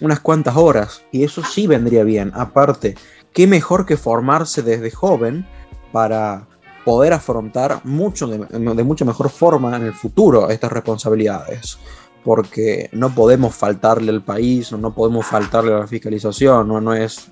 Unas 0.00 0.18
cuantas 0.18 0.56
horas, 0.56 1.02
y 1.12 1.22
eso 1.22 1.42
sí 1.44 1.68
vendría 1.68 2.02
bien. 2.02 2.32
Aparte, 2.34 2.96
qué 3.32 3.46
mejor 3.46 3.86
que 3.86 3.96
formarse 3.96 4.62
desde 4.62 4.90
joven 4.90 5.46
para 5.92 6.48
poder 6.84 7.12
afrontar 7.12 7.80
mucho 7.84 8.26
de, 8.26 8.38
de 8.38 8.84
mucha 8.84 9.04
mejor 9.04 9.30
forma 9.30 9.76
en 9.76 9.84
el 9.84 9.94
futuro 9.94 10.50
estas 10.50 10.72
responsabilidades. 10.72 11.78
Porque 12.24 12.88
no 12.92 13.14
podemos 13.14 13.54
faltarle 13.54 14.10
al 14.10 14.22
país, 14.22 14.72
no 14.72 14.94
podemos 14.94 15.26
faltarle 15.26 15.74
a 15.74 15.78
la 15.80 15.86
fiscalización, 15.86 16.66
no, 16.66 16.80
no, 16.80 16.94
es, 16.94 17.28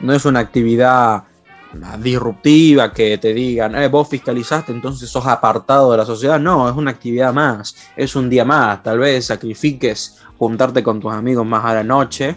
no 0.00 0.12
es 0.12 0.24
una 0.24 0.40
actividad 0.40 1.24
disruptiva 2.00 2.92
que 2.92 3.18
te 3.18 3.32
digan, 3.32 3.74
eh, 3.74 3.88
vos 3.88 4.08
fiscalizaste, 4.08 4.72
entonces 4.72 5.08
sos 5.08 5.26
apartado 5.26 5.92
de 5.92 5.98
la 5.98 6.04
sociedad. 6.04 6.38
No, 6.38 6.68
es 6.68 6.76
una 6.76 6.90
actividad 6.90 7.32
más, 7.32 7.74
es 7.96 8.16
un 8.16 8.28
día 8.28 8.44
más. 8.44 8.82
Tal 8.82 8.98
vez 8.98 9.26
sacrifiques 9.26 10.18
juntarte 10.38 10.82
con 10.82 11.00
tus 11.00 11.12
amigos 11.12 11.46
más 11.46 11.64
a 11.64 11.74
la 11.74 11.84
noche 11.84 12.36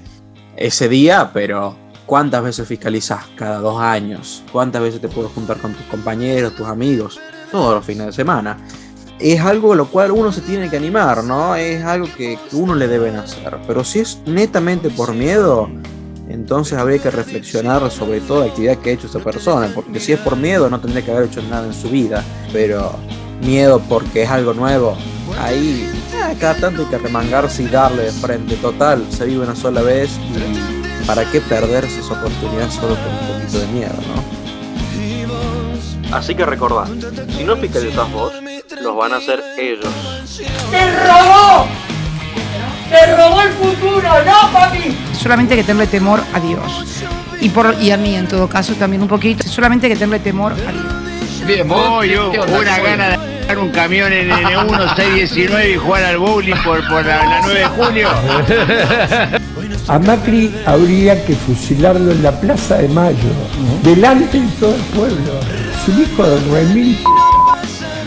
ese 0.56 0.90
día, 0.90 1.32
pero 1.34 1.76
¿cuántas 2.06 2.44
veces 2.44 2.68
fiscalizás? 2.68 3.26
Cada 3.36 3.60
dos 3.60 3.80
años. 3.80 4.44
¿Cuántas 4.52 4.82
veces 4.82 5.02
te 5.02 5.10
puedes 5.10 5.32
juntar 5.32 5.58
con 5.58 5.74
tus 5.74 5.86
compañeros, 5.88 6.56
tus 6.56 6.68
amigos? 6.68 7.20
Todos 7.52 7.76
los 7.76 7.86
fines 7.86 8.08
de 8.08 8.14
semana. 8.14 8.58
Es 9.20 9.40
algo 9.42 9.74
a 9.74 9.76
lo 9.76 9.88
cual 9.88 10.12
uno 10.12 10.32
se 10.32 10.42
tiene 10.42 10.70
que 10.70 10.78
animar, 10.78 11.24
¿no? 11.24 11.56
Es 11.56 11.84
algo 11.84 12.08
que, 12.16 12.38
que 12.50 12.56
uno 12.56 12.76
le 12.76 12.88
deben 12.88 13.16
hacer. 13.16 13.58
Pero 13.66 13.84
si 13.84 14.00
es 14.00 14.20
netamente 14.28 14.90
por 14.92 15.14
miedo, 15.14 15.70
entonces 16.38 16.78
habría 16.78 17.00
que 17.00 17.10
reflexionar 17.10 17.90
sobre 17.90 18.22
toda 18.22 18.42
la 18.42 18.46
actividad 18.52 18.78
que 18.78 18.92
ha 18.92 18.94
hecho 18.94 19.08
esa 19.08 19.18
persona, 19.20 19.72
porque 19.74 20.00
si 20.00 20.14
es 20.14 20.20
por 20.20 20.38
miedo 20.38 20.70
no 20.70 20.80
tendría 20.80 21.04
que 21.04 21.10
haber 21.12 21.26
hecho 21.26 21.42
nada 21.42 21.66
en 21.66 21.74
su 21.74 21.90
vida, 21.90 22.24
pero 22.54 22.92
miedo 23.42 23.82
porque 23.90 24.22
es 24.22 24.30
algo 24.30 24.54
nuevo, 24.54 24.96
ahí 25.40 25.90
eh, 26.14 26.36
cada 26.40 26.54
tanto 26.60 26.84
hay 26.84 26.90
que 26.90 27.00
remangarse 27.00 27.64
y 27.64 27.68
darle 27.68 28.04
de 28.04 28.12
frente, 28.12 28.56
total, 28.58 29.04
se 29.10 29.26
vive 29.26 29.44
una 29.44 29.56
sola 29.56 29.82
vez 29.82 30.12
y 31.02 31.06
para 31.08 31.26
qué 31.32 31.42
perderse 31.42 32.02
esa 32.02 32.14
oportunidad 32.14 32.70
solo 32.70 32.96
por 32.96 33.08
un 33.08 33.18
poquito 33.34 33.58
de 33.60 33.68
miedo, 33.68 33.96
¿no? 34.16 34.24
Así 36.16 36.36
que 36.36 36.46
recordad, 36.46 36.88
si 37.36 37.44
no 37.44 37.58
fiscalizás 37.58 38.12
vos, 38.14 38.32
los 38.82 38.96
van 38.96 39.14
a 39.14 39.18
hacer 39.18 39.44
ellos. 39.58 39.88
¡Te 40.70 41.08
robó! 41.08 41.66
¡Te 42.90 43.16
robó 43.16 43.42
el 43.42 43.52
futuro! 43.54 44.08
¡No, 44.24 44.52
papi! 44.54 45.07
Solamente 45.18 45.56
que 45.56 45.64
tenerle 45.64 45.88
temor 45.88 46.22
a 46.34 46.40
Dios. 46.40 47.04
Y, 47.42 47.50
por, 47.50 47.76
y 47.82 47.92
a 47.92 47.98
mí, 47.98 48.16
en 48.16 48.28
todo 48.28 48.48
caso, 48.48 48.74
también 48.74 49.02
un 49.02 49.08
poquito. 49.08 49.48
Solamente 49.48 49.88
que 49.88 49.96
tenerle 49.96 50.20
temor 50.20 50.54
a 50.54 50.72
Dios. 50.72 50.86
Bien, 51.46 51.68
voy 51.68 52.10
yo, 52.10 52.32
una 52.32 52.80
gana 52.80 53.10
de 53.10 53.46
dar 53.48 53.60
un 53.60 53.70
camión 53.70 54.12
en 54.12 54.30
N1 54.30 54.96
619 54.96 55.72
y 55.72 55.76
jugar 55.78 56.04
al 56.04 56.18
bowling 56.18 56.56
por, 56.64 56.86
por 56.90 57.06
la, 57.06 57.26
la 57.26 57.42
9 57.44 57.60
de 57.60 57.66
julio. 57.68 58.10
A 59.88 60.00
Macri 60.00 60.54
habría 60.66 61.24
que 61.26 61.34
fusilarlo 61.34 62.12
en 62.12 62.22
la 62.22 62.32
Plaza 62.32 62.76
de 62.76 62.90
Mayo, 62.90 63.30
delante 63.84 64.42
de 64.42 64.48
todo 64.60 64.76
el 64.76 64.82
pueblo. 64.82 65.40
Es 65.40 65.88
un 65.88 66.02
hijo 66.02 66.24
de 66.24 66.52
Remil. 66.52 67.00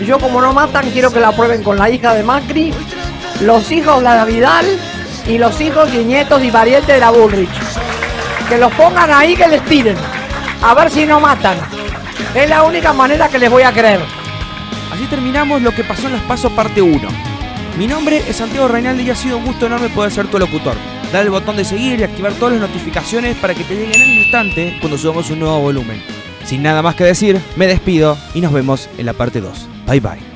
Yo 0.07 0.19
como 0.19 0.43
no 0.43 0.53
matan, 0.53 0.91
quiero 0.91 1.11
que 1.11 1.21
la 1.21 1.33
prueben 1.33 1.63
con 1.63 1.79
la 1.79 1.89
hija 1.89 2.13
de 2.15 2.23
Macri, 2.23 2.75
los 3.41 3.73
hijos 3.73 3.99
de 3.99 4.05
la 4.05 4.25
Vidal 4.27 4.67
y 5.27 5.39
los 5.39 5.61
hijos 5.61 5.93
y 5.95 5.99
nietos 6.05 6.43
y 6.43 6.51
parientes 6.51 6.89
de 6.89 7.01
la 7.01 7.11
Bullrich. 7.11 7.49
Que 8.49 8.59
los 8.59 8.73
pongan 8.75 9.11
ahí, 9.11 9.37
que 9.37 9.47
les 9.47 9.65
tiren. 9.65 9.97
A 10.63 10.75
ver 10.75 10.91
si 10.91 11.07
no 11.07 11.21
matan. 11.21 11.59
Es 12.35 12.49
la 12.49 12.63
única 12.63 12.93
manera 12.93 13.29
que 13.29 13.39
les 13.39 13.51
voy 13.51 13.63
a 13.63 13.73
creer. 13.73 14.01
Así 14.93 15.05
terminamos 15.07 15.63
lo 15.63 15.73
que 15.73 15.85
pasó 15.85 16.07
en 16.07 16.15
las 16.15 16.23
pasos 16.23 16.53
parte 16.53 16.83
1. 16.83 17.09
Mi 17.79 17.87
nombre 17.87 18.23
es 18.29 18.37
Santiago 18.37 18.69
Reinaldi 18.69 19.05
y 19.05 19.11
ha 19.11 19.15
sido 19.15 19.39
un 19.39 19.47
gusto 19.47 19.67
enorme 19.67 19.89
poder 19.89 20.13
ser 20.13 20.29
tu 20.29 20.39
locutor. 20.39 20.75
Dale 21.13 21.25
el 21.25 21.31
botón 21.31 21.57
de 21.57 21.65
seguir 21.65 21.99
y 21.99 22.03
activar 22.03 22.33
todas 22.35 22.59
las 22.59 22.69
notificaciones 22.69 23.37
para 23.37 23.55
que 23.55 23.65
te 23.65 23.75
lleguen 23.75 24.01
en 24.01 24.11
el 24.11 24.19
instante 24.19 24.77
cuando 24.81 24.99
subamos 24.99 25.31
un 25.31 25.41
nuevo 25.41 25.61
volumen. 25.61 26.03
Sin 26.45 26.63
nada 26.63 26.83
más 26.83 26.95
que 26.95 27.05
decir, 27.05 27.41
me 27.57 27.67
despido 27.67 28.19
y 28.35 28.41
nos 28.41 28.53
vemos 28.53 28.89
en 28.99 29.07
la 29.07 29.13
parte 29.13 29.41
2. 29.41 29.69
Bye 29.87 30.01
bye. 30.01 30.30